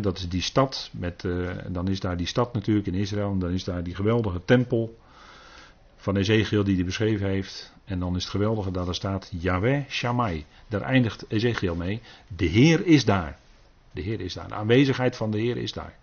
dat 0.00 0.18
is 0.18 0.28
die 0.28 0.42
stad, 0.42 0.90
met, 0.92 1.24
uh, 1.24 1.50
dan 1.68 1.88
is 1.88 2.00
daar 2.00 2.16
die 2.16 2.26
stad 2.26 2.54
natuurlijk 2.54 2.86
in 2.86 2.94
Israël, 2.94 3.30
en 3.30 3.38
dan 3.38 3.50
is 3.50 3.64
daar 3.64 3.82
die 3.82 3.94
geweldige 3.94 4.44
tempel 4.44 4.98
van 5.96 6.16
Ezekiel 6.16 6.64
die 6.64 6.74
hij 6.74 6.84
beschreven 6.84 7.28
heeft. 7.28 7.72
En 7.84 7.98
dan 7.98 8.16
is 8.16 8.22
het 8.22 8.30
geweldige 8.30 8.70
dat 8.70 8.88
er 8.88 8.94
staat 8.94 9.32
Yahweh 9.38 9.88
Shammai. 9.88 10.44
Daar 10.68 10.82
eindigt 10.82 11.24
Ezekiel 11.28 11.74
mee. 11.74 12.00
De 12.36 12.44
Heer 12.44 12.86
is 12.86 13.04
daar. 13.04 13.38
De 13.96 14.02
Heer 14.02 14.20
is 14.20 14.34
daar. 14.34 14.48
De 14.48 14.54
aanwezigheid 14.54 15.16
van 15.16 15.30
de 15.30 15.38
Heer 15.38 15.56
is 15.56 15.72
daar. 15.72 15.94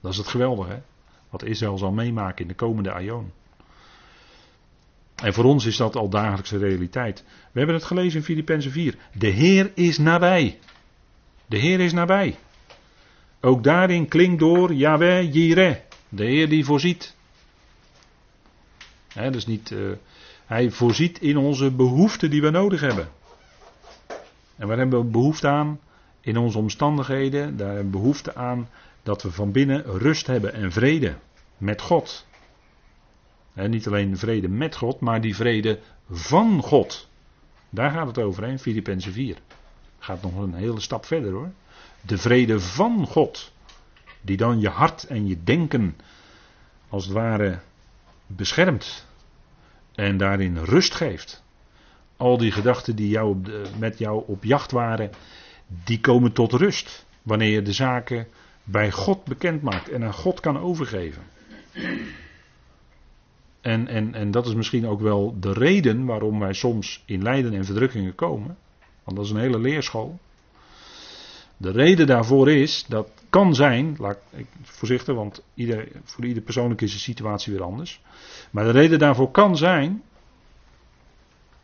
Dat 0.00 0.12
is 0.12 0.18
het 0.18 0.26
geweldige, 0.26 0.82
wat 1.30 1.42
Israël 1.42 1.78
zal 1.78 1.92
meemaken 1.92 2.42
in 2.42 2.48
de 2.48 2.54
komende 2.54 2.92
aion. 2.92 3.32
En 5.14 5.34
voor 5.34 5.44
ons 5.44 5.64
is 5.66 5.76
dat 5.76 5.96
al 5.96 6.08
dagelijkse 6.08 6.58
realiteit. 6.58 7.24
We 7.52 7.58
hebben 7.58 7.76
het 7.76 7.84
gelezen 7.84 8.18
in 8.18 8.24
Filippenzen 8.24 8.70
4. 8.70 8.96
De 9.12 9.26
Heer 9.26 9.70
is 9.74 9.98
nabij. 9.98 10.58
De 11.46 11.56
Heer 11.56 11.80
is 11.80 11.92
nabij. 11.92 12.36
Ook 13.40 13.64
daarin 13.64 14.08
klinkt 14.08 14.38
door 14.38 14.74
Yahweh 14.74 15.32
Jireh. 15.32 15.76
De 16.08 16.24
Heer 16.24 16.48
die 16.48 16.64
voorziet. 16.64 17.16
Dus 19.30 19.46
niet, 19.46 19.70
uh, 19.70 19.92
hij 20.46 20.70
voorziet 20.70 21.20
in 21.20 21.36
onze 21.36 21.70
behoeften 21.70 22.30
die 22.30 22.40
we 22.40 22.50
nodig 22.50 22.80
hebben. 22.80 23.08
En 24.56 24.68
waar 24.68 24.78
hebben 24.78 24.98
we 24.98 25.10
behoefte 25.10 25.48
aan? 25.48 25.80
In 26.20 26.36
onze 26.36 26.58
omstandigheden. 26.58 27.56
Daar 27.56 27.74
hebben 27.74 27.92
we 27.92 27.98
behoefte 27.98 28.34
aan 28.34 28.68
dat 29.02 29.22
we 29.22 29.30
van 29.30 29.52
binnen 29.52 29.82
rust 29.84 30.26
hebben 30.26 30.52
en 30.52 30.72
vrede 30.72 31.16
met 31.58 31.82
God 31.82 32.26
niet 33.66 33.86
alleen 33.86 34.18
vrede 34.18 34.48
met 34.48 34.76
God, 34.76 35.00
maar 35.00 35.20
die 35.20 35.36
vrede 35.36 35.78
van 36.10 36.62
God. 36.62 37.08
Daar 37.70 37.90
gaat 37.90 38.06
het 38.06 38.18
over, 38.18 38.44
in 38.44 38.58
Filippenzen 38.58 39.12
4. 39.12 39.36
Gaat 39.98 40.22
nog 40.22 40.36
een 40.36 40.54
hele 40.54 40.80
stap 40.80 41.04
verder 41.04 41.32
hoor. 41.32 41.50
De 42.00 42.18
vrede 42.18 42.60
van 42.60 43.06
God. 43.06 43.52
Die 44.20 44.36
dan 44.36 44.60
je 44.60 44.68
hart 44.68 45.04
en 45.04 45.26
je 45.26 45.44
denken 45.44 45.96
als 46.88 47.04
het 47.04 47.14
ware 47.14 47.58
beschermt 48.26 49.06
en 49.94 50.16
daarin 50.16 50.58
rust 50.58 50.94
geeft. 50.94 51.42
Al 52.16 52.38
die 52.38 52.52
gedachten 52.52 52.96
die 52.96 53.08
jou 53.08 53.36
met 53.78 53.98
jou 53.98 54.22
op 54.26 54.44
jacht 54.44 54.70
waren, 54.70 55.10
die 55.84 56.00
komen 56.00 56.32
tot 56.32 56.52
rust 56.52 57.06
wanneer 57.22 57.50
je 57.50 57.62
de 57.62 57.72
zaken 57.72 58.26
bij 58.64 58.90
God 58.90 59.24
bekend 59.24 59.62
maakt 59.62 59.88
en 59.88 60.04
aan 60.04 60.14
God 60.14 60.40
kan 60.40 60.58
overgeven. 60.58 61.22
En, 63.60 63.88
en, 63.88 64.14
en 64.14 64.30
dat 64.30 64.46
is 64.46 64.54
misschien 64.54 64.86
ook 64.86 65.00
wel 65.00 65.36
de 65.40 65.52
reden 65.52 66.04
waarom 66.04 66.38
wij 66.38 66.52
soms 66.52 67.02
in 67.06 67.22
lijden 67.22 67.54
en 67.54 67.64
verdrukkingen 67.64 68.14
komen. 68.14 68.56
Want 69.04 69.16
dat 69.16 69.26
is 69.26 69.30
een 69.32 69.40
hele 69.40 69.58
leerschool. 69.58 70.18
De 71.56 71.70
reden 71.70 72.06
daarvoor 72.06 72.50
is, 72.50 72.84
dat 72.88 73.10
kan 73.30 73.54
zijn, 73.54 73.96
laat 73.98 74.18
ik 74.30 74.46
voorzichtig, 74.62 75.14
want 75.14 75.42
ieder, 75.54 75.88
voor 76.04 76.24
ieder 76.24 76.42
persoonlijk 76.42 76.80
is 76.80 76.92
de 76.92 76.98
situatie 76.98 77.52
weer 77.52 77.62
anders. 77.62 78.00
Maar 78.50 78.64
de 78.64 78.70
reden 78.70 78.98
daarvoor 78.98 79.30
kan 79.30 79.56
zijn 79.56 80.02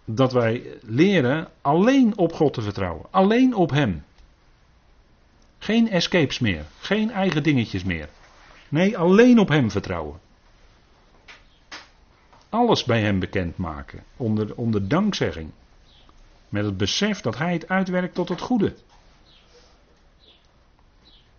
dat 0.05 0.33
wij 0.33 0.79
leren 0.83 1.49
alleen 1.61 2.19
op 2.19 2.33
God 2.33 2.53
te 2.53 2.63
vertrouwen. 2.63 3.07
Alleen 3.11 3.55
op 3.55 3.71
Hem. 3.71 4.05
Geen 5.59 5.91
escapes 5.91 6.39
meer. 6.39 6.65
Geen 6.79 7.11
eigen 7.11 7.43
dingetjes 7.43 7.85
meer. 7.85 8.09
Nee, 8.69 8.99
alleen 8.99 9.39
op 9.39 9.49
Hem 9.49 9.71
vertrouwen. 9.71 10.21
Alles 12.49 12.85
bij 12.85 13.01
Hem 13.01 13.19
bekendmaken. 13.19 14.03
Onder, 14.17 14.55
onder 14.55 14.89
dankzegging. 14.89 15.51
Met 16.49 16.65
het 16.65 16.77
besef 16.77 17.21
dat 17.21 17.39
Hij 17.39 17.53
het 17.53 17.69
uitwerkt 17.69 18.15
tot 18.15 18.29
het 18.29 18.41
goede. 18.41 18.75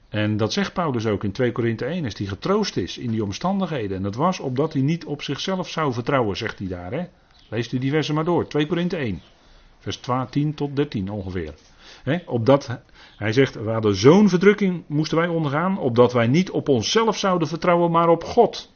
En 0.10 0.38
dat 0.38 0.54
zegt 0.54 0.74
Paulus 0.74 1.06
ook 1.06 1.24
in 1.24 1.32
2 1.32 1.52
Korinthe 1.52 1.86
1, 1.86 2.04
als 2.04 2.18
hij 2.18 2.28
getroost 2.28 2.78
is 2.78 2.98
in 2.98 3.12
die 3.12 3.24
omstandigheden. 3.24 3.98
En 3.98 4.04
dat 4.04 4.16
was 4.16 4.40
opdat 4.40 4.74
hij 4.74 4.82
niet 4.82 5.06
op 5.06 5.22
zichzelf 5.22 5.70
zou 5.70 5.94
vertrouwen, 5.94 6.38
zegt 6.38 6.60
hij 6.60 6.68
daar. 6.68 6.92
Hè? 6.92 7.06
Leest 7.50 7.72
u 7.72 7.78
die 7.78 7.92
versen 7.92 8.16
maar 8.16 8.26
door, 8.26 8.48
2 8.48 8.68
Korinthe 8.68 8.98
1, 8.98 9.22
vers 9.80 10.00
10 10.30 10.54
tot 10.54 10.76
13 10.76 11.10
ongeveer. 11.10 11.54
He, 12.04 12.18
opdat, 12.26 12.80
hij 13.18 13.32
zegt, 13.34 13.56
we 13.56 13.94
zo'n 13.94 14.30
verdrukking 14.30 14.84
moesten 14.88 15.18
wij 15.18 15.28
ondergaan, 15.28 15.78
opdat 15.78 16.14
wij 16.14 16.28
niet 16.28 16.52
op 16.52 16.70
onszelf 16.70 17.18
zouden 17.18 17.48
vertrouwen, 17.48 17.92
maar 17.92 18.10
op 18.10 18.24
God. 18.24 18.74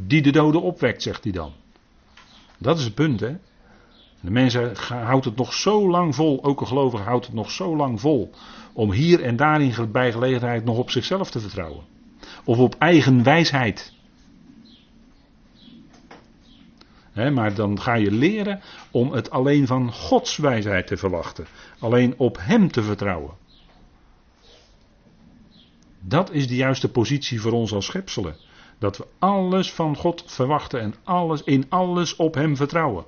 Die 0.00 0.22
de 0.22 0.30
doden 0.30 0.62
opwekt, 0.62 1.02
zegt 1.02 1.24
hij 1.24 1.32
dan. 1.32 1.52
Dat 2.58 2.78
is 2.78 2.84
het 2.84 2.94
punt, 2.94 3.20
hè. 3.20 3.36
De 4.20 4.30
mensen 4.30 4.76
houdt 4.76 5.24
het 5.24 5.36
nog 5.36 5.52
zo 5.52 5.90
lang 5.90 6.14
vol, 6.14 6.44
ook 6.44 6.60
een 6.60 6.66
gelovige 6.66 7.02
houdt 7.02 7.26
het 7.26 7.34
nog 7.34 7.50
zo 7.50 7.76
lang 7.76 8.00
vol, 8.00 8.30
om 8.72 8.92
hier 8.92 9.22
en 9.22 9.36
daar 9.36 9.62
in 9.62 9.92
bij 9.92 10.12
gelegenheid 10.12 10.64
nog 10.64 10.78
op 10.78 10.90
zichzelf 10.90 11.30
te 11.30 11.40
vertrouwen. 11.40 11.84
Of 12.44 12.58
op 12.58 12.74
eigen 12.78 13.22
wijsheid. 13.22 13.92
Maar 17.18 17.54
dan 17.54 17.80
ga 17.80 17.94
je 17.94 18.10
leren 18.10 18.60
om 18.90 19.12
het 19.12 19.30
alleen 19.30 19.66
van 19.66 19.92
Gods 19.92 20.36
wijsheid 20.36 20.86
te 20.86 20.96
verwachten. 20.96 21.46
Alleen 21.78 22.14
op 22.16 22.36
Hem 22.40 22.70
te 22.70 22.82
vertrouwen. 22.82 23.34
Dat 26.00 26.32
is 26.32 26.48
de 26.48 26.56
juiste 26.56 26.90
positie 26.90 27.40
voor 27.40 27.52
ons 27.52 27.72
als 27.72 27.86
schepselen. 27.86 28.36
Dat 28.78 28.96
we 28.96 29.06
alles 29.18 29.72
van 29.72 29.96
God 29.96 30.22
verwachten 30.26 30.80
en 30.80 30.94
alles, 31.04 31.42
in 31.42 31.66
alles 31.68 32.16
op 32.16 32.34
Hem 32.34 32.56
vertrouwen. 32.56 33.04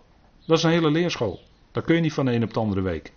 Dat 0.46 0.58
is 0.58 0.64
een 0.64 0.70
hele 0.70 0.90
leerschool. 0.90 1.40
Dat 1.72 1.84
kun 1.84 1.94
je 1.94 2.00
niet 2.00 2.12
van 2.12 2.24
de 2.24 2.32
een 2.32 2.44
op 2.44 2.54
de 2.54 2.60
andere 2.60 2.80
week. 2.80 3.12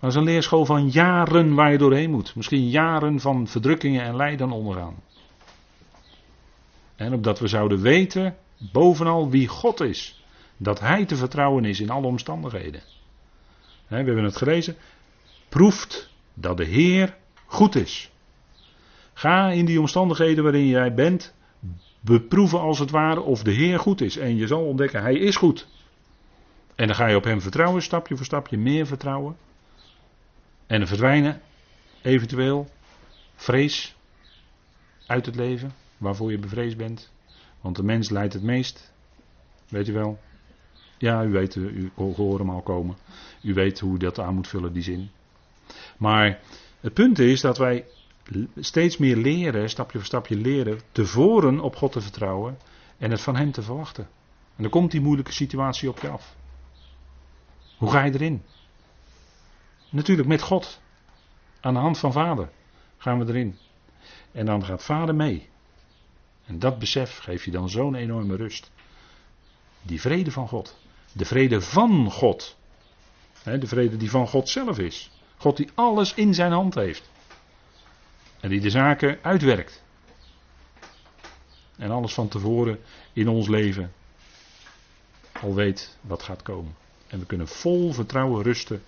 Dat 0.00 0.10
is 0.10 0.16
een 0.16 0.24
leerschool 0.24 0.64
van 0.64 0.88
jaren 0.88 1.54
waar 1.54 1.72
je 1.72 1.78
doorheen 1.78 2.10
moet. 2.10 2.34
Misschien 2.34 2.68
jaren 2.68 3.20
van 3.20 3.46
verdrukkingen 3.46 4.04
en 4.04 4.16
lijden 4.16 4.50
ondergaan. 4.50 4.94
En 6.96 7.12
opdat 7.12 7.38
we 7.38 7.48
zouden 7.48 7.80
weten 7.80 8.36
Bovenal 8.58 9.30
wie 9.30 9.48
God 9.48 9.80
is. 9.80 10.24
Dat 10.56 10.80
Hij 10.80 11.04
te 11.04 11.16
vertrouwen 11.16 11.64
is 11.64 11.80
in 11.80 11.90
alle 11.90 12.06
omstandigheden. 12.06 12.82
We 13.86 13.96
hebben 13.96 14.24
het 14.24 14.36
gelezen. 14.36 14.76
Proeft 15.48 16.10
dat 16.34 16.56
de 16.56 16.64
Heer 16.64 17.16
goed 17.46 17.74
is. 17.74 18.10
Ga 19.12 19.50
in 19.50 19.64
die 19.64 19.80
omstandigheden 19.80 20.42
waarin 20.44 20.66
jij 20.66 20.94
bent. 20.94 21.34
Beproeven 22.00 22.60
als 22.60 22.78
het 22.78 22.90
ware 22.90 23.20
of 23.20 23.42
de 23.42 23.50
Heer 23.50 23.78
goed 23.78 24.00
is. 24.00 24.16
En 24.16 24.36
je 24.36 24.46
zal 24.46 24.64
ontdekken, 24.64 25.02
Hij 25.02 25.14
is 25.14 25.36
goed. 25.36 25.66
En 26.74 26.86
dan 26.86 26.96
ga 26.96 27.06
je 27.06 27.16
op 27.16 27.24
Hem 27.24 27.40
vertrouwen, 27.40 27.82
stapje 27.82 28.16
voor 28.16 28.24
stapje, 28.24 28.58
meer 28.58 28.86
vertrouwen. 28.86 29.36
En 30.66 30.78
dan 30.78 30.88
verdwijnen 30.88 31.40
eventueel 32.02 32.68
vrees 33.34 33.96
uit 35.06 35.26
het 35.26 35.36
leven, 35.36 35.74
waarvoor 35.96 36.30
je 36.30 36.38
bevreesd 36.38 36.76
bent. 36.76 37.10
Want 37.60 37.76
de 37.76 37.82
mens 37.82 38.10
leidt 38.10 38.32
het 38.32 38.42
meest. 38.42 38.92
Weet 39.68 39.88
u 39.88 39.92
wel? 39.92 40.18
Ja, 40.98 41.24
u 41.24 41.30
weet, 41.30 41.54
u 41.54 41.90
hoort 41.94 42.38
hem 42.38 42.50
al 42.50 42.62
komen. 42.62 42.96
U 43.42 43.54
weet 43.54 43.80
hoe 43.80 43.98
dat 43.98 44.18
aan 44.18 44.34
moet 44.34 44.48
vullen, 44.48 44.72
die 44.72 44.82
zin. 44.82 45.10
Maar 45.96 46.40
het 46.80 46.94
punt 46.94 47.18
is 47.18 47.40
dat 47.40 47.58
wij 47.58 47.84
steeds 48.56 48.96
meer 48.96 49.16
leren, 49.16 49.70
stapje 49.70 49.98
voor 49.98 50.06
stapje 50.06 50.36
leren, 50.36 50.80
tevoren 50.92 51.60
op 51.60 51.76
God 51.76 51.92
te 51.92 52.00
vertrouwen 52.00 52.58
en 52.98 53.10
het 53.10 53.20
van 53.20 53.36
Hem 53.36 53.52
te 53.52 53.62
verwachten. 53.62 54.08
En 54.56 54.62
dan 54.62 54.70
komt 54.70 54.90
die 54.90 55.00
moeilijke 55.00 55.32
situatie 55.32 55.88
op 55.88 55.98
je 55.98 56.08
af. 56.08 56.36
Hoe 57.76 57.90
ga 57.90 58.04
je 58.04 58.12
erin? 58.12 58.42
Natuurlijk 59.90 60.28
met 60.28 60.42
God. 60.42 60.80
Aan 61.60 61.74
de 61.74 61.80
hand 61.80 61.98
van 61.98 62.12
Vader 62.12 62.50
gaan 62.96 63.18
we 63.18 63.26
erin. 63.32 63.58
En 64.32 64.46
dan 64.46 64.64
gaat 64.64 64.84
Vader 64.84 65.14
mee. 65.14 65.48
En 66.48 66.58
dat 66.58 66.78
besef 66.78 67.18
geeft 67.18 67.44
je 67.44 67.50
dan 67.50 67.68
zo'n 67.68 67.94
enorme 67.94 68.36
rust. 68.36 68.70
Die 69.82 70.00
vrede 70.00 70.30
van 70.30 70.48
God. 70.48 70.76
De 71.12 71.24
vrede 71.24 71.60
van 71.60 72.10
God. 72.10 72.56
de 73.42 73.66
vrede 73.66 73.96
die 73.96 74.10
van 74.10 74.28
God 74.28 74.48
zelf 74.48 74.78
is. 74.78 75.10
God 75.36 75.56
die 75.56 75.68
alles 75.74 76.14
in 76.14 76.34
zijn 76.34 76.52
hand 76.52 76.74
heeft. 76.74 77.10
En 78.40 78.48
die 78.48 78.60
de 78.60 78.70
zaken 78.70 79.18
uitwerkt. 79.22 79.82
En 81.76 81.90
alles 81.90 82.14
van 82.14 82.28
tevoren 82.28 82.80
in 83.12 83.28
ons 83.28 83.48
leven 83.48 83.92
al 85.40 85.54
weet 85.54 85.96
wat 86.00 86.22
gaat 86.22 86.42
komen. 86.42 86.76
En 87.06 87.18
we 87.18 87.26
kunnen 87.26 87.48
vol 87.48 87.92
vertrouwen 87.92 88.42
rusten 88.42 88.82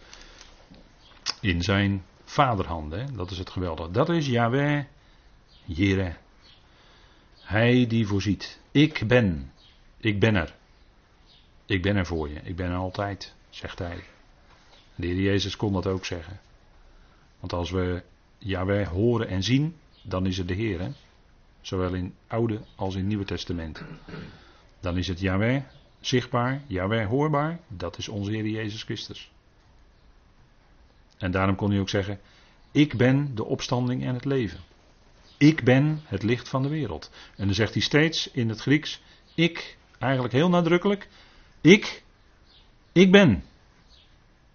in 1.41 1.63
zijn 1.63 2.05
vaderhanden. 2.25 3.17
Dat 3.17 3.31
is 3.31 3.39
het 3.39 3.51
geweldige. 3.51 3.91
Dat 3.91 4.09
is 4.09 4.27
Yahweh 4.27 4.85
Jireh. 5.65 6.15
Hij 7.51 7.87
die 7.87 8.07
voorziet. 8.07 8.59
Ik 8.71 9.05
ben. 9.07 9.53
Ik 9.97 10.21
ben 10.21 10.35
er. 10.35 10.55
Ik 11.67 11.83
ben 11.83 11.97
er 11.97 12.07
voor 12.07 12.29
je. 12.29 12.41
Ik 12.43 12.57
ben 12.57 12.71
er 12.71 12.77
altijd, 12.77 13.35
zegt 13.49 13.79
hij. 13.79 14.05
De 14.95 15.07
Heer 15.07 15.21
Jezus 15.21 15.57
kon 15.57 15.73
dat 15.73 15.87
ook 15.87 16.05
zeggen. 16.05 16.41
Want 17.41 17.53
als 17.53 17.71
we 17.71 18.03
Yahweh 18.39 18.89
horen 18.89 19.29
en 19.29 19.43
zien, 19.43 19.77
dan 20.03 20.27
is 20.27 20.39
het 20.39 20.49
de 20.49 20.55
Heer. 20.55 20.93
Zowel 21.61 21.95
in 21.95 22.15
Oude 22.27 22.61
als 22.75 22.95
in 22.95 23.07
Nieuwe 23.07 23.25
Testament. 23.25 23.83
Dan 24.81 24.97
is 24.97 25.09
het 25.09 25.21
Yahweh 25.21 25.63
zichtbaar, 26.01 26.63
Yahweh 26.67 27.07
hoorbaar. 27.07 27.61
Dat 27.69 27.99
is 27.99 28.09
onze 28.09 28.31
Heer 28.31 28.47
Jezus 28.47 28.83
Christus. 28.83 29.31
En 31.19 31.31
daarom 31.31 31.57
kon 31.57 31.71
hij 31.71 31.81
ook 31.81 31.89
zeggen: 31.89 32.21
Ik 32.71 32.97
ben 32.97 33.35
de 33.35 33.45
opstanding 33.45 34.05
en 34.05 34.15
het 34.15 34.25
leven. 34.25 34.61
Ik 35.41 35.65
ben 35.65 36.01
het 36.05 36.23
licht 36.23 36.49
van 36.49 36.63
de 36.63 36.69
wereld. 36.69 37.11
En 37.37 37.45
dan 37.45 37.55
zegt 37.55 37.73
hij 37.73 37.83
steeds 37.83 38.31
in 38.31 38.49
het 38.49 38.61
Grieks, 38.61 39.03
ik, 39.35 39.77
eigenlijk 39.99 40.33
heel 40.33 40.49
nadrukkelijk, 40.49 41.09
ik, 41.61 42.03
ik 42.93 43.11
ben. 43.11 43.45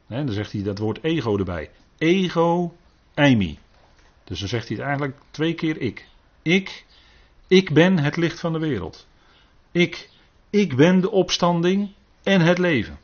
dan 0.08 0.32
zegt 0.32 0.52
hij 0.52 0.64
dat 0.64 0.78
woord 0.78 1.04
ego 1.04 1.38
erbij. 1.38 1.70
Ego, 1.98 2.76
eimi. 3.14 3.60
Dus 4.24 4.40
dan 4.40 4.48
zegt 4.48 4.68
hij 4.68 4.78
het 4.78 4.86
eigenlijk 4.86 5.18
twee 5.32 5.54
keer 5.54 5.82
ik. 5.82 6.08
Ik, 6.42 6.86
ik 7.48 7.74
ben 7.74 8.00
het 8.00 8.16
licht 8.16 8.40
van 8.40 8.54
de 8.54 8.60
wereld. 8.60 9.08
Ik, 9.72 10.10
ik 10.50 10.76
ben 10.76 11.02
de 11.02 11.12
opstanding 11.12 11.94
en 12.24 12.42
het 12.42 12.58
leven. 12.58 13.00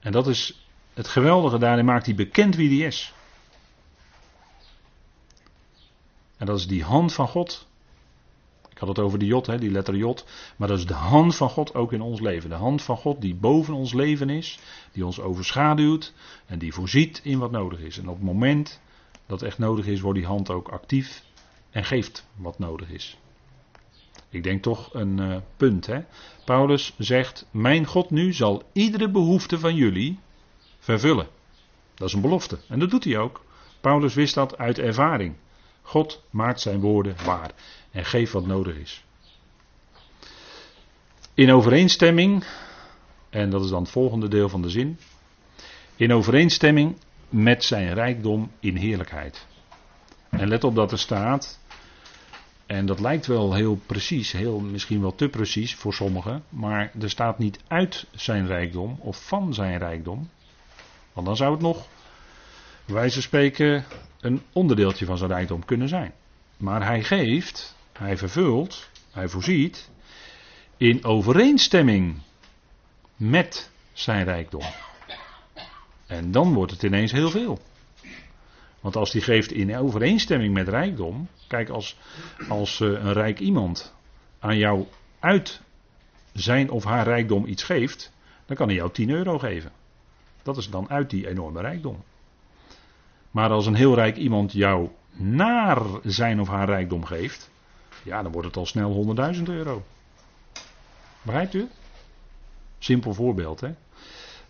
En 0.00 0.12
dat 0.12 0.26
is 0.26 0.66
het 0.94 1.08
geweldige, 1.08 1.58
daarin 1.58 1.84
maakt 1.84 2.06
hij 2.06 2.14
bekend 2.14 2.56
wie 2.56 2.78
hij 2.78 2.86
is. 2.86 3.12
En 6.42 6.48
dat 6.48 6.58
is 6.58 6.66
die 6.66 6.82
hand 6.82 7.12
van 7.12 7.28
God. 7.28 7.66
Ik 8.70 8.78
had 8.78 8.88
het 8.88 8.98
over 8.98 9.18
de 9.18 9.26
J, 9.26 9.40
hè, 9.42 9.58
die 9.58 9.70
letter 9.70 9.96
J. 9.96 10.14
Maar 10.56 10.68
dat 10.68 10.78
is 10.78 10.86
de 10.86 10.94
hand 10.94 11.36
van 11.36 11.48
God 11.48 11.74
ook 11.74 11.92
in 11.92 12.00
ons 12.00 12.20
leven. 12.20 12.50
De 12.50 12.56
hand 12.56 12.82
van 12.82 12.96
God 12.96 13.20
die 13.20 13.34
boven 13.34 13.74
ons 13.74 13.92
leven 13.92 14.30
is. 14.30 14.58
Die 14.92 15.06
ons 15.06 15.20
overschaduwt. 15.20 16.14
En 16.46 16.58
die 16.58 16.72
voorziet 16.72 17.20
in 17.24 17.38
wat 17.38 17.50
nodig 17.50 17.80
is. 17.80 17.98
En 17.98 18.08
op 18.08 18.14
het 18.14 18.24
moment 18.24 18.80
dat 19.26 19.42
echt 19.42 19.58
nodig 19.58 19.86
is, 19.86 20.00
wordt 20.00 20.18
die 20.18 20.28
hand 20.28 20.50
ook 20.50 20.68
actief. 20.68 21.24
En 21.70 21.84
geeft 21.84 22.26
wat 22.36 22.58
nodig 22.58 22.90
is. 22.90 23.18
Ik 24.28 24.42
denk 24.42 24.62
toch 24.62 24.94
een 24.94 25.18
uh, 25.18 25.36
punt. 25.56 25.86
Hè? 25.86 26.00
Paulus 26.44 26.94
zegt: 26.98 27.46
Mijn 27.50 27.86
God 27.86 28.10
nu 28.10 28.32
zal 28.32 28.62
iedere 28.72 29.10
behoefte 29.10 29.58
van 29.58 29.74
jullie 29.74 30.18
vervullen. 30.78 31.26
Dat 31.94 32.08
is 32.08 32.14
een 32.14 32.20
belofte. 32.20 32.58
En 32.68 32.78
dat 32.78 32.90
doet 32.90 33.04
hij 33.04 33.18
ook. 33.18 33.44
Paulus 33.80 34.14
wist 34.14 34.34
dat 34.34 34.58
uit 34.58 34.78
ervaring. 34.78 35.34
God 35.82 36.22
maakt 36.30 36.60
zijn 36.60 36.80
woorden 36.80 37.16
waar 37.24 37.50
en 37.90 38.04
geeft 38.04 38.32
wat 38.32 38.46
nodig 38.46 38.76
is. 38.76 39.04
In 41.34 41.52
overeenstemming, 41.52 42.44
en 43.30 43.50
dat 43.50 43.64
is 43.64 43.70
dan 43.70 43.82
het 43.82 43.90
volgende 43.90 44.28
deel 44.28 44.48
van 44.48 44.62
de 44.62 44.70
zin, 44.70 44.98
in 45.96 46.12
overeenstemming 46.12 46.96
met 47.28 47.64
zijn 47.64 47.94
rijkdom 47.94 48.50
in 48.60 48.76
heerlijkheid. 48.76 49.46
En 50.28 50.48
let 50.48 50.64
op 50.64 50.74
dat 50.74 50.92
er 50.92 50.98
staat, 50.98 51.58
en 52.66 52.86
dat 52.86 53.00
lijkt 53.00 53.26
wel 53.26 53.54
heel 53.54 53.80
precies, 53.86 54.32
heel, 54.32 54.60
misschien 54.60 55.00
wel 55.00 55.14
te 55.14 55.28
precies 55.28 55.74
voor 55.74 55.94
sommigen, 55.94 56.44
maar 56.48 56.92
er 57.00 57.10
staat 57.10 57.38
niet 57.38 57.58
uit 57.68 58.06
zijn 58.10 58.46
rijkdom 58.46 58.96
of 59.00 59.26
van 59.26 59.54
zijn 59.54 59.78
rijkdom. 59.78 60.28
Want 61.12 61.26
dan 61.26 61.36
zou 61.36 61.52
het 61.52 61.60
nog, 61.60 61.86
wijze 62.84 63.22
spreken, 63.22 63.84
een 64.22 64.42
onderdeeltje 64.52 65.04
van 65.04 65.18
zijn 65.18 65.30
rijkdom 65.30 65.64
kunnen 65.64 65.88
zijn. 65.88 66.12
Maar 66.56 66.86
hij 66.86 67.02
geeft, 67.02 67.76
hij 67.92 68.16
vervult, 68.16 68.88
hij 69.10 69.28
voorziet 69.28 69.90
in 70.76 71.04
overeenstemming 71.04 72.18
met 73.16 73.70
zijn 73.92 74.24
rijkdom. 74.24 74.62
En 76.06 76.30
dan 76.30 76.54
wordt 76.54 76.72
het 76.72 76.82
ineens 76.82 77.12
heel 77.12 77.30
veel. 77.30 77.60
Want 78.80 78.96
als 78.96 79.10
die 79.10 79.22
geeft 79.22 79.52
in 79.52 79.76
overeenstemming 79.76 80.54
met 80.54 80.68
rijkdom. 80.68 81.28
Kijk, 81.46 81.68
als, 81.68 81.96
als 82.48 82.80
eh, 82.80 82.88
een 82.88 83.12
rijk 83.12 83.38
iemand 83.38 83.94
aan 84.38 84.58
jou 84.58 84.86
uit 85.20 85.60
zijn 86.32 86.70
of 86.70 86.84
haar 86.84 87.04
rijkdom 87.04 87.46
iets 87.46 87.62
geeft. 87.62 88.12
dan 88.46 88.56
kan 88.56 88.66
hij 88.66 88.76
jou 88.76 88.92
10 88.92 89.10
euro 89.10 89.38
geven. 89.38 89.72
Dat 90.42 90.56
is 90.56 90.70
dan 90.70 90.90
uit 90.90 91.10
die 91.10 91.28
enorme 91.28 91.60
rijkdom. 91.60 92.02
Maar 93.32 93.50
als 93.50 93.66
een 93.66 93.74
heel 93.74 93.94
rijk 93.94 94.16
iemand 94.16 94.52
jou 94.52 94.88
naar 95.12 95.82
zijn 96.02 96.40
of 96.40 96.48
haar 96.48 96.68
rijkdom 96.68 97.04
geeft. 97.04 97.50
ja, 98.02 98.22
dan 98.22 98.32
wordt 98.32 98.46
het 98.46 98.56
al 98.56 98.66
snel 98.66 99.16
100.000 99.36 99.42
euro. 99.42 99.82
Begrijpt 101.22 101.54
u? 101.54 101.68
Simpel 102.78 103.14
voorbeeld, 103.14 103.60
hè? 103.60 103.70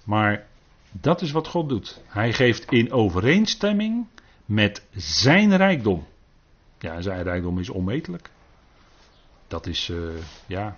Maar 0.05 0.47
dat 0.91 1.23
is 1.23 1.31
wat 1.31 1.49
God 1.49 1.69
doet. 1.69 2.01
Hij 2.07 2.33
geeft 2.33 2.71
in 2.71 2.93
overeenstemming 2.93 4.07
met 4.45 4.87
zijn 4.95 5.57
rijkdom. 5.57 6.07
Ja, 6.79 7.01
zijn 7.01 7.23
rijkdom 7.23 7.59
is 7.59 7.71
onmetelijk. 7.71 8.31
Dat 9.49 9.67
is, 9.67 9.89
uh, 9.89 10.15
ja, 10.47 10.77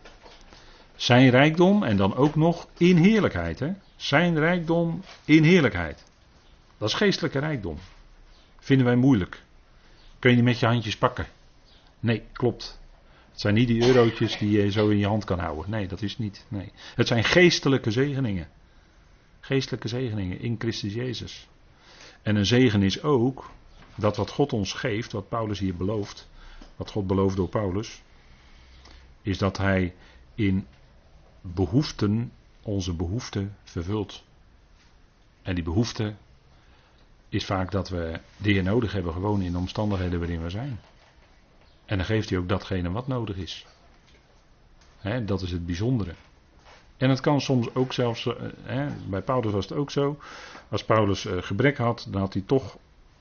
zijn 0.97 1.31
rijkdom 1.31 1.83
en 1.83 1.97
dan 1.97 2.17
ook 2.17 2.35
nog 2.35 2.69
in 2.77 2.97
heerlijkheid. 2.97 3.59
Hè? 3.59 3.73
Zijn 3.97 4.39
rijkdom 4.39 5.03
in 5.25 5.43
heerlijkheid. 5.43 6.05
Dat 6.79 6.89
is 6.89 6.95
geestelijke 6.95 7.39
rijkdom. 7.39 7.79
Vinden 8.65 8.87
wij 8.87 8.97
moeilijk. 8.97 9.43
Kun 10.19 10.31
je 10.31 10.37
niet 10.37 10.45
met 10.45 10.59
je 10.59 10.67
handjes 10.67 10.97
pakken? 10.97 11.27
Nee, 12.01 12.23
klopt. 12.33 12.81
Het 13.31 13.41
zijn 13.41 13.55
niet 13.55 13.69
die 13.69 13.83
eurotjes 13.87 14.39
die 14.39 14.51
je 14.51 14.71
zo 14.71 14.89
in 14.89 14.99
je 14.99 15.07
hand 15.07 15.25
kan 15.25 15.39
houden. 15.39 15.71
Nee, 15.71 15.89
dat 15.89 16.03
is 16.03 16.19
niet. 16.19 16.45
Nee. 16.49 16.73
Het 16.95 17.07
zijn 17.07 17.25
geestelijke 17.25 17.91
zegeningen. 17.91 18.49
Geestelijke 19.41 19.89
zegeningen 19.89 20.41
in 20.41 20.55
Christus 20.59 20.95
Jezus. 20.95 21.49
En 22.23 22.37
een 22.37 22.47
zegen 22.47 22.83
is 22.83 23.03
ook 23.03 23.51
dat 23.95 24.17
wat 24.17 24.31
God 24.31 24.53
ons 24.53 24.73
geeft, 24.73 25.13
wat 25.13 25.29
Paulus 25.29 25.59
hier 25.59 25.77
belooft, 25.77 26.29
wat 26.77 26.91
God 26.91 27.07
belooft 27.07 27.37
door 27.37 27.49
Paulus, 27.49 28.03
is 29.23 29.39
dat 29.39 29.57
Hij 29.57 29.95
in 30.35 30.67
behoeften 31.41 32.33
onze 32.63 32.95
behoeften 32.95 33.57
vervult. 33.65 34.25
En 35.43 35.55
die 35.55 35.65
behoefte 35.65 36.15
is 37.35 37.45
vaak 37.45 37.71
dat 37.71 37.89
we 37.89 38.21
de 38.37 38.51
Heer 38.51 38.63
nodig 38.63 38.93
hebben, 38.93 39.13
gewoon 39.13 39.43
in 39.43 39.53
de 39.53 39.59
omstandigheden 39.59 40.19
waarin 40.19 40.43
we 40.43 40.51
zijn. 40.51 40.81
En 41.85 41.97
dan 41.97 42.07
geeft 42.07 42.31
hij 42.31 42.39
ook 42.39 42.49
datgene 42.49 42.91
wat 42.91 43.07
nodig 43.07 43.37
is. 43.37 43.67
dat 45.25 45.43
is 45.43 45.51
het 45.51 45.67
bijzondere. 45.67 46.15
En 46.97 47.11
het 47.11 47.21
kan 47.21 47.41
soms 47.41 47.75
ook 47.75 47.93
zelfs, 47.93 48.27
eh, 48.67 48.87
bij 49.07 49.23
Paulus 49.23 49.53
was 49.53 49.69
het 49.69 49.79
ook 49.79 49.91
zo. 49.91 50.19
Als 50.69 50.85
Paulus 50.85 51.27
eh, 51.27 51.37
gebrek 51.41 51.77
had, 51.77 52.07
dan 52.11 52.21
had 52.21 52.33
hij 52.33 52.43
toch 52.47 52.77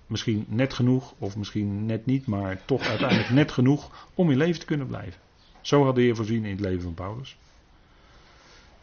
misschien 0.07 0.45
net 0.47 0.73
genoeg, 0.73 1.13
of 1.17 1.37
misschien 1.37 1.85
net 1.85 2.05
niet, 2.05 2.25
maar 2.25 2.65
toch 2.65 2.81
uiteindelijk 2.81 3.29
net 3.29 3.51
genoeg 3.51 4.07
om 4.13 4.31
in 4.31 4.37
leven 4.37 4.59
te 4.59 4.65
kunnen 4.65 4.87
blijven. 4.87 5.21
Zo 5.61 5.83
had 5.83 5.95
de 5.95 6.01
Heer 6.01 6.15
voorzien 6.15 6.45
in 6.45 6.51
het 6.51 6.59
leven 6.59 6.81
van 6.81 6.93
Paulus. 6.93 7.37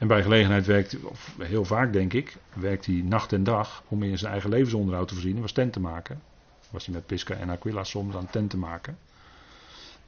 En 0.01 0.07
bij 0.07 0.23
gelegenheid 0.23 0.67
werkt, 0.67 1.05
of 1.05 1.35
heel 1.39 1.65
vaak 1.65 1.93
denk 1.93 2.13
ik, 2.13 2.37
werkt 2.53 2.87
hij 2.87 3.03
nacht 3.05 3.33
en 3.33 3.45
dag 3.45 3.83
om 3.89 4.03
in 4.03 4.19
zijn 4.19 4.33
eigen 4.33 4.51
levensonderhoud 4.51 5.09
te 5.09 5.15
voorzien. 5.15 5.41
was 5.41 5.53
tent 5.53 5.73
te 5.73 5.81
maken. 5.81 6.23
Was 6.71 6.85
hij 6.85 6.95
met 6.95 7.07
Pisca 7.07 7.35
en 7.35 7.51
Aquila 7.51 7.85
soms 7.85 8.15
aan 8.15 8.31
tent 8.31 8.51
te 8.51 8.57
maken. 8.57 8.99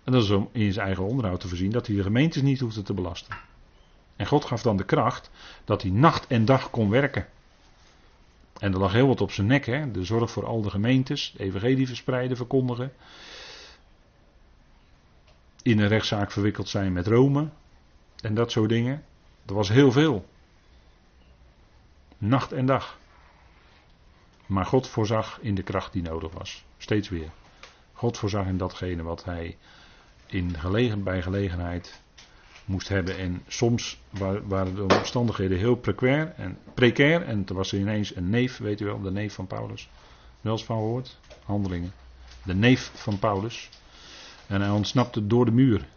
En 0.04 0.12
dat 0.12 0.22
is 0.22 0.30
om 0.30 0.48
in 0.52 0.72
zijn 0.72 0.86
eigen 0.86 1.04
onderhoud 1.04 1.40
te 1.40 1.48
voorzien 1.48 1.70
dat 1.70 1.86
hij 1.86 1.96
de 1.96 2.02
gemeentes 2.02 2.42
niet 2.42 2.60
hoefde 2.60 2.82
te 2.82 2.94
belasten. 2.94 3.36
En 4.16 4.26
God 4.26 4.44
gaf 4.44 4.62
dan 4.62 4.76
de 4.76 4.84
kracht 4.84 5.30
dat 5.64 5.82
hij 5.82 5.90
nacht 5.90 6.26
en 6.26 6.44
dag 6.44 6.70
kon 6.70 6.90
werken. 6.90 7.26
En 8.58 8.72
er 8.72 8.78
lag 8.78 8.92
heel 8.92 9.06
wat 9.06 9.20
op 9.20 9.32
zijn 9.32 9.46
nek, 9.46 9.66
hè? 9.66 9.90
de 9.90 10.04
zorg 10.04 10.30
voor 10.30 10.46
al 10.46 10.62
de 10.62 10.70
gemeentes, 10.70 11.34
de 11.36 11.44
evangelie 11.44 11.86
verspreiden, 11.86 12.36
verkondigen. 12.36 12.92
In 15.62 15.78
een 15.78 15.88
rechtszaak 15.88 16.32
verwikkeld 16.32 16.68
zijn 16.68 16.92
met 16.92 17.06
Rome 17.06 17.48
en 18.20 18.34
dat 18.34 18.50
soort 18.50 18.68
dingen. 18.68 19.04
Er 19.46 19.54
was 19.54 19.68
heel 19.68 19.92
veel. 19.92 20.26
Nacht 22.18 22.52
en 22.52 22.66
dag. 22.66 22.98
Maar 24.46 24.66
God 24.66 24.88
voorzag 24.88 25.38
in 25.40 25.54
de 25.54 25.62
kracht 25.62 25.92
die 25.92 26.02
nodig 26.02 26.32
was. 26.32 26.64
Steeds 26.78 27.08
weer. 27.08 27.30
God 27.92 28.18
voorzag 28.18 28.46
in 28.46 28.56
datgene 28.56 29.02
wat 29.02 29.24
hij 29.24 29.56
in 30.26 30.58
gelegen, 30.58 31.02
bij 31.02 31.22
gelegenheid 31.22 32.00
moest 32.64 32.88
hebben. 32.88 33.18
En 33.18 33.42
soms 33.46 34.00
waren 34.44 34.74
de 34.74 34.82
omstandigheden 34.82 35.58
heel 35.58 35.74
precair 35.74 36.32
en, 36.36 36.58
precair. 36.74 37.22
En 37.22 37.44
toen 37.44 37.56
was 37.56 37.72
er 37.72 37.78
ineens 37.78 38.16
een 38.16 38.30
neef, 38.30 38.58
weet 38.58 38.80
u 38.80 38.84
wel, 38.84 39.00
de 39.00 39.10
neef 39.10 39.34
van 39.34 39.46
Paulus. 39.46 39.88
Wel 40.40 40.52
eens 40.52 40.64
van 40.64 40.76
gehoord? 40.76 41.18
Handelingen. 41.44 41.92
De 42.42 42.54
neef 42.54 42.90
van 42.94 43.18
Paulus. 43.18 43.68
En 44.46 44.60
hij 44.60 44.70
ontsnapte 44.70 45.26
door 45.26 45.44
de 45.44 45.50
muur. 45.50 45.88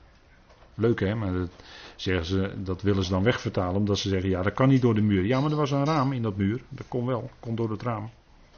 Leuk 0.75 0.99
hè, 0.99 1.15
maar 1.15 1.33
dat, 1.33 1.49
zeggen 1.95 2.25
ze, 2.25 2.53
dat 2.63 2.81
willen 2.81 3.03
ze 3.03 3.11
dan 3.11 3.23
wegvertalen. 3.23 3.75
Omdat 3.75 3.97
ze 3.97 4.09
zeggen, 4.09 4.29
ja 4.29 4.41
dat 4.41 4.53
kan 4.53 4.69
niet 4.69 4.81
door 4.81 4.95
de 4.95 5.01
muur. 5.01 5.25
Ja, 5.25 5.39
maar 5.39 5.51
er 5.51 5.57
was 5.57 5.71
een 5.71 5.85
raam 5.85 6.11
in 6.11 6.21
dat 6.21 6.37
muur. 6.37 6.61
Dat 6.69 6.87
kon 6.87 7.05
wel, 7.05 7.29
kon 7.39 7.55
door 7.55 7.71
het 7.71 7.81
raam. 7.81 8.09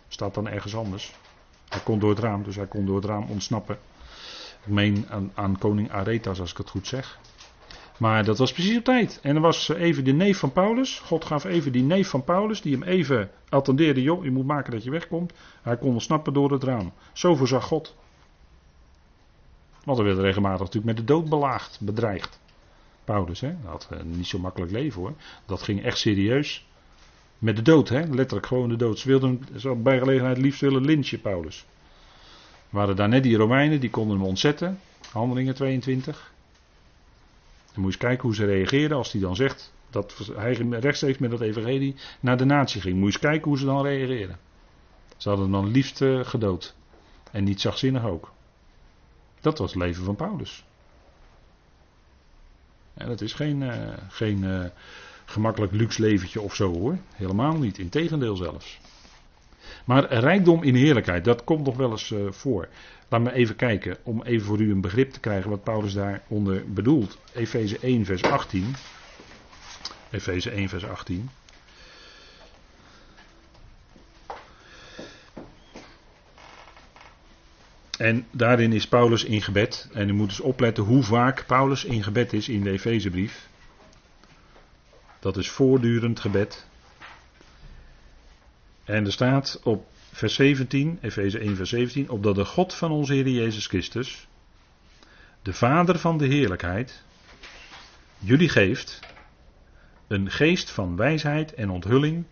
Staat 0.08 0.34
dan 0.34 0.48
ergens 0.48 0.76
anders. 0.76 1.16
Hij 1.70 1.80
kon 1.80 2.00
door 2.00 2.10
het 2.10 2.20
raam, 2.20 2.44
dus 2.44 2.56
hij 2.56 2.66
kon 2.68 2.86
door 2.86 2.96
het 2.96 3.06
raam 3.06 3.26
ontsnappen. 3.30 3.78
Ik 4.66 4.74
meen 4.74 5.06
aan, 5.10 5.32
aan 5.36 5.58
koning 5.58 5.92
Aretas, 5.92 6.40
als 6.40 6.52
ik 6.52 6.58
het 6.58 6.70
goed 6.70 6.88
zeg. 6.88 7.20
Maar 7.98 8.24
dat 8.24 8.38
was 8.38 8.54
precies 8.54 8.78
op 8.78 8.84
tijd. 8.84 9.20
En 9.22 9.36
er 9.36 9.42
was 9.42 9.70
even 9.70 10.04
de 10.04 10.12
neef 10.12 10.40
van 10.40 10.52
Paulus. 10.52 11.00
God 11.00 11.26
gaf 11.26 11.44
even 11.44 11.72
die 11.72 11.84
neef 11.84 12.10
van 12.10 12.24
Paulus, 12.24 12.62
die 12.62 12.74
hem 12.74 12.84
even 12.84 13.30
attendeerde. 13.50 14.02
Joh, 14.02 14.24
je 14.24 14.32
moet 14.32 14.46
maken 14.46 14.72
dat 14.72 14.84
je 14.84 14.92
wegkomt. 14.92 15.34
Hij 15.62 15.78
kon 15.78 15.94
ontsnappen 15.94 16.34
door 16.34 16.52
het 16.52 16.64
raam. 16.64 16.94
Zo 17.14 17.36
voorzag 17.36 17.64
God. 17.64 17.96
Want 19.88 20.00
er 20.00 20.06
werd 20.06 20.18
regelmatig 20.18 20.60
natuurlijk 20.60 20.86
met 20.86 20.98
de 20.98 21.14
dood 21.14 21.30
belaagd, 21.30 21.80
bedreigd. 21.82 22.40
Paulus, 23.04 23.40
hè? 23.40 23.56
Dat 23.64 23.72
had 23.72 23.88
uh, 23.94 24.00
niet 24.04 24.28
zo 24.28 24.40
makkelijk 24.40 24.72
leven 24.72 25.02
hoor. 25.02 25.14
Dat 25.46 25.62
ging 25.62 25.84
echt 25.84 25.98
serieus. 25.98 26.66
Met 27.38 27.56
de 27.56 27.62
dood, 27.62 27.90
hè? 27.90 28.06
letterlijk 28.06 28.46
gewoon 28.46 28.70
de 28.70 28.76
dood. 28.76 29.00
Ze 29.00 29.08
wilden 29.08 29.44
bij 29.84 30.00
gelegenheid 30.00 30.38
liefst 30.38 30.62
willen 30.62 30.86
lynchen, 30.86 31.22
Paulus. 31.22 31.66
Waren 32.70 32.96
daar 32.96 33.10
net 33.10 33.24
die 33.24 33.38
Romeinen, 33.38 33.80
die 33.80 33.90
konden 33.90 34.18
hem 34.18 34.26
ontzetten. 34.26 34.80
Handelingen 35.12 35.56
22. 35.56 36.32
En 37.74 37.82
moet 37.82 37.82
je 37.82 37.86
eens 37.86 37.98
kijken 37.98 38.24
hoe 38.24 38.36
ze 38.36 38.46
reageerden 38.46 38.98
als 38.98 39.12
hij 39.12 39.22
dan 39.22 39.36
zegt 39.36 39.74
dat 39.90 40.32
hij 40.36 40.54
rechtstreeks 40.54 41.18
met 41.18 41.32
dat 41.32 41.42
evangelie 41.42 41.96
naar 42.20 42.38
de 42.38 42.46
natie 42.46 42.82
ging. 42.82 42.94
Moet 42.94 43.14
je 43.14 43.14
eens 43.14 43.20
kijken 43.20 43.48
hoe 43.48 43.58
ze 43.58 43.66
dan 43.66 43.82
reageerden. 43.82 44.38
Ze 45.18 45.30
hadden 45.30 45.52
hem 45.52 45.62
dan 45.62 45.72
liefst 45.72 46.02
uh, 46.02 46.26
gedood. 46.26 46.76
En 47.32 47.44
niet 47.44 47.62
zachtzinnig 47.62 48.06
ook. 48.06 48.36
Dat 49.42 49.58
was 49.58 49.74
het 49.74 49.82
leven 49.82 50.04
van 50.04 50.16
Paulus. 50.16 50.66
En 52.94 53.08
dat 53.08 53.22
is 53.22 53.34
geen, 53.34 53.62
uh, 53.62 53.74
geen 54.10 54.44
uh, 54.44 54.66
gemakkelijk 55.26 55.72
luxe 55.72 56.02
leventje 56.02 56.42
of 56.42 56.56
zo 56.56 56.74
hoor. 56.74 56.98
Helemaal 57.16 57.58
niet. 57.58 57.78
Integendeel 57.78 58.36
zelfs. 58.36 58.80
Maar 59.86 60.14
rijkdom 60.14 60.64
in 60.64 60.76
heerlijkheid, 60.76 61.26
dat 61.26 61.44
komt 61.44 61.66
nog 61.66 61.76
wel 61.78 61.92
eens 61.92 62.12
uh, 62.12 62.32
voor. 62.32 62.68
Laat 63.10 63.22
me 63.22 63.34
even 63.34 63.56
kijken, 63.56 63.98
om 64.04 64.24
even 64.24 64.48
voor 64.48 64.60
u 64.60 64.72
een 64.72 64.82
begrip 64.82 65.12
te 65.12 65.20
krijgen 65.20 65.50
wat 65.50 65.64
Paulus 65.64 65.94
daaronder 65.94 66.74
bedoelt. 66.74 67.18
Efeze 67.34 67.80
1, 67.80 68.06
vers 68.06 68.24
18. 68.24 68.76
Efeze 70.10 70.50
1, 70.50 70.70
vers 70.70 70.86
18. 70.86 71.30
En 77.98 78.28
daarin 78.32 78.74
is 78.74 78.88
Paulus 78.88 79.24
in 79.24 79.42
gebed. 79.42 79.90
En 79.94 80.10
u 80.10 80.14
moet 80.14 80.30
dus 80.30 80.40
opletten 80.40 80.84
hoe 80.84 81.04
vaak 81.04 81.46
Paulus 81.46 81.86
in 81.86 82.04
gebed 82.04 82.34
is 82.34 82.50
in 82.50 82.64
de 82.64 82.72
Efezebrief. 82.72 83.48
Dat 85.20 85.38
is 85.38 85.50
voortdurend 85.50 86.20
gebed. 86.20 86.68
En 88.84 89.06
er 89.06 89.12
staat 89.12 89.60
op 89.64 89.88
vers 90.12 90.34
17, 90.34 90.98
Efeze 91.02 91.40
1, 91.40 91.56
vers 91.56 91.70
17, 91.70 92.10
opdat 92.10 92.36
de 92.36 92.46
God 92.46 92.74
van 92.74 92.92
onze 92.92 93.14
Heer 93.14 93.28
Jezus 93.28 93.68
Christus, 93.68 94.28
de 95.42 95.54
Vader 95.54 96.00
van 96.00 96.18
de 96.18 96.26
heerlijkheid, 96.26 97.04
jullie 98.20 98.50
geeft 98.50 99.00
een 100.08 100.32
geest 100.32 100.72
van 100.72 100.96
wijsheid 100.96 101.54
en 101.54 101.70
onthulling 101.70 102.26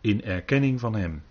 in 0.00 0.24
erkenning 0.24 0.80
van 0.80 0.94
Hem. 0.94 1.22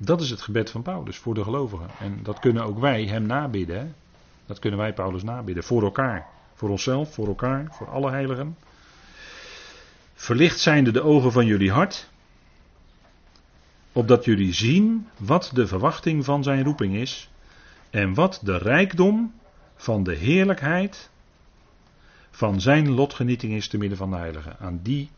Dat 0.00 0.20
is 0.20 0.30
het 0.30 0.40
gebed 0.40 0.70
van 0.70 0.82
Paulus 0.82 1.16
voor 1.16 1.34
de 1.34 1.42
gelovigen. 1.42 1.90
En 1.98 2.20
dat 2.22 2.38
kunnen 2.38 2.64
ook 2.64 2.78
wij 2.78 3.04
Hem 3.04 3.26
nabidden. 3.26 3.94
Dat 4.46 4.58
kunnen 4.58 4.78
wij 4.78 4.92
Paulus 4.92 5.22
nabidden. 5.22 5.64
Voor 5.64 5.82
elkaar. 5.82 6.26
Voor 6.54 6.68
onszelf, 6.68 7.14
voor 7.14 7.26
elkaar, 7.26 7.66
voor 7.70 7.88
alle 7.88 8.10
heiligen. 8.10 8.56
Verlicht 10.14 10.60
zijnde 10.60 10.90
de 10.90 11.02
ogen 11.02 11.32
van 11.32 11.46
jullie 11.46 11.72
hart. 11.72 12.10
Opdat 13.92 14.24
jullie 14.24 14.52
zien 14.52 15.08
wat 15.16 15.50
de 15.54 15.66
verwachting 15.66 16.24
van 16.24 16.42
zijn 16.42 16.64
roeping 16.64 16.94
is. 16.94 17.30
En 17.90 18.14
wat 18.14 18.40
de 18.42 18.58
rijkdom 18.58 19.34
van 19.76 20.02
de 20.02 20.14
heerlijkheid 20.14 21.10
van 22.30 22.60
zijn 22.60 22.90
lotgenieting 22.90 23.52
is 23.52 23.68
te 23.68 23.78
midden 23.78 23.98
van 23.98 24.10
de 24.10 24.16
heiligen. 24.16 24.56
Aan 24.58 24.80
die 24.82 25.10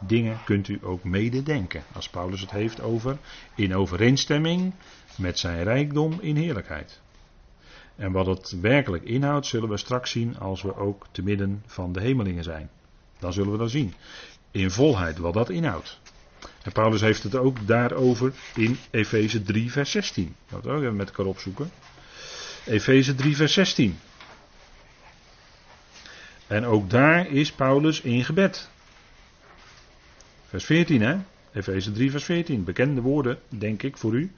dingen 0.00 0.38
kunt 0.44 0.68
u 0.68 0.78
ook 0.82 1.04
mededenken. 1.04 1.82
Als 1.92 2.08
Paulus 2.08 2.40
het 2.40 2.50
heeft 2.50 2.80
over 2.80 3.18
in 3.54 3.74
overeenstemming 3.74 4.72
met 5.16 5.38
zijn 5.38 5.62
rijkdom 5.62 6.18
in 6.20 6.36
heerlijkheid. 6.36 7.00
En 7.96 8.12
wat 8.12 8.26
het 8.26 8.60
werkelijk 8.60 9.04
inhoudt, 9.04 9.46
zullen 9.46 9.68
we 9.68 9.76
straks 9.76 10.10
zien 10.10 10.38
als 10.38 10.62
we 10.62 10.76
ook 10.76 11.06
te 11.10 11.22
midden 11.22 11.62
van 11.66 11.92
de 11.92 12.00
hemelingen 12.00 12.44
zijn. 12.44 12.70
Dan 13.18 13.32
zullen 13.32 13.52
we 13.52 13.58
dat 13.58 13.70
zien. 13.70 13.94
In 14.50 14.70
volheid 14.70 15.18
wat 15.18 15.34
dat 15.34 15.50
inhoudt. 15.50 16.00
En 16.62 16.72
Paulus 16.72 17.00
heeft 17.00 17.22
het 17.22 17.36
ook 17.36 17.66
daarover 17.66 18.32
in 18.54 18.78
Efeze 18.90 19.42
3, 19.42 19.72
vers 19.72 19.90
16. 19.90 20.34
Dat 20.48 20.64
we 20.64 20.70
ook 20.70 20.80
even 20.80 20.96
met 20.96 21.08
elkaar 21.08 21.26
opzoeken. 21.26 21.70
Efeze 22.64 23.14
3, 23.14 23.36
vers 23.36 23.52
16. 23.52 23.98
En 26.46 26.64
ook 26.64 26.90
daar 26.90 27.30
is 27.30 27.52
Paulus 27.52 28.00
in 28.00 28.24
gebed. 28.24 28.68
Vers 30.56 30.68
14, 30.68 31.02
hè? 31.02 31.16
Efeze 31.52 31.92
3, 31.92 32.10
vers 32.10 32.24
14. 32.24 32.64
Bekende 32.64 33.00
woorden, 33.00 33.38
denk 33.48 33.82
ik, 33.82 33.96
voor 33.96 34.14
u. 34.14 34.30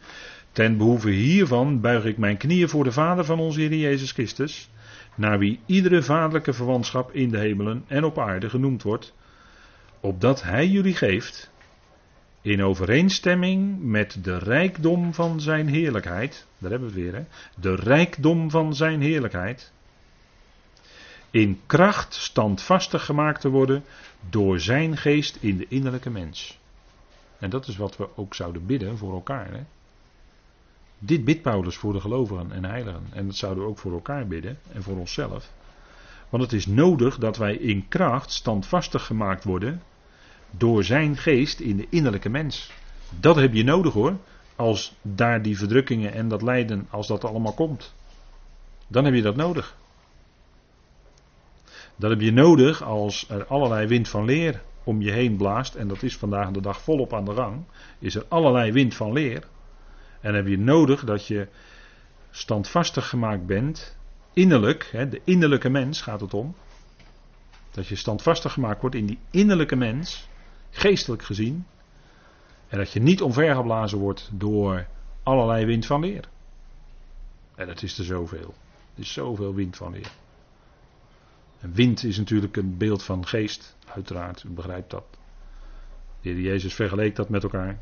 Ten 0.52 0.76
behoeve 0.76 1.10
hiervan 1.10 1.80
buig 1.80 2.04
ik 2.04 2.18
mijn 2.18 2.36
knieën 2.36 2.68
voor 2.68 2.84
de 2.84 2.92
Vader 2.92 3.24
van 3.24 3.38
onze 3.38 3.60
Heer 3.60 3.74
Jezus 3.74 4.12
Christus, 4.12 4.70
naar 5.14 5.38
wie 5.38 5.60
iedere 5.66 6.02
vaderlijke 6.02 6.52
verwantschap 6.52 7.12
in 7.12 7.30
de 7.30 7.38
hemelen 7.38 7.84
en 7.86 8.04
op 8.04 8.18
aarde 8.18 8.50
genoemd 8.50 8.82
wordt, 8.82 9.14
opdat 10.00 10.42
Hij 10.42 10.66
jullie 10.66 10.94
geeft, 10.94 11.50
in 12.42 12.62
overeenstemming 12.62 13.82
met 13.82 14.18
de 14.22 14.38
rijkdom 14.38 15.14
van 15.14 15.40
Zijn 15.40 15.68
heerlijkheid, 15.68 16.46
daar 16.58 16.70
hebben 16.70 16.88
we 16.88 16.94
weer, 16.94 17.14
hè? 17.14 17.24
de 17.60 17.74
rijkdom 17.74 18.50
van 18.50 18.74
Zijn 18.74 19.00
heerlijkheid, 19.00 19.72
in 21.30 21.60
kracht 21.66 22.14
standvastig 22.14 23.04
gemaakt 23.04 23.40
te 23.40 23.48
worden 23.48 23.84
door 24.30 24.60
zijn 24.60 24.96
geest 24.96 25.36
in 25.36 25.56
de 25.56 25.66
innerlijke 25.68 26.10
mens. 26.10 26.58
En 27.38 27.50
dat 27.50 27.66
is 27.66 27.76
wat 27.76 27.96
we 27.96 28.08
ook 28.16 28.34
zouden 28.34 28.66
bidden 28.66 28.98
voor 28.98 29.12
elkaar. 29.12 29.50
Hè? 29.50 29.60
Dit 30.98 31.24
bidt 31.24 31.42
Paulus 31.42 31.76
voor 31.76 31.92
de 31.92 32.00
gelovigen 32.00 32.52
en 32.52 32.64
heiligen. 32.64 33.06
En 33.12 33.26
dat 33.26 33.36
zouden 33.36 33.64
we 33.64 33.70
ook 33.70 33.78
voor 33.78 33.92
elkaar 33.92 34.26
bidden 34.26 34.58
en 34.72 34.82
voor 34.82 34.96
onszelf. 34.96 35.52
Want 36.28 36.42
het 36.42 36.52
is 36.52 36.66
nodig 36.66 37.18
dat 37.18 37.36
wij 37.36 37.54
in 37.54 37.88
kracht 37.88 38.30
standvastig 38.30 39.06
gemaakt 39.06 39.44
worden 39.44 39.82
door 40.50 40.84
zijn 40.84 41.16
geest 41.16 41.60
in 41.60 41.76
de 41.76 41.86
innerlijke 41.90 42.28
mens. 42.28 42.70
Dat 43.20 43.36
heb 43.36 43.54
je 43.54 43.64
nodig 43.64 43.92
hoor. 43.92 44.16
Als 44.56 44.94
daar 45.02 45.42
die 45.42 45.58
verdrukkingen 45.58 46.12
en 46.12 46.28
dat 46.28 46.42
lijden, 46.42 46.86
als 46.90 47.06
dat 47.06 47.24
allemaal 47.24 47.54
komt. 47.54 47.94
Dan 48.86 49.04
heb 49.04 49.14
je 49.14 49.22
dat 49.22 49.36
nodig. 49.36 49.76
Dat 51.98 52.10
heb 52.10 52.20
je 52.20 52.32
nodig 52.32 52.82
als 52.82 53.28
er 53.28 53.46
allerlei 53.46 53.86
wind 53.86 54.08
van 54.08 54.24
leer 54.24 54.62
om 54.84 55.02
je 55.02 55.10
heen 55.10 55.36
blaast. 55.36 55.74
En 55.74 55.88
dat 55.88 56.02
is 56.02 56.16
vandaag 56.16 56.50
de 56.50 56.60
dag 56.60 56.80
volop 56.80 57.14
aan 57.14 57.24
de 57.24 57.34
gang. 57.34 57.64
Is 57.98 58.14
er 58.14 58.24
allerlei 58.28 58.72
wind 58.72 58.94
van 58.94 59.12
leer. 59.12 59.42
En 60.20 60.34
heb 60.34 60.46
je 60.46 60.58
nodig 60.58 61.04
dat 61.04 61.26
je 61.26 61.48
standvastig 62.30 63.08
gemaakt 63.08 63.46
bent. 63.46 63.96
Innerlijk, 64.32 64.88
hè, 64.92 65.08
de 65.08 65.20
innerlijke 65.24 65.68
mens 65.68 66.02
gaat 66.02 66.20
het 66.20 66.34
om. 66.34 66.54
Dat 67.70 67.86
je 67.86 67.96
standvastig 67.96 68.52
gemaakt 68.52 68.80
wordt 68.80 68.96
in 68.96 69.06
die 69.06 69.18
innerlijke 69.30 69.76
mens. 69.76 70.28
Geestelijk 70.70 71.22
gezien. 71.22 71.66
En 72.68 72.78
dat 72.78 72.92
je 72.92 73.00
niet 73.00 73.22
omvergeblazen 73.22 73.98
wordt 73.98 74.30
door 74.32 74.86
allerlei 75.22 75.66
wind 75.66 75.86
van 75.86 76.00
leer. 76.00 76.24
En 77.54 77.68
het 77.68 77.82
is 77.82 77.98
er 77.98 78.04
zoveel. 78.04 78.54
Er 78.94 79.00
is 79.02 79.12
zoveel 79.12 79.54
wind 79.54 79.76
van 79.76 79.92
leer. 79.92 80.10
En 81.60 81.72
wind 81.72 82.04
is 82.04 82.18
natuurlijk 82.18 82.56
een 82.56 82.76
beeld 82.76 83.02
van 83.02 83.26
geest, 83.26 83.76
uiteraard, 83.94 84.42
u 84.42 84.48
begrijpt 84.48 84.90
dat. 84.90 85.04
De 86.20 86.28
heer 86.28 86.40
Jezus 86.40 86.74
vergeleek 86.74 87.16
dat 87.16 87.28
met 87.28 87.42
elkaar. 87.42 87.78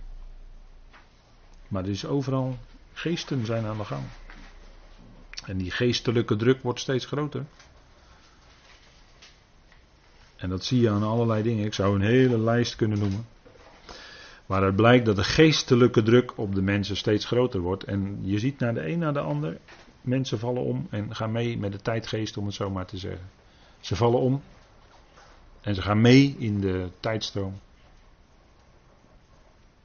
Maar 1.69 1.85
er 1.85 1.91
is 1.91 2.07
overal, 2.07 2.59
geesten 2.93 3.47
zijn 3.47 3.65
aan 3.65 3.77
de 3.77 3.85
gang. 3.85 4.05
En 5.45 5.57
die 5.57 5.71
geestelijke 5.71 6.37
druk 6.37 6.63
wordt 6.63 6.81
steeds 6.81 7.07
groter. 7.07 7.45
En 10.37 10.49
dat 10.49 10.65
zie 10.65 10.81
je 10.81 10.91
aan 10.91 11.03
allerlei 11.03 11.43
dingen. 11.43 11.65
Ik 11.65 11.75
zou 11.75 11.95
een 11.95 12.07
hele 12.07 12.39
lijst 12.39 12.77
kunnen 12.77 12.99
noemen. 12.99 13.27
Waaruit 14.47 14.77
blijkt 14.77 15.07
dat 15.07 15.17
de 15.17 15.25
geestelijke 15.25 16.03
druk 16.03 16.39
op 16.39 16.55
de 16.55 16.63
mensen 16.63 16.97
steeds 16.97 17.25
groter 17.25 17.61
wordt. 17.61 17.85
En 17.85 18.19
je 18.23 18.39
ziet 18.39 18.59
naar 18.59 18.75
de 18.75 18.89
een 18.89 18.99
naar 18.99 19.13
de 19.13 19.21
ander. 19.21 19.59
Mensen 20.01 20.39
vallen 20.39 20.63
om 20.63 20.87
en 20.91 21.15
gaan 21.15 21.33
mee 21.33 21.59
met 21.59 21.73
de 21.73 21.81
tijdgeest, 21.81 22.37
om 22.37 22.47
het 22.47 22.55
zo 22.55 22.71
maar 22.71 22.87
te 22.87 22.97
zeggen. 22.97 23.29
Ze 23.81 23.97
vallen 23.97 24.21
om. 24.21 24.43
En 25.61 25.75
ze 25.75 25.83
gaan 25.83 26.01
mee 26.01 26.37
in 26.39 26.61
de 26.61 26.91
tijdstroom. 27.01 27.61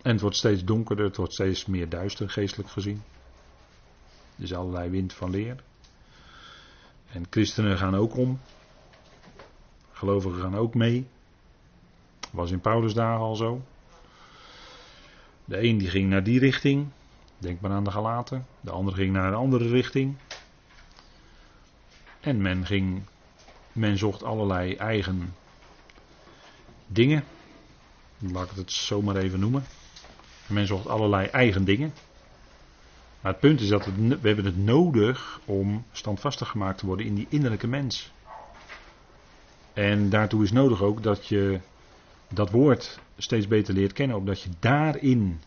En 0.01 0.11
het 0.11 0.21
wordt 0.21 0.35
steeds 0.35 0.63
donkerder, 0.63 1.05
het 1.05 1.17
wordt 1.17 1.33
steeds 1.33 1.65
meer 1.65 1.89
duister 1.89 2.29
geestelijk 2.29 2.69
gezien. 2.69 3.03
Er 4.37 4.43
is 4.43 4.53
allerlei 4.53 4.89
wind 4.89 5.13
van 5.13 5.29
leer. 5.29 5.63
En 7.11 7.25
christenen 7.29 7.77
gaan 7.77 7.95
ook 7.95 8.17
om. 8.17 8.39
Gelovigen 9.91 10.41
gaan 10.41 10.55
ook 10.55 10.73
mee. 10.73 11.07
Was 12.31 12.51
in 12.51 12.59
Paulus 12.59 12.97
al 12.97 13.35
zo. 13.35 13.61
De 15.45 15.63
een 15.63 15.77
die 15.77 15.89
ging 15.89 16.09
naar 16.09 16.23
die 16.23 16.39
richting. 16.39 16.87
Denk 17.37 17.61
maar 17.61 17.71
aan 17.71 17.83
de 17.83 17.91
Galaten. 17.91 18.45
De 18.61 18.71
ander 18.71 18.93
ging 18.93 19.13
naar 19.13 19.27
een 19.27 19.33
andere 19.33 19.67
richting. 19.67 20.17
En 22.19 22.41
men 22.41 22.65
ging 22.65 23.01
men 23.73 23.97
zocht 23.97 24.23
allerlei 24.23 24.75
eigen 24.75 25.33
dingen. 26.87 27.23
Laat 28.17 28.51
ik 28.51 28.57
het 28.57 28.71
zo 28.71 29.01
maar 29.01 29.15
even 29.15 29.39
noemen. 29.39 29.63
Men 30.47 30.67
zocht 30.67 30.87
allerlei 30.87 31.27
eigen 31.27 31.65
dingen. 31.65 31.93
Maar 33.21 33.31
het 33.31 33.41
punt 33.41 33.61
is 33.61 33.67
dat 33.67 33.85
we, 33.85 34.27
hebben 34.27 34.45
het 34.45 34.57
nodig 34.57 35.39
om 35.45 35.85
standvastig 35.91 36.47
gemaakt 36.47 36.77
te 36.77 36.85
worden 36.85 37.05
in 37.05 37.15
die 37.15 37.27
innerlijke 37.29 37.67
mens. 37.67 38.11
En 39.73 40.09
daartoe 40.09 40.43
is 40.43 40.51
nodig 40.51 40.81
ook 40.81 41.03
dat 41.03 41.27
je 41.27 41.59
dat 42.29 42.51
woord 42.51 42.99
steeds 43.17 43.47
beter 43.47 43.73
leert 43.73 43.93
kennen, 43.93 44.17
omdat 44.17 44.41
je 44.41 44.49
daarin 44.59 45.39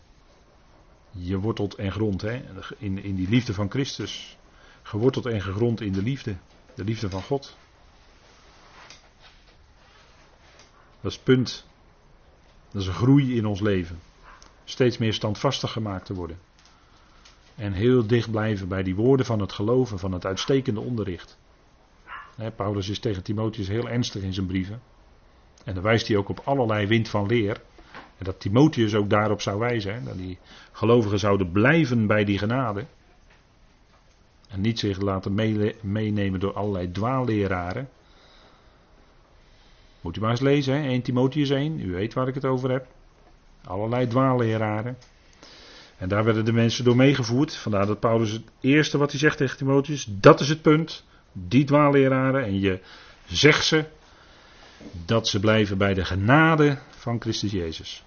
je 1.11 1.39
wortelt 1.39 1.75
en 1.75 1.91
grond, 1.91 2.21
hè, 2.21 2.41
in, 2.77 3.03
in 3.03 3.15
die 3.15 3.29
liefde 3.29 3.53
van 3.53 3.69
Christus, 3.69 4.37
geworteld 4.81 5.25
en 5.25 5.41
gegrond 5.41 5.81
in 5.81 5.93
de 5.93 6.01
liefde, 6.01 6.35
de 6.75 6.83
liefde 6.83 7.09
van 7.09 7.21
God. 7.21 7.57
Dat 11.05 11.13
is 11.13 11.19
punt. 11.19 11.65
Dat 12.71 12.81
is 12.81 12.87
een 12.87 12.93
groei 12.93 13.37
in 13.37 13.45
ons 13.45 13.59
leven. 13.59 13.99
Steeds 14.63 14.97
meer 14.97 15.13
standvastig 15.13 15.71
gemaakt 15.71 16.05
te 16.05 16.13
worden. 16.13 16.37
En 17.55 17.73
heel 17.73 18.07
dicht 18.07 18.31
blijven 18.31 18.67
bij 18.67 18.83
die 18.83 18.95
woorden 18.95 19.25
van 19.25 19.39
het 19.39 19.51
geloven, 19.51 19.99
van 19.99 20.11
het 20.11 20.25
uitstekende 20.25 20.79
onderricht. 20.79 21.37
Paulus 22.55 22.89
is 22.89 22.99
tegen 22.99 23.23
Timotheus 23.23 23.67
heel 23.67 23.89
ernstig 23.89 24.21
in 24.23 24.33
zijn 24.33 24.45
brieven. 24.45 24.81
En 25.63 25.73
dan 25.73 25.83
wijst 25.83 26.07
hij 26.07 26.17
ook 26.17 26.29
op 26.29 26.41
allerlei 26.43 26.87
wind 26.87 27.09
van 27.09 27.25
leer. 27.27 27.61
En 28.17 28.25
dat 28.25 28.39
Timotheus 28.39 28.95
ook 28.95 29.09
daarop 29.09 29.41
zou 29.41 29.59
wijzen. 29.59 30.05
dat 30.05 30.17
die 30.17 30.37
gelovigen 30.71 31.19
zouden 31.19 31.51
blijven 31.51 32.07
bij 32.07 32.23
die 32.23 32.37
genade. 32.37 32.85
En 34.49 34.61
niet 34.61 34.79
zich 34.79 35.01
laten 35.01 35.33
meenemen 35.81 36.39
door 36.39 36.53
allerlei 36.53 36.91
dwaalleraren. 36.91 37.89
Moet 40.05 40.17
u 40.17 40.19
maar 40.19 40.29
eens 40.29 40.39
lezen, 40.39 40.73
hè? 40.73 40.87
1 40.87 41.01
Timotheus 41.01 41.49
1, 41.49 41.79
u 41.79 41.91
weet 41.91 42.13
waar 42.13 42.27
ik 42.27 42.33
het 42.33 42.45
over 42.45 42.71
heb. 42.71 42.87
Allerlei 43.63 44.07
dwaalleraren. 44.07 44.97
En 45.97 46.09
daar 46.09 46.23
werden 46.23 46.45
de 46.45 46.51
mensen 46.51 46.83
door 46.83 46.95
meegevoerd. 46.95 47.55
Vandaar 47.55 47.85
dat 47.85 47.99
Paulus 47.99 48.31
het 48.31 48.43
eerste 48.59 48.97
wat 48.97 49.11
hij 49.11 49.19
zegt 49.19 49.37
tegen 49.37 49.57
Timotheus, 49.57 50.07
dat 50.09 50.39
is 50.39 50.49
het 50.49 50.61
punt. 50.61 51.03
Die 51.31 51.63
dwaalleraren. 51.63 52.43
En 52.43 52.59
je 52.59 52.79
zegt 53.25 53.65
ze 53.65 53.85
dat 55.05 55.27
ze 55.27 55.39
blijven 55.39 55.77
bij 55.77 55.93
de 55.93 56.05
genade 56.05 56.77
van 56.89 57.21
Christus 57.21 57.51
Jezus. 57.51 58.03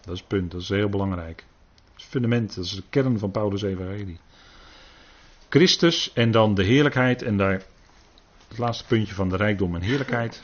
Dat 0.00 0.14
is 0.14 0.18
het 0.18 0.28
punt, 0.28 0.50
dat 0.50 0.60
is 0.60 0.68
heel 0.68 0.88
belangrijk. 0.88 1.44
fundament, 1.96 2.54
dat 2.54 2.64
is 2.64 2.74
de 2.74 2.82
kern 2.90 3.18
van 3.18 3.30
Paulus' 3.30 3.62
evangelie. 3.62 4.18
Christus 5.48 6.12
en 6.12 6.30
dan 6.30 6.54
de 6.54 6.64
heerlijkheid 6.64 7.22
en 7.22 7.36
daar 7.36 7.62
het 8.48 8.58
laatste 8.58 8.86
puntje 8.86 9.14
van 9.14 9.28
de 9.28 9.36
rijkdom 9.36 9.74
en 9.74 9.82
heerlijkheid. 9.82 10.42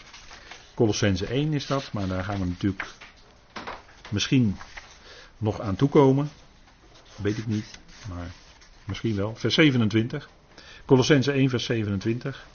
Colossense 0.79 1.27
1 1.27 1.53
is 1.53 1.67
dat, 1.67 1.93
maar 1.93 2.09
daar 2.09 2.25
gaan 2.25 2.39
we 2.41 2.47
natuurlijk 2.47 2.87
misschien 4.09 4.57
nog 5.39 5.61
aan 5.61 5.77
toekomen. 5.77 6.31
Weet 7.17 7.39
ik 7.39 7.47
niet, 7.47 7.79
maar 8.09 8.31
misschien 8.85 9.17
wel. 9.17 9.37
Vers 9.37 9.55
27. 9.55 10.29
Colossense 10.85 11.33
1, 11.33 11.49
vers 11.49 11.65
27. 11.65 12.47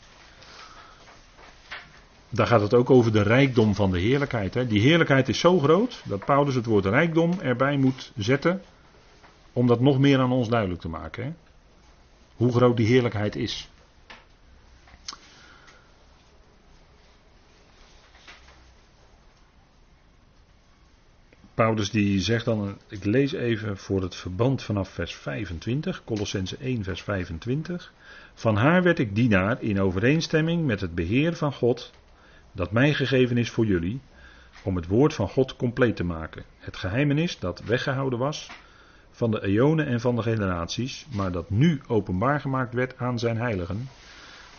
Daar 2.30 2.48
gaat 2.48 2.62
het 2.62 2.74
ook 2.74 2.90
over 2.90 3.12
de 3.12 3.22
rijkdom 3.22 3.76
van 3.76 3.92
de 3.92 4.00
heerlijkheid. 4.00 4.54
Hè. 4.54 4.68
Die 4.68 4.82
heerlijkheid 4.82 5.30
is 5.30 5.40
zo 5.40 5.60
groot 5.60 6.02
dat 6.06 6.26
Paulus 6.26 6.56
het 6.56 6.66
woord 6.66 6.86
rijkdom 6.86 7.40
erbij 7.40 7.78
moet 7.78 8.12
zetten. 8.16 8.62
Om 9.54 9.68
dat 9.68 9.80
nog 9.80 10.00
meer 10.00 10.20
aan 10.20 10.32
ons 10.32 10.50
duidelijk 10.50 10.82
te 10.82 10.90
maken. 10.90 11.24
Hè. 11.24 11.34
Hoe 12.36 12.52
groot 12.52 12.78
die 12.78 12.88
heerlijkheid 12.88 13.36
is. 13.36 13.70
Paulus 21.54 21.92
die 21.92 22.20
zegt 22.20 22.46
dan, 22.46 22.78
ik 22.88 23.06
lees 23.06 23.32
even 23.32 23.78
voor 23.78 24.02
het 24.02 24.16
verband 24.16 24.64
vanaf 24.64 24.90
vers 24.90 25.16
25, 25.16 26.04
Colossense 26.04 26.58
1 26.58 26.84
vers 26.84 27.02
25. 27.02 27.94
Van 28.34 28.56
haar 28.56 28.84
werd 28.84 29.00
ik 29.00 29.16
dienaar 29.16 29.62
in 29.62 29.82
overeenstemming 29.82 30.66
met 30.66 30.82
het 30.82 30.96
beheer 30.96 31.36
van 31.36 31.54
God, 31.54 31.92
dat 32.52 32.72
mij 32.72 32.94
gegeven 32.94 33.38
is 33.38 33.50
voor 33.50 33.66
jullie, 33.66 34.02
om 34.64 34.76
het 34.76 34.88
woord 34.88 35.14
van 35.14 35.30
God 35.30 35.56
compleet 35.56 35.96
te 35.96 36.04
maken. 36.04 36.44
Het 36.58 36.78
geheimenis 36.78 37.40
dat 37.40 37.64
weggehouden 37.64 38.20
was 38.20 38.50
van 39.12 39.32
de 39.32 39.44
eonen 39.44 39.86
en 39.86 40.00
van 40.00 40.16
de 40.16 40.22
generaties, 40.22 41.06
maar 41.16 41.32
dat 41.32 41.50
nu 41.50 41.82
openbaar 41.88 42.40
gemaakt 42.40 42.74
werd 42.74 42.98
aan 42.98 43.20
zijn 43.20 43.38
heiligen, 43.38 43.90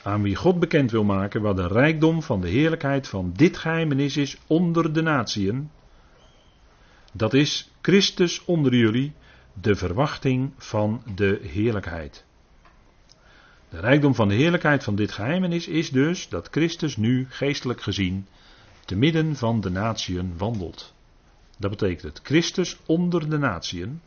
aan 0.02 0.22
wie 0.22 0.36
God 0.36 0.60
bekend 0.60 0.90
wil 0.90 1.04
maken 1.04 1.42
wat 1.42 1.56
de 1.56 1.66
rijkdom 1.66 2.22
van 2.22 2.40
de 2.40 2.48
heerlijkheid 2.48 3.08
van 3.08 3.32
dit 3.36 3.56
geheimenis 3.56 4.16
is 4.16 4.38
onder 4.46 4.92
de 4.92 5.02
natieën 5.02 5.70
dat 7.16 7.34
is 7.34 7.70
Christus 7.80 8.44
onder 8.44 8.74
jullie, 8.74 9.12
de 9.60 9.74
verwachting 9.74 10.52
van 10.56 11.02
de 11.14 11.40
heerlijkheid. 11.42 12.24
De 13.68 13.80
rijkdom 13.80 14.14
van 14.14 14.28
de 14.28 14.34
heerlijkheid 14.34 14.84
van 14.84 14.94
dit 14.94 15.12
geheimenis 15.12 15.68
is 15.68 15.90
dus 15.90 16.28
dat 16.28 16.48
Christus 16.50 16.96
nu, 16.96 17.26
geestelijk 17.28 17.82
gezien, 17.82 18.26
te 18.84 18.96
midden 18.96 19.36
van 19.36 19.60
de 19.60 19.70
natieën 19.70 20.34
wandelt. 20.36 20.94
Dat 21.58 21.70
betekent 21.70 22.02
het 22.02 22.20
Christus 22.22 22.76
onder 22.86 23.30
de 23.30 23.38
natieën. 23.38 24.00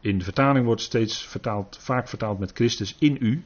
In 0.00 0.18
de 0.18 0.24
vertaling 0.24 0.64
wordt 0.64 0.80
steeds 0.80 1.26
vertaald, 1.26 1.78
vaak 1.80 2.08
vertaald 2.08 2.38
met 2.38 2.52
Christus 2.52 2.96
in 2.98 3.16
u. 3.20 3.44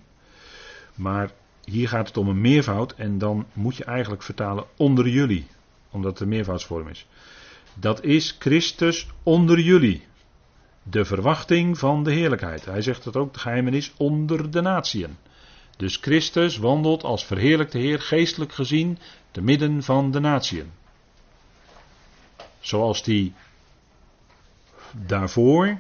Maar 0.94 1.30
hier 1.64 1.88
gaat 1.88 2.08
het 2.08 2.16
om 2.16 2.28
een 2.28 2.40
meervoud 2.40 2.94
en 2.94 3.18
dan 3.18 3.46
moet 3.52 3.76
je 3.76 3.84
eigenlijk 3.84 4.22
vertalen 4.22 4.64
onder 4.76 5.08
jullie, 5.08 5.46
omdat 5.90 6.12
het 6.12 6.20
een 6.20 6.28
meervoudsvorm 6.28 6.88
is. 6.88 7.06
Dat 7.74 8.04
is 8.04 8.36
Christus 8.38 9.06
onder 9.22 9.60
jullie. 9.60 10.06
De 10.82 11.04
verwachting 11.04 11.78
van 11.78 12.04
de 12.04 12.12
heerlijkheid. 12.12 12.64
Hij 12.64 12.82
zegt 12.82 13.04
dat 13.04 13.16
ook, 13.16 13.32
de 13.32 13.38
geheimenis 13.38 13.92
onder 13.96 14.50
de 14.50 14.60
natieën. 14.60 15.16
Dus 15.76 15.96
Christus 15.96 16.56
wandelt 16.56 17.02
als 17.02 17.24
verheerlijkte 17.24 17.78
Heer 17.78 18.00
geestelijk 18.00 18.52
gezien 18.52 18.98
te 19.30 19.42
midden 19.42 19.82
van 19.82 20.10
de 20.10 20.20
natieën. 20.20 20.70
Zoals 22.60 23.02
die 23.02 23.34
daarvoor 24.92 25.78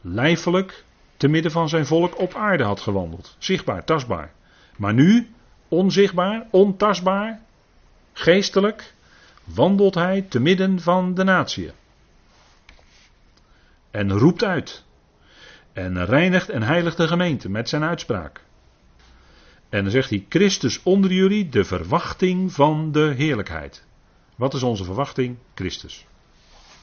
lijfelijk 0.00 0.84
te 1.16 1.28
midden 1.28 1.52
van 1.52 1.68
zijn 1.68 1.86
volk 1.86 2.18
op 2.18 2.34
aarde 2.34 2.64
had 2.64 2.80
gewandeld. 2.80 3.36
Zichtbaar, 3.38 3.84
tastbaar. 3.84 4.32
Maar 4.76 4.94
nu 4.94 5.30
onzichtbaar, 5.68 6.46
ontastbaar, 6.50 7.40
geestelijk, 8.12 8.94
wandelt 9.44 9.94
hij 9.94 10.22
te 10.22 10.40
midden 10.40 10.80
van 10.80 11.14
de 11.14 11.24
natie. 11.24 11.70
En 13.90 14.12
roept 14.12 14.44
uit. 14.44 14.84
En 15.72 16.04
reinigt 16.04 16.48
en 16.48 16.62
heiligt 16.62 16.96
de 16.96 17.08
gemeente 17.08 17.48
met 17.48 17.68
zijn 17.68 17.82
uitspraak. 17.82 18.44
En 19.68 19.82
dan 19.82 19.90
zegt 19.90 20.10
hij: 20.10 20.26
Christus 20.28 20.82
onder 20.82 21.12
jullie, 21.12 21.48
de 21.48 21.64
verwachting 21.64 22.52
van 22.52 22.92
de 22.92 23.12
heerlijkheid. 23.16 23.84
Wat 24.36 24.54
is 24.54 24.62
onze 24.62 24.84
verwachting? 24.84 25.36
Christus. 25.54 26.06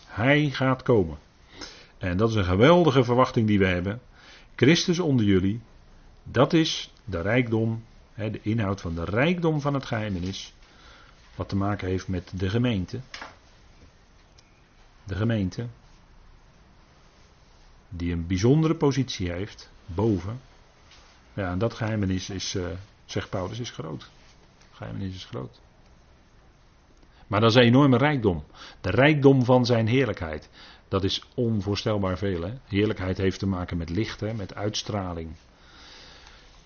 Hij 0.07 0.49
gaat 0.49 0.83
komen. 0.83 1.17
En 1.97 2.17
dat 2.17 2.29
is 2.29 2.35
een 2.35 2.45
geweldige 2.45 3.03
verwachting 3.03 3.47
die 3.47 3.59
we 3.59 3.65
hebben. 3.65 4.01
Christus 4.55 4.99
onder 4.99 5.25
jullie, 5.25 5.61
dat 6.23 6.53
is 6.53 6.93
de 7.05 7.21
rijkdom, 7.21 7.83
de 8.15 8.39
inhoud 8.41 8.81
van 8.81 8.95
de 8.95 9.03
rijkdom 9.03 9.61
van 9.61 9.73
het 9.73 9.85
geheimenis. 9.85 10.53
Wat 11.39 11.49
te 11.49 11.55
maken 11.55 11.87
heeft 11.87 12.07
met 12.07 12.31
de 12.35 12.49
gemeente. 12.49 12.99
De 15.03 15.15
gemeente. 15.15 15.67
Die 17.89 18.11
een 18.11 18.27
bijzondere 18.27 18.75
positie 18.75 19.31
heeft. 19.31 19.69
Boven. 19.85 20.41
Ja, 21.33 21.51
en 21.51 21.57
dat 21.57 21.73
geheimenis 21.73 22.29
is, 22.29 22.55
uh, 22.55 22.67
zegt 23.05 23.29
Paulus, 23.29 23.59
is 23.59 23.69
groot. 23.69 24.09
Geheimenis 24.71 25.15
is 25.15 25.25
groot. 25.25 25.59
Maar 27.27 27.39
dat 27.39 27.49
is 27.49 27.55
een 27.55 27.61
enorme 27.61 27.97
rijkdom. 27.97 28.43
De 28.81 28.89
rijkdom 28.89 29.45
van 29.45 29.65
zijn 29.65 29.87
heerlijkheid. 29.87 30.49
Dat 30.87 31.03
is 31.03 31.23
onvoorstelbaar 31.33 32.17
veel. 32.17 32.41
Hè? 32.41 32.53
Heerlijkheid 32.67 33.17
heeft 33.17 33.39
te 33.39 33.47
maken 33.47 33.77
met 33.77 33.89
licht, 33.89 34.19
hè? 34.19 34.33
met 34.33 34.55
uitstraling. 34.55 35.35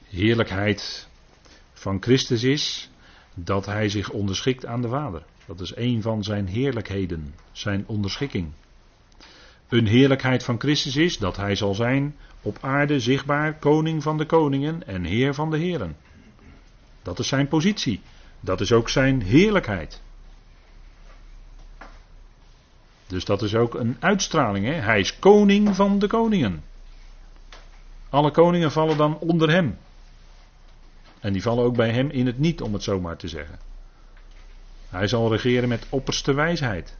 Heerlijkheid 0.03 1.07
van 1.74 2.01
Christus 2.01 2.43
is 2.43 2.91
dat 3.34 3.65
hij 3.65 3.89
zich 3.89 4.09
onderschikt 4.09 4.65
aan 4.65 4.81
de 4.81 4.88
Vader. 4.88 5.23
Dat 5.45 5.59
is 5.59 5.75
een 5.75 6.01
van 6.01 6.23
zijn 6.23 6.47
heerlijkheden, 6.47 7.34
zijn 7.51 7.84
onderschikking. 7.88 8.51
Een 9.67 9.88
heerlijkheid 9.88 10.43
van 10.43 10.59
Christus 10.59 10.95
is 10.95 11.17
dat 11.17 11.36
hij 11.36 11.55
zal 11.55 11.73
zijn 11.73 12.15
op 12.41 12.57
aarde 12.61 12.99
zichtbaar 12.99 13.53
koning 13.53 14.03
van 14.03 14.17
de 14.17 14.25
koningen 14.25 14.88
en 14.88 15.03
heer 15.03 15.34
van 15.34 15.51
de 15.51 15.57
heren. 15.57 15.95
Dat 17.01 17.19
is 17.19 17.27
zijn 17.27 17.47
positie. 17.47 18.01
Dat 18.39 18.61
is 18.61 18.71
ook 18.71 18.89
zijn 18.89 19.21
heerlijkheid. 19.21 20.01
Dus 23.07 23.25
dat 23.25 23.41
is 23.41 23.55
ook 23.55 23.73
een 23.73 23.97
uitstraling. 23.99 24.65
Hè? 24.65 24.71
Hij 24.71 24.99
is 24.99 25.19
koning 25.19 25.75
van 25.75 25.99
de 25.99 26.07
koningen. 26.07 26.63
Alle 28.09 28.31
koningen 28.31 28.71
vallen 28.71 28.97
dan 28.97 29.19
onder 29.19 29.49
hem. 29.49 29.77
En 31.24 31.34
die 31.34 31.41
vallen 31.41 31.63
ook 31.63 31.76
bij 31.76 31.91
hem 31.91 32.09
in 32.09 32.26
het 32.26 32.38
niet, 32.38 32.61
om 32.61 32.74
het 32.74 32.84
zo 32.84 32.99
maar 32.99 33.17
te 33.17 33.28
zeggen. 33.28 33.59
Hij 34.89 35.07
zal 35.07 35.32
regeren 35.32 35.69
met 35.69 35.86
opperste 35.89 36.34
wijsheid. 36.34 36.97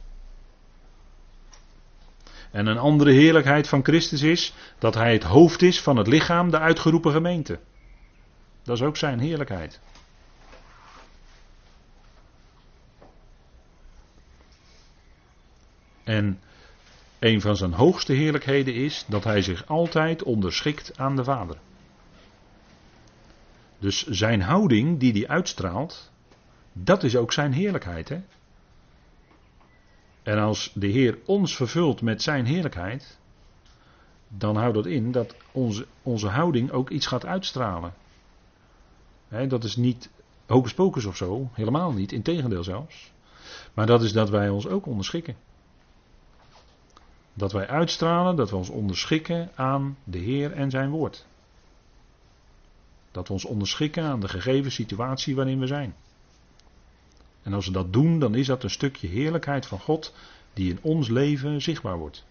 En 2.50 2.66
een 2.66 2.78
andere 2.78 3.10
heerlijkheid 3.10 3.68
van 3.68 3.84
Christus 3.84 4.22
is 4.22 4.54
dat 4.78 4.94
hij 4.94 5.12
het 5.12 5.22
hoofd 5.22 5.62
is 5.62 5.80
van 5.80 5.96
het 5.96 6.06
lichaam, 6.06 6.50
de 6.50 6.58
uitgeroepen 6.58 7.12
gemeente. 7.12 7.58
Dat 8.62 8.76
is 8.76 8.82
ook 8.82 8.96
zijn 8.96 9.18
heerlijkheid. 9.18 9.80
En 16.04 16.40
een 17.18 17.40
van 17.40 17.56
zijn 17.56 17.72
hoogste 17.72 18.12
heerlijkheden 18.12 18.74
is 18.74 19.04
dat 19.08 19.24
hij 19.24 19.42
zich 19.42 19.66
altijd 19.66 20.22
onderschikt 20.22 20.98
aan 20.98 21.16
de 21.16 21.24
Vader. 21.24 21.56
Dus 23.84 24.06
zijn 24.06 24.42
houding 24.42 24.98
die 24.98 25.12
hij 25.12 25.28
uitstraalt, 25.28 26.10
dat 26.72 27.02
is 27.02 27.16
ook 27.16 27.32
zijn 27.32 27.52
heerlijkheid. 27.52 28.08
Hè? 28.08 28.20
En 30.22 30.38
als 30.38 30.70
de 30.74 30.86
Heer 30.86 31.18
ons 31.24 31.56
vervult 31.56 32.02
met 32.02 32.22
zijn 32.22 32.44
heerlijkheid, 32.44 33.18
dan 34.28 34.56
houdt 34.56 34.74
dat 34.74 34.86
in 34.86 35.12
dat 35.12 35.34
onze, 35.52 35.86
onze 36.02 36.28
houding 36.28 36.70
ook 36.70 36.90
iets 36.90 37.06
gaat 37.06 37.26
uitstralen. 37.26 37.94
dat 39.48 39.64
is 39.64 39.76
niet 39.76 40.10
hocus 40.46 40.74
pocus 40.74 41.04
of 41.04 41.16
zo, 41.16 41.50
helemaal 41.52 41.92
niet, 41.92 42.12
integendeel 42.12 42.64
zelfs. 42.64 43.12
Maar 43.74 43.86
dat 43.86 44.02
is 44.02 44.12
dat 44.12 44.30
wij 44.30 44.48
ons 44.48 44.66
ook 44.66 44.86
onderschikken. 44.86 45.36
Dat 47.34 47.52
wij 47.52 47.68
uitstralen, 47.68 48.36
dat 48.36 48.50
we 48.50 48.56
ons 48.56 48.68
onderschikken 48.68 49.50
aan 49.54 49.96
de 50.04 50.18
Heer 50.18 50.52
en 50.52 50.70
zijn 50.70 50.90
woord. 50.90 51.26
Dat 53.14 53.26
we 53.26 53.32
ons 53.32 53.44
onderschikken 53.44 54.04
aan 54.04 54.20
de 54.20 54.28
gegeven 54.28 54.72
situatie 54.72 55.34
waarin 55.34 55.60
we 55.60 55.66
zijn. 55.66 55.94
En 57.42 57.52
als 57.52 57.66
we 57.66 57.72
dat 57.72 57.92
doen, 57.92 58.18
dan 58.18 58.34
is 58.34 58.46
dat 58.46 58.62
een 58.62 58.70
stukje 58.70 59.06
heerlijkheid 59.08 59.66
van 59.66 59.80
God 59.80 60.14
die 60.52 60.70
in 60.70 60.78
ons 60.82 61.08
leven 61.08 61.62
zichtbaar 61.62 61.98
wordt. 61.98 62.24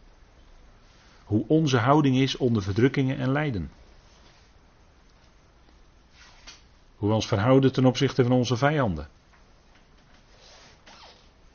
Hoe 1.24 1.46
onze 1.48 1.78
houding 1.78 2.18
is 2.18 2.38
onder 2.38 2.64
verdrukkingen 2.64 3.18
en 3.18 3.32
lijden. 3.32 3.72
Hoe 6.96 7.10
we 7.10 7.16
ons 7.16 7.28
verhouden 7.28 7.72
ten 7.72 7.86
opzichte 7.86 8.24
van 8.24 8.32
onze 8.32 8.58
vijanden. 8.58 9.08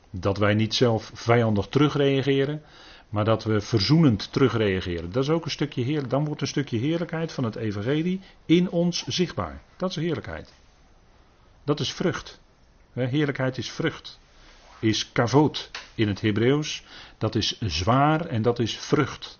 Dat 0.09 0.37
wij 0.37 0.53
niet 0.53 0.75
zelf 0.75 1.11
vijandig 1.13 1.67
terugreageren, 1.67 2.61
Maar 3.09 3.25
dat 3.25 3.43
we 3.43 3.61
verzoenend 3.61 4.31
terugreageren. 4.31 5.11
Dat 5.11 5.23
is 5.23 5.29
ook 5.29 5.45
een 5.45 5.51
stukje 5.51 5.83
heer, 5.83 6.07
dan 6.07 6.25
wordt 6.25 6.41
een 6.41 6.47
stukje 6.47 6.77
heerlijkheid 6.77 7.31
van 7.31 7.43
het 7.43 7.55
evangelie 7.55 8.21
in 8.45 8.69
ons 8.69 9.03
zichtbaar. 9.07 9.61
Dat 9.77 9.89
is 9.89 9.95
heerlijkheid. 9.95 10.53
Dat 11.63 11.79
is 11.79 11.93
vrucht. 11.93 12.39
Heerlijkheid 12.93 13.57
is 13.57 13.71
vrucht. 13.71 14.19
Is 14.79 15.11
kavot 15.11 15.71
in 15.95 16.07
het 16.07 16.21
Hebreeuws. 16.21 16.83
Dat 17.17 17.35
is 17.35 17.61
zwaar 17.61 18.25
en 18.25 18.41
dat 18.41 18.59
is 18.59 18.77
vrucht. 18.77 19.39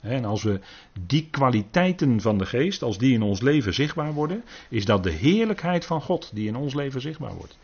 En 0.00 0.24
als 0.24 0.42
we 0.42 0.60
die 1.00 1.28
kwaliteiten 1.30 2.20
van 2.20 2.38
de 2.38 2.46
geest, 2.46 2.82
als 2.82 2.98
die 2.98 3.14
in 3.14 3.22
ons 3.22 3.40
leven 3.40 3.74
zichtbaar 3.74 4.12
worden, 4.12 4.44
is 4.68 4.84
dat 4.84 5.02
de 5.02 5.10
heerlijkheid 5.10 5.84
van 5.84 6.00
God 6.00 6.30
die 6.34 6.48
in 6.48 6.56
ons 6.56 6.74
leven 6.74 7.00
zichtbaar 7.00 7.34
wordt. 7.34 7.58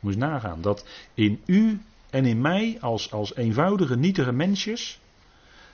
Moet 0.00 0.12
je 0.12 0.18
nagaan 0.18 0.62
dat 0.62 0.86
in 1.14 1.40
u 1.46 1.80
en 2.10 2.24
in 2.24 2.40
mij 2.40 2.76
als, 2.80 3.12
als 3.12 3.34
eenvoudige, 3.34 3.96
nietige 3.96 4.32
mensjes 4.32 5.00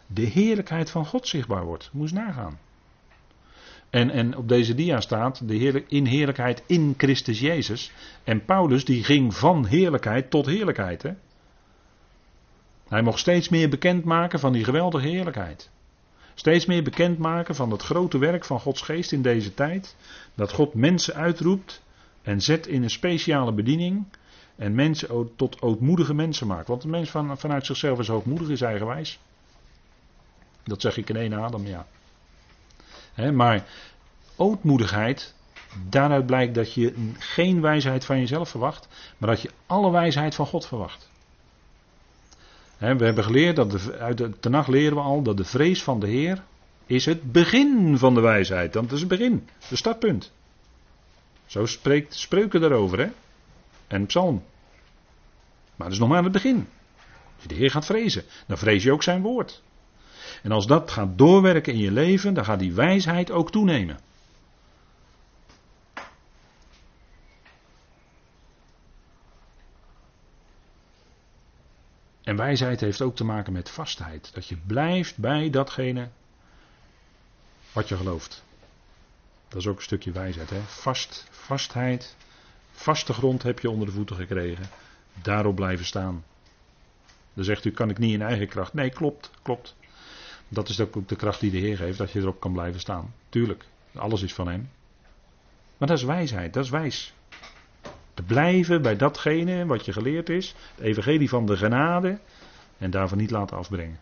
de 0.07 0.23
heerlijkheid 0.23 0.91
van 0.91 1.07
God 1.07 1.29
zichtbaar 1.29 1.65
wordt. 1.65 1.91
Moet 1.93 2.09
je 2.09 2.15
nagaan. 2.15 2.59
En, 3.91 4.11
en 4.11 4.37
op 4.37 4.49
deze 4.49 4.75
dia 4.75 5.01
staat 5.01 5.49
de 5.49 5.55
heerlijk, 5.55 5.87
in 5.89 6.07
heerlijkheid 6.07 6.63
in 6.67 6.95
Christus 6.97 7.41
Jezus. 7.41 7.93
En 8.25 8.45
Paulus 8.45 8.85
die 8.85 9.05
ging 9.05 9.35
van 9.35 9.67
heerlijkheid 9.67 10.31
tot 10.31 10.47
heerlijkheid. 10.47 11.03
Hè? 11.03 11.13
Hij 12.89 13.03
mocht 13.03 13.19
steeds 13.19 13.49
meer 13.49 13.69
bekendmaken 13.69 14.39
van 14.39 14.53
die 14.53 14.65
geweldige 14.65 15.09
heerlijkheid. 15.09 15.71
Steeds 16.35 16.67
meer 16.67 16.83
bekendmaken 16.83 17.55
van 17.55 17.71
het 17.71 17.83
grote 17.83 18.19
werk 18.19 18.45
van 18.45 18.61
Gods 18.61 18.83
geest 18.83 19.13
in 19.13 19.23
deze 19.23 19.55
tijd. 19.55 19.97
Dat 20.35 20.53
God 20.53 20.75
mensen 20.75 21.15
uitroept 21.15 21.83
en 22.23 22.41
zet 22.41 22.67
in 22.67 22.83
een 22.83 22.91
speciale 22.91 23.53
bediening. 23.53 24.05
En 24.57 24.75
mensen 24.75 25.31
tot 25.37 25.63
ootmoedige 25.63 26.15
mensen 26.15 26.47
maakt. 26.47 26.69
Want 26.69 26.85
een 26.85 26.91
mens 26.91 27.11
van, 27.11 27.39
vanuit 27.39 27.67
zichzelf 27.67 27.99
is 27.99 28.09
hoogmoedig, 28.09 28.49
is 28.49 28.61
eigenwijs. 28.61 29.19
Dat 30.65 30.81
zeg 30.81 30.97
ik 30.97 31.09
in 31.09 31.17
één 31.17 31.35
adem, 31.35 31.67
ja. 31.67 31.87
maar 33.33 33.67
ootmoedigheid, 34.37 35.35
daaruit 35.89 36.27
blijkt 36.27 36.55
dat 36.55 36.75
je 36.75 37.13
geen 37.19 37.61
wijsheid 37.61 38.05
van 38.05 38.19
jezelf 38.19 38.49
verwacht, 38.49 38.89
maar 39.19 39.31
dat 39.31 39.41
je 39.41 39.51
alle 39.67 39.91
wijsheid 39.91 40.35
van 40.35 40.47
God 40.47 40.67
verwacht. 40.67 41.09
we 42.79 42.87
hebben 42.87 43.25
geleerd, 43.25 43.57
dat 43.57 43.71
de, 43.71 43.99
uit 43.99 44.19
de 44.19 44.39
Tenach 44.41 44.67
leren 44.67 44.95
we 44.95 45.03
al, 45.03 45.23
dat 45.23 45.37
de 45.37 45.45
vrees 45.45 45.83
van 45.83 46.01
de 46.01 46.09
Heer 46.09 46.43
is 46.87 47.05
het 47.05 47.33
begin 47.33 47.99
van 47.99 48.15
de 48.15 48.21
wijsheid. 48.21 48.73
Dat 48.73 48.93
is 48.93 49.01
het 49.01 49.09
begin, 49.09 49.49
de 49.69 49.77
startpunt. 49.77 50.33
Zo 51.47 51.67
spreekt 51.67 52.15
spreuken 52.15 52.61
daarover, 52.61 52.99
hè. 52.99 53.09
En 53.95 54.07
psalm. 54.07 54.45
Maar 55.77 55.87
dat 55.87 55.93
is 55.93 55.99
nog 55.99 56.09
maar 56.09 56.19
aan 56.19 56.25
het 56.25 56.33
begin. 56.33 56.69
Als 57.35 57.43
je 57.43 57.49
de 57.49 57.55
Heer 57.55 57.71
gaat 57.71 57.87
vrezen, 57.87 58.25
dan 58.47 58.59
vrees 58.59 58.83
je 58.83 58.93
ook 58.93 59.03
zijn 59.03 59.23
woord. 59.23 59.63
En 60.43 60.53
als 60.53 60.67
dat 60.67 60.91
gaat 60.91 61.19
doorwerken 61.19 61.73
in 61.73 61.79
je 61.79 61.91
leven, 61.91 62.35
dan 62.35 62.45
gaat 62.45 62.59
die 62.59 62.73
wijsheid 62.73 63.31
ook 63.31 63.51
toenemen. 63.51 63.99
En 72.23 72.37
wijsheid 72.37 72.81
heeft 72.81 73.03
ook 73.03 73.17
te 73.17 73.25
maken 73.25 73.53
met 73.53 73.71
vastheid. 73.71 74.35
Dat 74.35 74.47
je 74.47 74.57
blijft 74.57 75.19
bij 75.19 75.51
datgene 75.51 76.09
wat 77.73 77.89
je 77.89 77.97
gelooft. 77.97 78.45
Dat 79.49 79.61
is 79.61 79.67
ook 79.67 79.77
een 79.77 79.83
stukje 79.83 80.13
wijsheid. 80.13 80.51
Hè? 80.51 80.61
Vast, 80.61 81.27
vastheid. 81.31 82.17
Vaste 82.75 83.13
grond 83.13 83.43
heb 83.43 83.59
je 83.59 83.71
onder 83.71 83.87
de 83.87 83.93
voeten 83.93 84.17
gekregen. 84.17 84.65
Daarop 85.23 85.55
blijven 85.55 85.85
staan. 85.85 86.25
Dan 87.35 87.45
zegt 87.45 87.65
u, 87.65 87.71
kan 87.71 87.91
ik 87.91 87.99
niet 87.99 88.13
in 88.13 88.23
eigen 88.23 88.49
kracht. 88.49 88.75
Nee, 88.75 88.91
klopt, 88.91 89.31
klopt. 89.43 89.77
Dat 90.49 90.69
is 90.69 90.81
ook 90.81 91.09
de 91.09 91.17
kracht 91.17 91.41
die 91.41 91.51
de 91.51 91.59
Heer 91.59 91.77
geeft, 91.77 91.99
dat 91.99 92.11
je 92.11 92.21
erop 92.21 92.41
kan 92.41 92.53
blijven 92.53 92.81
staan. 92.81 93.15
Tuurlijk, 93.29 93.65
alles 93.95 94.23
is 94.23 94.35
van 94.35 94.49
Hem. 94.49 94.71
Maar 95.77 95.89
dat 95.89 95.99
is 95.99 96.05
wijsheid, 96.05 96.55
dat 96.55 96.65
is 96.65 96.71
wijs. 96.71 97.15
Te 98.15 98.23
blijven 98.23 98.83
bij 98.83 98.97
datgene 98.97 99.67
wat 99.67 99.85
je 99.85 99.93
geleerd 99.93 100.29
is, 100.29 100.55
het 100.75 100.85
evangelie 100.85 101.29
van 101.29 101.47
de 101.47 101.57
genade, 101.57 102.19
en 102.79 102.91
daarvan 102.91 103.19
niet 103.19 103.31
laten 103.31 103.57
afbrengen. 103.57 104.01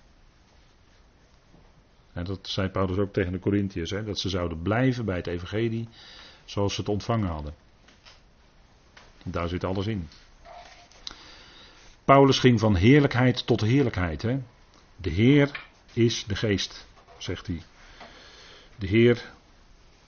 En 2.12 2.24
dat 2.24 2.48
zei 2.48 2.68
Paulus 2.68 2.96
ook 2.96 3.12
tegen 3.12 3.32
de 3.32 3.38
Corinthiërs, 3.38 3.90
dat 3.90 4.18
ze 4.18 4.28
zouden 4.28 4.62
blijven 4.62 5.04
bij 5.04 5.16
het 5.16 5.26
evangelie 5.26 5.88
zoals 6.44 6.74
ze 6.74 6.80
het 6.80 6.90
ontvangen 6.90 7.28
hadden. 7.28 7.54
Daar 9.24 9.48
zit 9.48 9.64
alles 9.64 9.86
in. 9.86 10.08
Paulus 12.04 12.38
ging 12.38 12.60
van 12.60 12.74
heerlijkheid 12.74 13.46
tot 13.46 13.60
heerlijkheid. 13.60 14.22
Hè? 14.22 14.38
De 14.96 15.10
Heer 15.10 15.64
is 15.92 16.24
de 16.24 16.36
geest, 16.36 16.86
zegt 17.18 17.46
hij. 17.46 17.62
De 18.76 18.86
Heer 18.86 19.32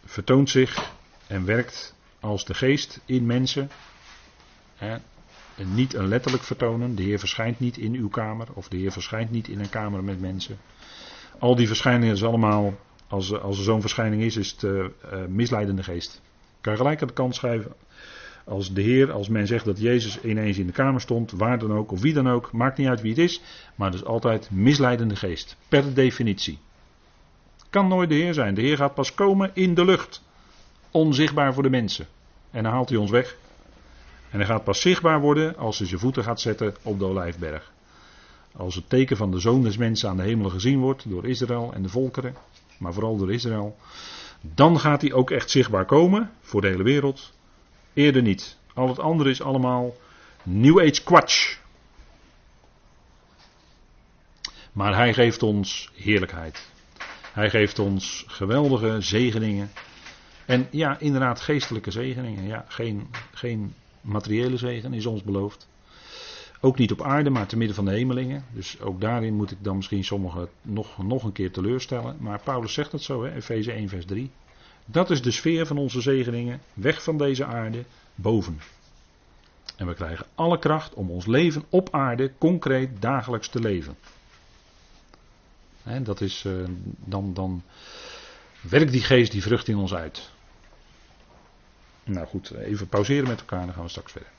vertoont 0.05 0.51
zich 0.51 0.93
en 1.27 1.45
werkt 1.45 1.95
als 2.21 2.45
de 2.45 2.55
geest 2.55 3.01
in 3.05 3.27
mensen. 3.27 3.71
En 4.79 5.75
niet 5.75 5.95
een 5.95 6.09
letterlijk 6.09 6.43
vertonen. 6.43 6.95
De 6.95 7.03
Heer 7.03 7.19
verschijnt 7.19 7.61
niet 7.61 7.77
in 7.77 7.95
uw 7.95 8.09
kamer 8.09 8.49
of 8.55 8.69
de 8.69 8.77
Heer 8.77 8.93
verschijnt 8.93 9.31
niet 9.31 9.49
in 9.49 9.61
een 9.61 9.69
kamer 9.69 10.05
met 10.05 10.21
mensen. 10.21 10.59
Al 11.39 11.57
die 11.57 11.67
verschijningen 11.67 12.15
is 12.15 12.25
allemaal, 12.25 12.79
als, 13.09 13.33
als 13.33 13.59
er 13.59 13.65
zo'n 13.65 13.81
verschijning 13.81 14.23
is, 14.23 14.37
is 14.37 14.51
het 14.51 14.63
uh, 14.63 14.85
misleidende 15.29 15.83
geest. 15.83 16.21
Kan 16.61 16.73
je 16.73 16.79
gelijk 16.79 17.01
aan 17.01 17.09
de 17.09 17.15
kant 17.15 17.35
schrijven. 17.35 17.73
Als 18.45 18.73
de 18.73 18.83
Heer, 18.83 19.13
als 19.13 19.29
men 19.29 19.47
zegt 19.47 19.65
dat 19.65 19.81
Jezus 19.81 20.21
ineens 20.21 20.59
in 20.59 20.67
de 20.67 20.73
kamer 20.73 21.01
stond, 21.01 21.31
waar 21.31 21.59
dan 21.59 21.73
ook, 21.73 21.93
of 21.93 22.01
wie 22.01 22.13
dan 22.13 22.29
ook, 22.29 22.53
maakt 22.53 22.79
niet 22.79 22.89
uit 22.89 23.01
wie 23.01 23.11
het 23.11 23.21
is, 23.21 23.41
maar 23.75 23.91
het 23.91 24.01
is 24.01 24.05
altijd 24.05 24.51
misleidende 24.51 25.17
geest, 25.17 25.57
per 25.69 25.95
definitie. 25.95 26.59
Kan 27.71 27.89
nooit 27.89 28.09
de 28.09 28.15
Heer 28.15 28.35
zijn. 28.35 28.55
De 28.55 28.61
Heer 28.61 28.77
gaat 28.77 28.95
pas 28.95 29.15
komen 29.15 29.51
in 29.55 29.75
de 29.75 29.85
lucht, 29.85 30.23
onzichtbaar 30.91 31.55
voor 31.55 31.63
de 31.63 31.71
mensen. 31.71 32.07
En 32.51 32.63
dan 32.63 32.73
haalt 32.73 32.89
hij 32.89 32.99
ons 32.99 33.11
weg. 33.11 33.37
En 34.31 34.39
hij 34.39 34.49
gaat 34.49 34.65
pas 34.65 34.81
zichtbaar 34.81 35.21
worden 35.21 35.57
als 35.57 35.79
hij 35.79 35.87
zijn 35.87 36.01
voeten 36.01 36.25
gaat 36.25 36.41
zetten 36.41 36.75
op 36.83 36.99
de 36.99 37.05
Olijfberg. 37.05 37.73
Als 38.57 38.75
het 38.75 38.89
teken 38.89 39.17
van 39.17 39.31
de 39.31 39.39
zoon 39.39 39.63
des 39.63 39.77
mensen 39.77 40.09
aan 40.09 40.17
de 40.17 40.23
hemel 40.23 40.51
gezien 40.51 40.81
wordt 40.81 41.11
door 41.11 41.27
Israël 41.27 41.71
en 41.75 41.83
de 41.83 41.89
volkeren, 41.89 42.35
maar 42.79 42.93
vooral 42.93 43.17
door 43.17 43.33
Israël, 43.33 43.77
dan 44.41 44.81
gaat 44.81 45.01
hij 45.01 45.13
ook 45.13 45.31
echt 45.31 45.51
zichtbaar 45.51 45.85
komen 45.85 46.31
voor 46.41 46.61
de 46.61 46.67
hele 46.67 46.83
wereld. 46.83 47.33
Eerder 47.95 48.23
niet. 48.23 48.57
Al 48.75 48.89
het 48.89 48.99
andere 48.99 49.31
is 49.31 49.43
allemaal 49.43 49.97
New 50.43 50.81
Age 50.81 51.03
kwatsch. 51.03 51.57
Maar 54.73 54.97
hij 54.97 55.15
geeft 55.15 55.43
ons 55.43 55.91
heerlijkheid. 55.95 56.71
Hij 57.33 57.51
geeft 57.51 57.79
ons 57.79 58.25
geweldige 58.27 59.01
zegeningen. 59.01 59.71
En 60.47 60.69
ja, 60.71 60.99
inderdaad, 60.99 61.41
geestelijke 61.41 61.91
zegeningen. 61.91 62.47
Ja, 62.47 62.65
geen, 62.69 63.09
geen 63.33 63.75
materiële 64.01 64.57
zegen 64.57 64.95
is 64.95 65.07
ons 65.07 65.23
beloofd. 65.23 65.69
Ook 66.61 66.79
niet 66.79 66.93
op 66.93 67.03
aarde, 67.03 67.31
maar 67.31 67.47
te 67.47 67.57
midden 67.57 67.77
van 67.77 67.85
de 67.85 67.91
hemelingen. 67.91 68.45
Dus 68.53 68.81
ook 68.81 69.01
daarin 69.01 69.35
moet 69.35 69.51
ik 69.51 69.59
dan 69.61 69.77
misschien 69.77 70.05
sommigen 70.05 70.49
nog, 70.63 71.03
nog 71.03 71.23
een 71.23 71.33
keer 71.33 71.51
teleurstellen. 71.51 72.17
Maar 72.21 72.41
Paulus 72.45 72.73
zegt 72.73 72.93
het 72.93 73.03
zo, 73.03 73.25
Efeze 73.25 73.73
1, 73.73 73.89
vers 73.89 74.05
3. 74.05 74.31
Dat 74.85 75.11
is 75.11 75.23
de 75.23 75.31
sfeer 75.31 75.67
van 75.67 75.79
onze 75.79 76.01
zegeningen. 76.01 76.61
Weg 76.73 77.03
van 77.03 77.19
deze 77.19 77.45
aarde, 77.45 77.85
boven. 78.15 78.61
En 79.77 79.87
we 79.87 79.95
krijgen 79.95 80.27
alle 80.35 80.59
kracht 80.59 80.95
om 80.95 81.11
ons 81.11 81.27
leven 81.27 81.65
op 81.69 81.89
aarde 81.91 82.33
concreet 82.39 83.03
dagelijks 83.03 83.49
te 83.49 83.61
leven. 83.61 83.97
dat 86.03 86.21
is, 86.21 86.45
uh, 86.45 86.65
dan, 87.05 87.35
dan 87.35 87.63
werkt 88.61 88.93
die 88.93 89.03
geest 89.03 89.33
die 89.33 89.43
vrucht 89.43 89.69
in 89.69 89.77
ons 89.77 89.95
uit. 89.95 90.31
Nou 92.05 92.27
goed, 92.27 92.51
even 92.51 92.89
pauzeren 92.89 93.29
met 93.29 93.41
elkaar, 93.41 93.65
dan 93.65 93.75
gaan 93.75 93.85
we 93.85 93.89
straks 93.89 94.13
verder. 94.13 94.31